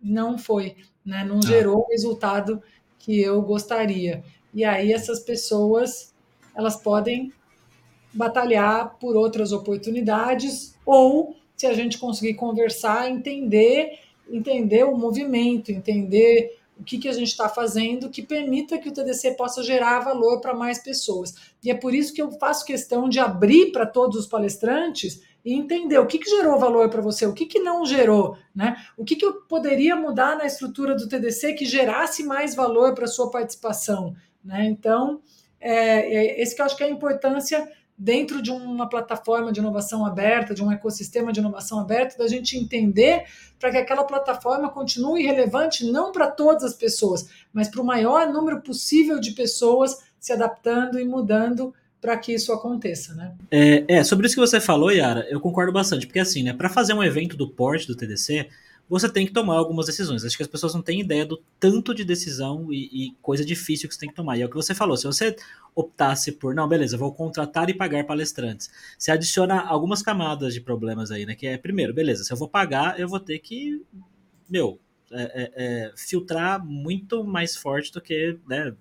não 0.00 0.38
foi, 0.38 0.76
né? 1.04 1.24
não 1.24 1.38
ah. 1.38 1.46
gerou 1.46 1.80
o 1.80 1.90
resultado 1.90 2.62
que 3.00 3.20
eu 3.20 3.42
gostaria. 3.42 4.22
E 4.54 4.64
aí 4.64 4.92
essas 4.92 5.18
pessoas 5.20 6.11
elas 6.54 6.76
podem 6.76 7.32
batalhar 8.12 8.96
por 8.98 9.16
outras 9.16 9.52
oportunidades 9.52 10.76
ou 10.84 11.34
se 11.56 11.66
a 11.66 11.72
gente 11.72 11.98
conseguir 11.98 12.34
conversar, 12.34 13.10
entender, 13.10 13.98
entender 14.28 14.84
o 14.84 14.96
movimento, 14.96 15.70
entender 15.70 16.58
o 16.78 16.84
que, 16.84 16.98
que 16.98 17.08
a 17.08 17.12
gente 17.12 17.28
está 17.28 17.48
fazendo 17.48 18.10
que 18.10 18.22
permita 18.22 18.78
que 18.78 18.88
o 18.88 18.92
TDC 18.92 19.32
possa 19.32 19.62
gerar 19.62 20.00
valor 20.00 20.40
para 20.40 20.54
mais 20.54 20.78
pessoas. 20.78 21.34
E 21.62 21.70
é 21.70 21.74
por 21.74 21.94
isso 21.94 22.12
que 22.12 22.20
eu 22.20 22.32
faço 22.32 22.64
questão 22.64 23.08
de 23.08 23.20
abrir 23.20 23.70
para 23.70 23.86
todos 23.86 24.16
os 24.16 24.26
palestrantes 24.26 25.22
e 25.44 25.54
entender 25.54 25.98
o 25.98 26.06
que, 26.06 26.18
que 26.18 26.30
gerou 26.30 26.58
valor 26.58 26.88
para 26.88 27.00
você, 27.00 27.26
o 27.26 27.32
que, 27.32 27.46
que 27.46 27.58
não 27.58 27.84
gerou, 27.84 28.36
né? 28.54 28.76
O 28.96 29.04
que, 29.04 29.16
que 29.16 29.24
eu 29.24 29.34
poderia 29.42 29.94
mudar 29.94 30.36
na 30.36 30.46
estrutura 30.46 30.94
do 30.94 31.08
TDC 31.08 31.54
que 31.54 31.64
gerasse 31.64 32.22
mais 32.22 32.54
valor 32.54 32.94
para 32.94 33.06
sua 33.06 33.30
participação, 33.30 34.14
né? 34.44 34.64
Então, 34.66 35.20
é, 35.62 36.42
esse 36.42 36.54
que 36.54 36.60
eu 36.60 36.66
acho 36.66 36.76
que 36.76 36.82
é 36.82 36.86
a 36.86 36.90
importância 36.90 37.68
dentro 37.96 38.42
de 38.42 38.50
uma 38.50 38.88
plataforma 38.88 39.52
de 39.52 39.60
inovação 39.60 40.04
aberta, 40.04 40.54
de 40.54 40.62
um 40.62 40.72
ecossistema 40.72 41.32
de 41.32 41.40
inovação 41.40 41.78
aberta, 41.78 42.18
da 42.18 42.26
gente 42.26 42.56
entender 42.56 43.24
para 43.60 43.70
que 43.70 43.76
aquela 43.76 44.04
plataforma 44.04 44.70
continue 44.70 45.22
relevante 45.22 45.88
não 45.90 46.10
para 46.10 46.28
todas 46.28 46.64
as 46.64 46.74
pessoas, 46.74 47.28
mas 47.52 47.68
para 47.68 47.80
o 47.80 47.84
maior 47.84 48.28
número 48.32 48.60
possível 48.60 49.20
de 49.20 49.32
pessoas 49.32 50.02
se 50.18 50.32
adaptando 50.32 50.98
e 50.98 51.04
mudando 51.04 51.72
para 52.00 52.16
que 52.16 52.34
isso 52.34 52.52
aconteça, 52.52 53.14
né? 53.14 53.32
É, 53.48 53.84
é, 53.86 54.04
sobre 54.04 54.26
isso 54.26 54.34
que 54.34 54.40
você 54.40 54.60
falou, 54.60 54.90
Yara, 54.90 55.24
eu 55.30 55.40
concordo 55.40 55.72
bastante, 55.72 56.04
porque 56.04 56.18
assim, 56.18 56.42
né, 56.42 56.52
para 56.52 56.68
fazer 56.68 56.94
um 56.94 57.02
evento 57.02 57.36
do 57.36 57.48
porte 57.48 57.86
do 57.86 57.96
TDC, 57.96 58.48
você 58.92 59.08
tem 59.08 59.24
que 59.24 59.32
tomar 59.32 59.56
algumas 59.56 59.86
decisões. 59.86 60.22
Acho 60.22 60.36
que 60.36 60.42
as 60.42 60.48
pessoas 60.48 60.74
não 60.74 60.82
têm 60.82 61.00
ideia 61.00 61.24
do 61.24 61.42
tanto 61.58 61.94
de 61.94 62.04
decisão 62.04 62.70
e, 62.70 63.06
e 63.06 63.16
coisa 63.22 63.42
difícil 63.42 63.88
que 63.88 63.94
você 63.94 64.00
tem 64.00 64.10
que 64.10 64.14
tomar. 64.14 64.36
E 64.36 64.42
é 64.42 64.44
o 64.44 64.50
que 64.50 64.54
você 64.54 64.74
falou, 64.74 64.98
se 64.98 65.06
você 65.06 65.34
optasse 65.74 66.32
por, 66.32 66.54
não, 66.54 66.68
beleza, 66.68 66.98
vou 66.98 67.10
contratar 67.10 67.70
e 67.70 67.74
pagar 67.74 68.04
palestrantes, 68.04 68.70
você 68.98 69.10
adiciona 69.10 69.62
algumas 69.62 70.02
camadas 70.02 70.52
de 70.52 70.60
problemas 70.60 71.10
aí, 71.10 71.24
né? 71.24 71.34
Que 71.34 71.46
é, 71.46 71.56
primeiro, 71.56 71.94
beleza, 71.94 72.22
se 72.22 72.30
eu 72.30 72.36
vou 72.36 72.46
pagar, 72.46 73.00
eu 73.00 73.08
vou 73.08 73.18
ter 73.18 73.38
que, 73.38 73.82
meu, 74.46 74.78
é, 75.12 75.22
é, 75.22 75.52
é, 75.54 75.92
filtrar 75.96 76.64
muito 76.64 77.24
mais 77.24 77.56
forte 77.56 77.92
do 77.92 78.00
que 78.00 78.38
né, 78.48 78.74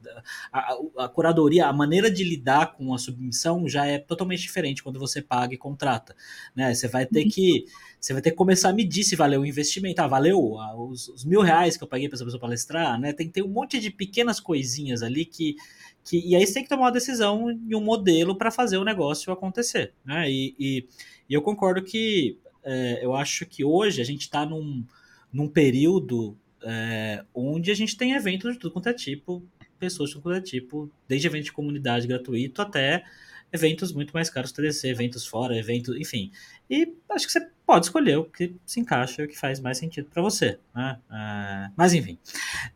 a, 0.52 0.78
a, 0.98 1.10
curadoria, 1.10 1.68
a 1.68 1.74
maneira 1.74 2.10
de 2.10 2.24
lidar 2.24 2.74
com 2.74 2.94
a 2.94 2.98
submissão 2.98 3.68
já 3.68 3.86
é 3.86 3.98
totalmente 3.98 4.42
diferente 4.42 4.82
quando 4.82 5.00
você 5.00 5.22
paga 5.22 5.54
e 5.54 5.58
contrata. 5.58 6.16
Né? 6.56 6.74
Você 6.74 6.88
vai 6.88 7.06
ter 7.06 7.26
que 7.26 7.66
você 8.00 8.14
vai 8.14 8.22
ter 8.22 8.32
que 8.32 8.36
começar 8.36 8.70
a 8.70 8.74
medir 8.74 9.04
se 9.04 9.16
valeu 9.16 9.42
o 9.42 9.46
investimento. 9.46 10.02
Ah, 10.02 10.08
valeu 10.08 10.60
ah, 10.60 10.76
os, 10.76 11.08
os 11.10 11.24
mil 11.24 11.42
reais 11.42 11.78
que 11.78 11.84
eu 11.84 11.88
paguei 11.88 12.10
para 12.10 12.16
essa 12.16 12.26
pessoa 12.26 12.42
palestrar, 12.42 13.00
né? 13.00 13.14
Tem 13.14 13.28
que 13.28 13.34
ter 13.34 13.44
um 13.44 13.48
monte 13.48 13.80
de 13.80 13.92
pequenas 13.92 14.40
coisinhas 14.40 15.04
ali 15.04 15.24
que, 15.24 15.56
que 16.04 16.20
e 16.28 16.36
aí 16.36 16.46
você 16.46 16.56
tem 16.56 16.64
que 16.64 16.70
tomar 16.70 16.86
uma 16.86 16.92
decisão 16.92 17.52
e 17.52 17.76
um 17.76 17.82
modelo 17.82 18.36
para 18.36 18.50
fazer 18.50 18.78
o 18.78 18.84
negócio 18.84 19.32
acontecer, 19.32 19.94
né? 20.04 20.28
E, 20.32 20.56
e, 20.60 20.88
e 21.30 21.34
eu 21.34 21.44
concordo 21.44 21.84
que 21.84 22.40
é, 22.64 23.06
eu 23.06 23.16
acho 23.16 23.46
que 23.46 23.64
hoje 23.64 24.02
a 24.02 24.06
gente 24.06 24.22
está 24.22 24.48
num 24.48 24.84
num 25.32 25.48
período 25.48 26.38
é, 26.64 27.24
onde 27.34 27.72
a 27.72 27.76
gente 27.76 27.98
tem 27.98 28.14
eventos 28.14 28.54
de 28.54 28.60
tudo 28.60 28.72
quanto 28.72 28.90
é 28.90 28.94
tipo, 28.94 29.44
pessoas 29.80 30.10
de 30.10 30.16
tudo 30.16 30.24
quanto 30.24 30.38
é 30.38 30.42
tipo, 30.42 30.92
desde 31.08 31.28
eventos 31.28 31.46
de 31.46 31.52
comunidade 31.52 32.08
gratuito 32.08 32.62
até 32.62 33.04
eventos 33.52 33.92
muito 33.92 34.12
mais 34.14 34.30
caros 34.30 34.52
TDC, 34.52 34.88
eventos 34.88 35.26
fora, 35.26 35.58
eventos, 35.58 35.96
enfim. 35.98 36.32
E 36.70 36.94
acho 37.10 37.26
que 37.26 37.32
você 37.34 37.50
pode 37.66 37.86
escolher 37.86 38.18
o 38.18 38.26
que 38.26 38.56
se 38.66 38.80
encaixa 38.80 39.22
e 39.22 39.26
o 39.26 39.28
que 39.28 39.38
faz 39.38 39.60
mais 39.60 39.78
sentido 39.78 40.10
para 40.10 40.22
você. 40.22 40.58
Né? 40.74 40.98
É, 41.12 41.72
mas 41.76 41.94
enfim. 41.94 42.18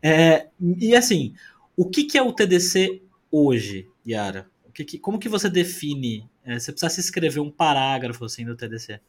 É, 0.01 0.47
e 0.79 0.95
assim, 0.95 1.33
o 1.77 1.89
que, 1.89 2.03
que 2.03 2.17
é 2.17 2.21
o 2.21 2.33
TDC 2.33 3.01
hoje, 3.31 3.87
Yara? 4.05 4.49
Que, 4.73 4.83
que 4.83 4.99
como 4.99 5.17
que 5.17 5.29
você 5.29 5.49
define? 5.49 6.29
É, 6.43 6.59
você 6.59 6.71
precisa 6.71 6.99
escrever 6.99 7.39
um 7.39 7.49
parágrafo 7.49 8.25
assim 8.25 8.45
do 8.45 8.55
TDC. 8.55 8.99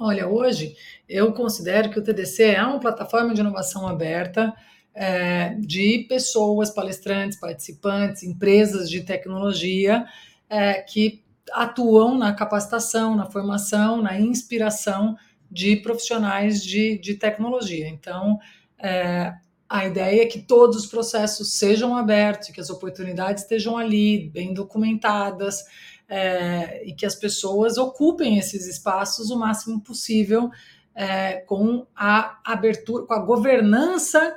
Olha, 0.00 0.28
hoje 0.28 0.76
eu 1.08 1.32
considero 1.32 1.90
que 1.90 1.98
o 1.98 2.02
TDC 2.02 2.44
é 2.44 2.62
uma 2.62 2.78
plataforma 2.78 3.34
de 3.34 3.40
inovação 3.40 3.88
aberta 3.88 4.54
é, 4.94 5.54
de 5.54 6.06
pessoas, 6.08 6.70
palestrantes, 6.70 7.38
participantes, 7.38 8.22
empresas 8.22 8.88
de 8.88 9.02
tecnologia 9.02 10.06
é, 10.48 10.74
que 10.74 11.24
atuam 11.52 12.16
na 12.16 12.32
capacitação, 12.32 13.16
na 13.16 13.26
formação, 13.26 14.00
na 14.00 14.20
inspiração 14.20 15.16
de 15.50 15.76
profissionais 15.76 16.62
de, 16.62 16.96
de 16.98 17.14
tecnologia. 17.14 17.88
Então, 17.88 18.38
é, 18.78 19.34
a 19.68 19.84
ideia 19.84 20.22
é 20.22 20.26
que 20.26 20.40
todos 20.40 20.76
os 20.76 20.86
processos 20.86 21.54
sejam 21.54 21.96
abertos, 21.96 22.50
que 22.50 22.60
as 22.60 22.70
oportunidades 22.70 23.42
estejam 23.42 23.76
ali, 23.76 24.30
bem 24.30 24.54
documentadas, 24.54 25.64
é, 26.08 26.86
e 26.86 26.94
que 26.94 27.04
as 27.04 27.14
pessoas 27.14 27.76
ocupem 27.76 28.38
esses 28.38 28.66
espaços 28.66 29.30
o 29.30 29.38
máximo 29.38 29.80
possível 29.80 30.50
é, 30.94 31.34
com 31.40 31.86
a 31.94 32.40
abertura, 32.44 33.06
com 33.06 33.14
a 33.14 33.20
governança 33.20 34.34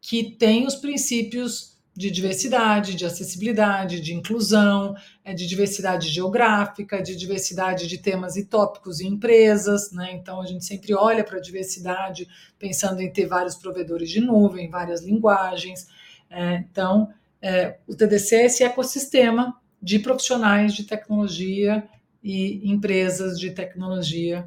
que 0.00 0.36
tem 0.36 0.66
os 0.66 0.76
princípios 0.76 1.72
de 1.94 2.10
diversidade, 2.10 2.94
de 2.94 3.04
acessibilidade, 3.04 4.00
de 4.00 4.14
inclusão, 4.14 4.94
é, 5.22 5.34
de 5.34 5.46
diversidade 5.46 6.08
geográfica, 6.08 7.02
de 7.02 7.14
diversidade 7.14 7.86
de 7.86 7.98
temas 7.98 8.36
e 8.36 8.46
tópicos 8.46 9.00
em 9.00 9.08
empresas. 9.08 9.92
Né? 9.92 10.12
Então, 10.14 10.40
a 10.40 10.46
gente 10.46 10.64
sempre 10.64 10.94
olha 10.94 11.22
para 11.22 11.36
a 11.36 11.42
diversidade 11.42 12.26
pensando 12.58 13.02
em 13.02 13.12
ter 13.12 13.26
vários 13.26 13.56
provedores 13.56 14.08
de 14.08 14.20
nuvem, 14.20 14.70
várias 14.70 15.02
linguagens. 15.02 15.86
É, 16.30 16.54
então, 16.54 17.12
é, 17.42 17.76
o 17.86 17.94
TDC 17.94 18.36
é 18.36 18.46
esse 18.46 18.64
ecossistema 18.64 19.54
de 19.82 19.98
profissionais 19.98 20.74
de 20.74 20.84
tecnologia 20.84 21.82
e 22.22 22.70
empresas 22.70 23.38
de 23.38 23.50
tecnologia 23.50 24.46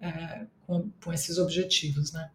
é, 0.00 0.46
com, 0.66 0.90
com, 1.02 1.12
esses 1.12 1.38
objetivos, 1.38 2.12
né? 2.12 2.28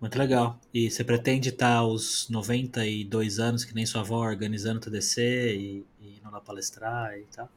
Muito 0.00 0.18
legal. 0.18 0.60
E 0.72 0.90
você 0.90 1.02
pretende 1.02 1.48
estar 1.48 1.74
aos 1.74 2.28
92 2.28 3.38
anos, 3.38 3.64
que 3.64 3.74
nem 3.74 3.86
sua 3.86 4.02
avó, 4.02 4.18
organizando 4.18 4.76
o 4.76 4.80
TDC 4.80 5.22
e, 5.56 5.86
e 6.00 6.18
indo 6.18 6.30
lá 6.30 6.40
palestrar 6.40 7.18
e 7.18 7.24
tal? 7.34 7.48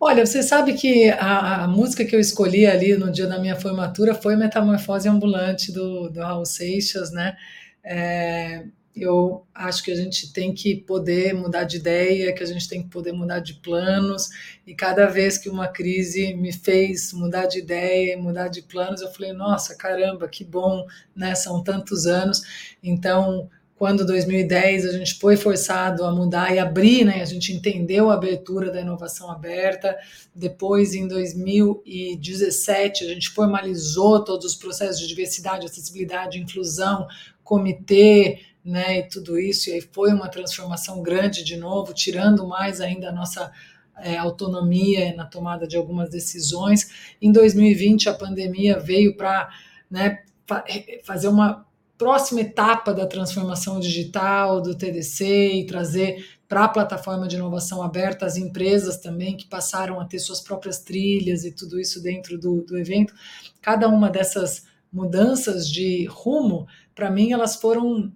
Olha, 0.00 0.24
você 0.24 0.42
sabe 0.42 0.74
que 0.74 1.10
a, 1.10 1.64
a, 1.64 1.68
música 1.68 2.04
que 2.04 2.14
eu 2.14 2.20
escolhi 2.20 2.66
ali 2.66 2.96
no 2.96 3.10
dia 3.10 3.26
da 3.26 3.38
minha 3.38 3.56
formatura 3.56 4.14
foi 4.14 4.36
Metamorfose 4.36 5.08
Ambulante 5.08 5.72
do, 5.72 6.08
do 6.08 6.20
Raul 6.20 6.44
Seixas, 6.44 7.10
né? 7.10 7.36
É, 7.82 8.66
eu 9.00 9.46
acho 9.54 9.82
que 9.82 9.90
a 9.90 9.94
gente 9.94 10.32
tem 10.32 10.52
que 10.52 10.76
poder 10.76 11.34
mudar 11.34 11.64
de 11.64 11.76
ideia, 11.76 12.32
que 12.32 12.42
a 12.42 12.46
gente 12.46 12.68
tem 12.68 12.82
que 12.82 12.88
poder 12.88 13.12
mudar 13.12 13.40
de 13.40 13.54
planos, 13.54 14.28
e 14.66 14.74
cada 14.74 15.06
vez 15.06 15.38
que 15.38 15.48
uma 15.48 15.68
crise 15.68 16.34
me 16.34 16.52
fez 16.52 17.12
mudar 17.12 17.46
de 17.46 17.58
ideia, 17.58 18.16
mudar 18.16 18.48
de 18.48 18.62
planos, 18.62 19.00
eu 19.00 19.10
falei, 19.10 19.32
nossa, 19.32 19.76
caramba, 19.76 20.28
que 20.28 20.44
bom, 20.44 20.86
né? 21.14 21.34
São 21.34 21.62
tantos 21.62 22.06
anos. 22.06 22.42
Então, 22.82 23.48
quando 23.78 24.04
2010 24.04 24.86
a 24.86 24.92
gente 24.92 25.14
foi 25.14 25.36
forçado 25.36 26.04
a 26.04 26.10
mudar 26.10 26.52
e 26.52 26.58
abrir, 26.58 27.04
né? 27.04 27.22
A 27.22 27.24
gente 27.24 27.52
entendeu 27.52 28.10
a 28.10 28.14
abertura 28.14 28.72
da 28.72 28.80
inovação 28.80 29.30
aberta. 29.30 29.96
Depois, 30.34 30.94
em 30.94 31.06
2017, 31.06 33.04
a 33.04 33.08
gente 33.08 33.30
formalizou 33.30 34.24
todos 34.24 34.46
os 34.46 34.56
processos 34.56 34.98
de 34.98 35.06
diversidade, 35.06 35.64
acessibilidade, 35.64 36.40
inclusão, 36.40 37.06
comitê, 37.44 38.40
né, 38.68 38.98
e 38.98 39.08
tudo 39.08 39.38
isso, 39.38 39.70
e 39.70 39.72
aí 39.72 39.80
foi 39.80 40.12
uma 40.12 40.28
transformação 40.28 41.02
grande 41.02 41.42
de 41.42 41.56
novo, 41.56 41.94
tirando 41.94 42.46
mais 42.46 42.80
ainda 42.80 43.08
a 43.08 43.12
nossa 43.12 43.50
é, 43.96 44.16
autonomia 44.18 45.14
na 45.16 45.24
tomada 45.24 45.66
de 45.66 45.76
algumas 45.76 46.10
decisões. 46.10 47.16
Em 47.20 47.32
2020, 47.32 48.10
a 48.10 48.14
pandemia 48.14 48.78
veio 48.78 49.16
para 49.16 49.48
né, 49.90 50.22
fa 50.46 50.64
fazer 51.02 51.28
uma 51.28 51.66
próxima 51.96 52.42
etapa 52.42 52.92
da 52.92 53.06
transformação 53.06 53.80
digital 53.80 54.60
do 54.60 54.74
TDC 54.74 55.54
e 55.54 55.66
trazer 55.66 56.24
para 56.46 56.64
a 56.64 56.68
plataforma 56.68 57.26
de 57.26 57.36
inovação 57.36 57.82
aberta 57.82 58.24
as 58.24 58.36
empresas 58.36 58.98
também 58.98 59.36
que 59.36 59.46
passaram 59.46 59.98
a 59.98 60.04
ter 60.04 60.18
suas 60.18 60.40
próprias 60.40 60.78
trilhas 60.78 61.44
e 61.44 61.52
tudo 61.52 61.80
isso 61.80 62.02
dentro 62.02 62.38
do, 62.38 62.62
do 62.62 62.78
evento. 62.78 63.14
Cada 63.60 63.88
uma 63.88 64.08
dessas 64.08 64.66
mudanças 64.92 65.68
de 65.68 66.06
rumo, 66.06 66.66
para 66.94 67.10
mim, 67.10 67.32
elas 67.32 67.56
foram 67.56 68.12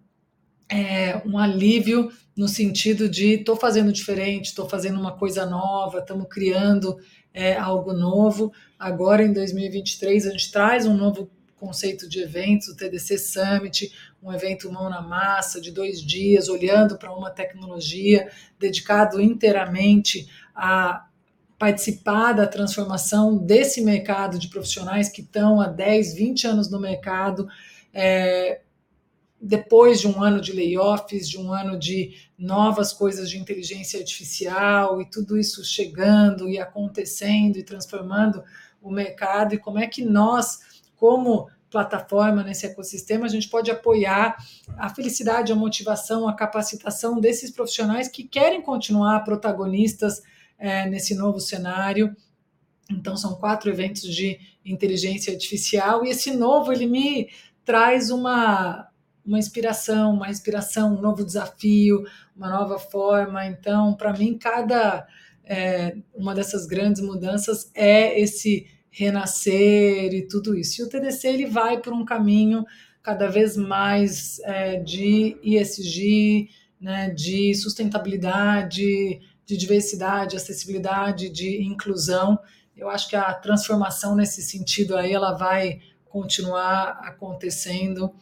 é, 0.72 1.20
um 1.26 1.36
alívio 1.36 2.10
no 2.34 2.48
sentido 2.48 3.06
de 3.06 3.34
estou 3.34 3.54
fazendo 3.54 3.92
diferente, 3.92 4.46
estou 4.46 4.66
fazendo 4.66 4.98
uma 4.98 5.12
coisa 5.12 5.44
nova, 5.44 5.98
estamos 5.98 6.26
criando 6.30 6.96
é, 7.34 7.54
algo 7.54 7.92
novo. 7.92 8.50
Agora, 8.78 9.22
em 9.22 9.34
2023, 9.34 10.26
a 10.26 10.30
gente 10.30 10.50
traz 10.50 10.86
um 10.86 10.96
novo 10.96 11.30
conceito 11.56 12.08
de 12.08 12.22
eventos, 12.22 12.68
o 12.68 12.76
TDC 12.76 13.18
Summit, 13.18 13.92
um 14.22 14.32
evento 14.32 14.72
mão 14.72 14.88
na 14.88 15.02
massa 15.02 15.60
de 15.60 15.70
dois 15.70 16.00
dias, 16.00 16.48
olhando 16.48 16.96
para 16.96 17.14
uma 17.14 17.30
tecnologia, 17.30 18.30
dedicado 18.58 19.20
inteiramente 19.20 20.26
a 20.54 21.06
participar 21.58 22.32
da 22.32 22.46
transformação 22.46 23.36
desse 23.36 23.82
mercado 23.82 24.38
de 24.38 24.48
profissionais 24.48 25.10
que 25.10 25.20
estão 25.20 25.60
há 25.60 25.68
10, 25.68 26.14
20 26.14 26.46
anos 26.46 26.70
no 26.70 26.80
mercado, 26.80 27.46
é, 27.92 28.62
depois 29.44 30.00
de 30.00 30.06
um 30.06 30.22
ano 30.22 30.40
de 30.40 30.52
layoffs, 30.52 31.28
de 31.28 31.36
um 31.36 31.52
ano 31.52 31.76
de 31.76 32.14
novas 32.38 32.92
coisas 32.92 33.28
de 33.28 33.38
inteligência 33.38 33.98
artificial 33.98 35.02
e 35.02 35.10
tudo 35.10 35.36
isso 35.36 35.64
chegando 35.64 36.48
e 36.48 36.60
acontecendo 36.60 37.56
e 37.56 37.64
transformando 37.64 38.44
o 38.80 38.88
mercado, 38.88 39.54
e 39.54 39.58
como 39.58 39.80
é 39.80 39.88
que 39.88 40.04
nós, 40.04 40.60
como 40.94 41.48
plataforma 41.68 42.44
nesse 42.44 42.66
ecossistema, 42.66 43.26
a 43.26 43.28
gente 43.28 43.48
pode 43.48 43.70
apoiar 43.70 44.36
a 44.76 44.88
felicidade, 44.88 45.50
a 45.50 45.56
motivação, 45.56 46.28
a 46.28 46.34
capacitação 46.34 47.18
desses 47.18 47.50
profissionais 47.50 48.06
que 48.06 48.22
querem 48.22 48.62
continuar 48.62 49.24
protagonistas 49.24 50.22
é, 50.56 50.88
nesse 50.88 51.14
novo 51.14 51.40
cenário. 51.40 52.14
Então, 52.88 53.16
são 53.16 53.34
quatro 53.34 53.70
eventos 53.70 54.02
de 54.02 54.38
inteligência 54.64 55.32
artificial, 55.32 56.04
e 56.04 56.10
esse 56.10 56.30
novo 56.36 56.72
ele 56.72 56.86
me 56.86 57.30
traz 57.64 58.10
uma 58.10 58.91
uma 59.24 59.38
inspiração, 59.38 60.14
uma 60.14 60.30
inspiração, 60.30 60.94
um 60.94 61.00
novo 61.00 61.24
desafio, 61.24 62.04
uma 62.36 62.50
nova 62.50 62.78
forma. 62.78 63.46
Então, 63.46 63.94
para 63.94 64.12
mim, 64.12 64.36
cada 64.36 65.06
é, 65.44 65.96
uma 66.14 66.34
dessas 66.34 66.66
grandes 66.66 67.02
mudanças 67.02 67.70
é 67.74 68.20
esse 68.20 68.66
renascer 68.90 70.12
e 70.12 70.26
tudo 70.28 70.56
isso. 70.56 70.80
E 70.80 70.84
o 70.84 70.88
TDC 70.88 71.28
ele 71.28 71.46
vai 71.46 71.80
por 71.80 71.92
um 71.92 72.04
caminho 72.04 72.64
cada 73.02 73.28
vez 73.28 73.56
mais 73.56 74.38
é, 74.40 74.78
de 74.78 75.36
ESG, 75.42 76.48
né, 76.80 77.10
de 77.10 77.54
sustentabilidade, 77.54 79.20
de 79.46 79.56
diversidade, 79.56 80.36
acessibilidade, 80.36 81.28
de 81.28 81.62
inclusão. 81.62 82.38
Eu 82.76 82.88
acho 82.88 83.08
que 83.08 83.16
a 83.16 83.32
transformação 83.34 84.14
nesse 84.14 84.42
sentido 84.42 84.96
aí 84.96 85.12
ela 85.12 85.32
vai 85.32 85.80
continuar 86.04 87.00
acontecendo 87.02 88.12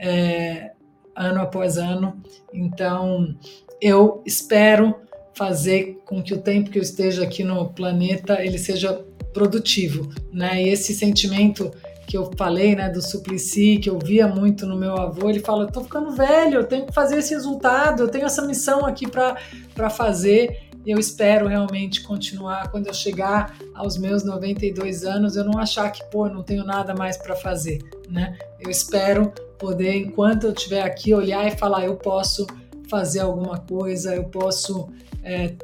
é, 0.00 0.72
ano 1.14 1.42
após 1.42 1.76
ano. 1.76 2.20
Então, 2.52 3.36
eu 3.80 4.22
espero 4.24 4.94
fazer 5.34 6.02
com 6.04 6.22
que 6.22 6.34
o 6.34 6.38
tempo 6.38 6.70
que 6.70 6.78
eu 6.78 6.82
esteja 6.82 7.22
aqui 7.22 7.44
no 7.44 7.68
planeta 7.68 8.44
ele 8.44 8.58
seja 8.58 9.04
produtivo, 9.32 10.10
né? 10.32 10.62
E 10.62 10.68
esse 10.68 10.94
sentimento 10.94 11.70
que 12.06 12.16
eu 12.16 12.28
falei, 12.36 12.74
né, 12.74 12.88
do 12.88 13.00
Suplicy, 13.00 13.78
que 13.78 13.88
eu 13.88 13.96
via 13.98 14.26
muito 14.26 14.66
no 14.66 14.76
meu 14.76 14.96
avô, 14.96 15.30
ele 15.30 15.38
fala: 15.38 15.64
"Eu 15.64 15.70
tô 15.70 15.82
ficando 15.82 16.10
velho, 16.10 16.56
eu 16.56 16.64
tenho 16.64 16.86
que 16.86 16.92
fazer 16.92 17.18
esse 17.18 17.32
resultado, 17.32 18.02
eu 18.02 18.08
tenho 18.08 18.26
essa 18.26 18.42
missão 18.42 18.84
aqui 18.84 19.06
para 19.06 19.90
fazer". 19.90 20.68
Eu 20.84 20.98
espero 20.98 21.46
realmente 21.46 22.02
continuar 22.02 22.70
quando 22.70 22.86
eu 22.86 22.94
chegar 22.94 23.54
aos 23.74 23.98
meus 23.98 24.24
92 24.24 25.04
anos, 25.04 25.36
eu 25.36 25.44
não 25.44 25.58
achar 25.58 25.90
que, 25.92 26.02
pô, 26.10 26.26
não 26.26 26.42
tenho 26.42 26.64
nada 26.64 26.94
mais 26.94 27.18
para 27.18 27.36
fazer, 27.36 27.78
né? 28.08 28.36
Eu 28.58 28.70
espero 28.70 29.30
poder, 29.60 29.94
enquanto 29.94 30.44
eu 30.44 30.52
estiver 30.52 30.82
aqui, 30.82 31.14
olhar 31.14 31.46
e 31.46 31.56
falar: 31.56 31.84
eu 31.84 31.94
posso 31.94 32.46
fazer 32.88 33.20
alguma 33.20 33.58
coisa, 33.58 34.14
eu 34.16 34.24
posso 34.24 34.88
é, 35.22 35.54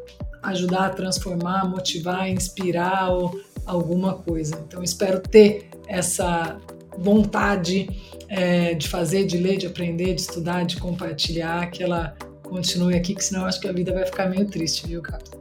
ajudar 0.43 0.87
a 0.87 0.91
transformar, 0.91 1.69
motivar, 1.69 2.29
inspirar 2.29 3.11
ou 3.11 3.41
alguma 3.65 4.15
coisa. 4.15 4.63
Então, 4.67 4.83
espero 4.83 5.19
ter 5.21 5.71
essa 5.89 6.57
vontade 6.97 7.89
é, 8.29 8.75
de 8.75 8.89
fazer, 8.89 9.25
de 9.25 9.39
ler, 9.39 9.57
de 9.57 9.67
aprender, 9.67 10.15
de 10.15 10.21
estudar, 10.21 10.65
de 10.65 10.77
compartilhar, 10.77 11.71
que 11.71 11.83
ela 11.83 12.15
continue 12.43 12.95
aqui, 12.95 13.15
que 13.15 13.25
senão 13.25 13.43
eu 13.43 13.47
acho 13.47 13.61
que 13.61 13.69
a 13.69 13.73
vida 13.73 13.93
vai 13.93 14.07
ficar 14.07 14.29
meio 14.29 14.47
triste, 14.47 14.87
viu, 14.87 15.03
Cato? 15.03 15.33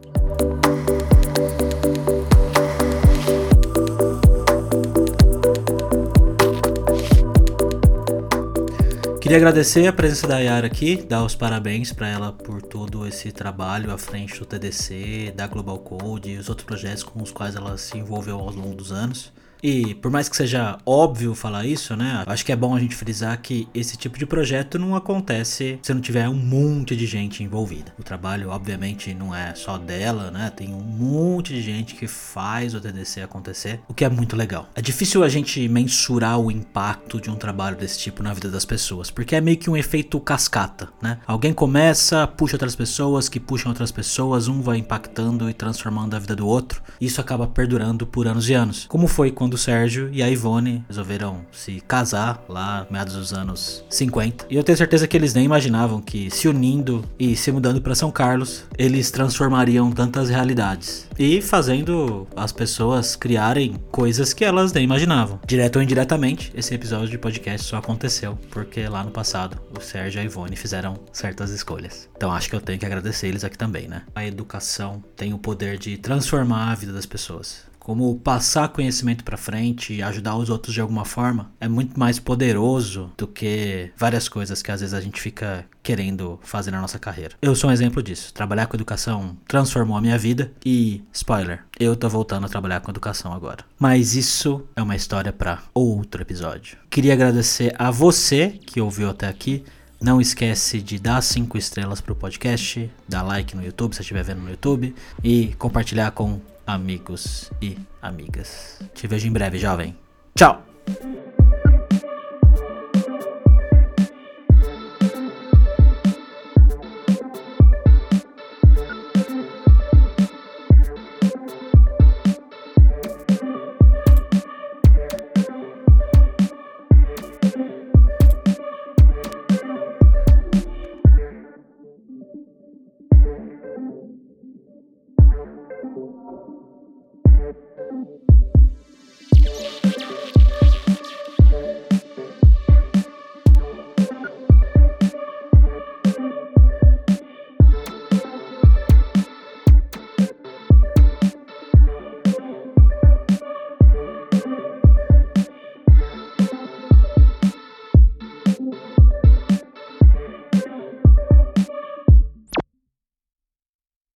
Queria 9.26 9.40
agradecer 9.40 9.88
a 9.88 9.92
presença 9.92 10.28
da 10.28 10.38
Yara 10.38 10.68
aqui, 10.68 10.98
dar 10.98 11.24
os 11.24 11.34
parabéns 11.34 11.92
para 11.92 12.08
ela 12.08 12.32
por 12.32 12.62
todo 12.62 13.08
esse 13.08 13.32
trabalho 13.32 13.92
à 13.92 13.98
frente 13.98 14.38
do 14.38 14.46
TDC, 14.46 15.34
da 15.36 15.48
Global 15.48 15.80
Code 15.80 16.30
e 16.30 16.38
os 16.38 16.48
outros 16.48 16.64
projetos 16.64 17.02
com 17.02 17.24
os 17.24 17.32
quais 17.32 17.56
ela 17.56 17.76
se 17.76 17.98
envolveu 17.98 18.38
ao 18.38 18.52
longo 18.52 18.76
dos 18.76 18.92
anos. 18.92 19.34
E 19.68 19.96
por 19.96 20.12
mais 20.12 20.30
que 20.30 20.38
seja 20.38 20.78
óbvio 20.86 21.34
falar 21.34 21.66
isso, 21.66 21.96
né? 21.96 22.24
Acho 22.28 22.46
que 22.46 22.52
é 22.52 22.56
bom 22.56 22.76
a 22.76 22.80
gente 22.80 22.96
frisar 22.96 23.36
que 23.42 23.68
esse 23.74 23.98
tipo 23.98 24.20
de 24.20 24.24
projeto 24.24 24.78
não 24.78 24.96
acontece 24.96 25.80
se 25.82 25.92
não 25.92 26.00
tiver 26.00 26.30
um 26.30 26.36
monte 26.36 26.96
de 26.96 27.08
gente 27.08 27.42
envolvida. 27.42 27.92
O 27.98 28.04
trabalho, 28.04 28.52
obviamente, 28.52 29.12
não 29.16 29.34
é 29.34 29.56
só 29.56 29.80
dela, 29.80 30.30
né? 30.30 30.52
Tem 30.56 30.72
um 30.72 30.84
monte 30.84 31.52
de 31.52 31.64
gente 31.64 31.96
que 31.96 32.06
faz 32.06 32.76
o 32.76 32.80
TDC 32.80 33.22
acontecer, 33.22 33.80
o 33.88 33.94
que 33.96 34.06
é 34.06 34.10
muito 34.10 34.36
legal. 34.36 34.70
É 34.76 34.84
difícil 34.84 35.24
a 35.24 35.30
gente 35.30 35.68
mensurar 35.68 36.40
o 36.40 36.52
impacto 36.52 37.20
de 37.20 37.32
um 37.32 37.36
trabalho 37.36 37.76
desse 37.76 37.98
tipo 37.98 38.22
na 38.22 38.36
vida 38.36 38.52
das 38.52 38.66
pessoas, 38.66 39.10
porque 39.10 39.36
é 39.36 39.42
meio 39.42 39.58
que 39.58 39.68
um 39.68 39.76
efeito 39.76 40.20
cascata, 40.20 40.90
né? 41.02 41.18
Alguém 41.26 41.54
começa, 41.54 42.28
puxa 42.28 42.56
outras 42.56 42.76
pessoas, 42.76 43.28
que 43.28 43.40
puxam 43.40 43.72
outras 43.72 43.92
pessoas, 43.92 44.48
um 44.48 44.62
vai 44.62 44.78
impactando 44.78 45.50
e 45.50 45.56
transformando 45.56 46.16
a 46.16 46.20
vida 46.20 46.36
do 46.36 46.46
outro. 46.46 46.84
Isso 47.02 47.20
acaba 47.20 47.48
perdurando 47.48 48.06
por 48.06 48.28
anos 48.28 48.48
e 48.48 48.54
anos. 48.54 48.86
Como 48.88 49.08
foi 49.08 49.32
quando 49.32 49.55
o 49.56 49.58
Sérgio 49.58 50.10
e 50.12 50.22
a 50.22 50.30
Ivone 50.30 50.84
resolveram 50.88 51.46
se 51.52 51.82
casar 51.82 52.44
lá 52.48 52.86
meados 52.90 53.16
dos 53.16 53.34
anos 53.34 53.84
50. 53.90 54.48
E 54.50 54.56
eu 54.56 54.64
tenho 54.64 54.78
certeza 54.78 55.08
que 55.08 55.16
eles 55.16 55.34
nem 55.34 55.46
imaginavam 55.46 56.02
que 56.02 56.30
se 56.30 56.48
unindo 56.48 57.04
e 57.18 57.36
se 57.36 57.52
mudando 57.52 57.82
para 57.82 57.96
São 57.96 58.12
Carlos, 58.12 58.66
eles 58.78 59.10
transformariam 59.10 59.92
tantas 59.92 60.30
realidades 60.30 61.08
e 61.18 61.42
fazendo 61.42 62.28
as 62.36 62.52
pessoas 62.52 63.16
criarem 63.16 63.76
coisas 63.92 64.34
que 64.34 64.44
elas 64.44 64.74
nem 64.74 64.84
imaginavam. 64.84 65.40
Direto 65.48 65.78
ou 65.78 65.82
indiretamente, 65.82 66.52
esse 66.54 66.74
episódio 66.74 67.08
de 67.08 67.18
podcast 67.18 67.66
só 67.66 67.78
aconteceu 67.78 68.38
porque 68.52 68.88
lá 68.88 69.04
no 69.04 69.12
passado 69.12 69.58
o 69.76 69.82
Sérgio 69.82 70.20
e 70.20 70.22
a 70.22 70.26
Ivone 70.26 70.58
fizeram 70.58 71.00
certas 71.14 71.50
escolhas. 71.50 72.10
Então 72.18 72.32
acho 72.32 72.50
que 72.50 72.56
eu 72.56 72.62
tenho 72.62 72.78
que 72.78 72.86
agradecer 72.86 73.28
eles 73.28 73.46
aqui 73.46 73.58
também, 73.58 73.88
né? 73.88 74.04
A 74.14 74.26
educação 74.26 75.02
tem 75.16 75.34
o 75.34 75.40
poder 75.40 75.78
de 75.78 75.98
transformar 75.98 76.72
a 76.72 76.76
vida 76.76 76.92
das 76.92 77.06
pessoas 77.06 77.74
como 77.86 78.16
passar 78.16 78.70
conhecimento 78.70 79.24
para 79.24 79.38
frente 79.38 79.94
e 79.94 80.02
ajudar 80.02 80.36
os 80.36 80.50
outros 80.50 80.74
de 80.74 80.82
alguma 80.82 81.06
forma 81.06 81.52
é 81.62 81.68
muito 81.68 82.00
mais 82.00 82.18
poderoso 82.18 83.12
do 83.16 83.28
que 83.28 83.92
várias 83.96 84.28
coisas 84.28 84.64
que 84.64 84.72
às 84.72 84.82
vezes 84.82 84.96
a 84.96 85.00
gente 85.00 85.22
fica 85.22 85.64
querendo 85.84 86.40
fazer 86.42 86.72
na 86.72 86.82
nossa 86.82 86.98
carreira. 86.98 87.36
Eu 87.40 87.54
sou 87.54 87.70
um 87.70 87.74
exemplo 87.74 88.02
disso. 88.02 88.34
Trabalhar 88.34 88.66
com 88.66 88.76
educação 88.76 89.38
transformou 89.48 89.96
a 89.96 90.02
minha 90.02 90.18
vida 90.18 90.52
e, 90.66 91.04
spoiler, 91.14 91.64
eu 91.80 91.96
tô 91.96 92.10
voltando 92.10 92.48
a 92.48 92.50
trabalhar 92.50 92.80
com 92.80 92.90
educação 92.90 93.32
agora. 93.32 93.64
Mas 93.78 94.16
isso 94.16 94.68
é 94.76 94.82
uma 94.82 94.96
história 94.96 95.32
para 95.32 95.62
outro 95.72 96.24
episódio. 96.24 96.80
Queria 96.90 97.14
agradecer 97.14 97.76
a 97.78 97.92
você 97.92 98.60
que 98.66 98.82
ouviu 98.82 99.12
até 99.12 99.28
aqui. 99.28 99.64
Não 100.02 100.20
esquece 100.20 100.82
de 100.82 100.98
dar 100.98 101.22
5 101.22 101.56
estrelas 101.56 102.02
pro 102.02 102.16
podcast, 102.16 102.90
dar 103.08 103.22
like 103.22 103.56
no 103.56 103.64
YouTube 103.64 103.94
se 103.94 104.02
estiver 104.02 104.24
vendo 104.24 104.42
no 104.42 104.50
YouTube 104.50 104.96
e 105.24 105.54
compartilhar 105.60 106.10
com 106.10 106.42
amigos 106.66 107.52
e 107.62 107.78
amigas. 108.02 108.80
Te 108.94 109.08
vejo 109.08 109.28
em 109.28 109.32
breve, 109.32 109.58
jovem. 109.58 109.96
Tchau! 110.36 110.64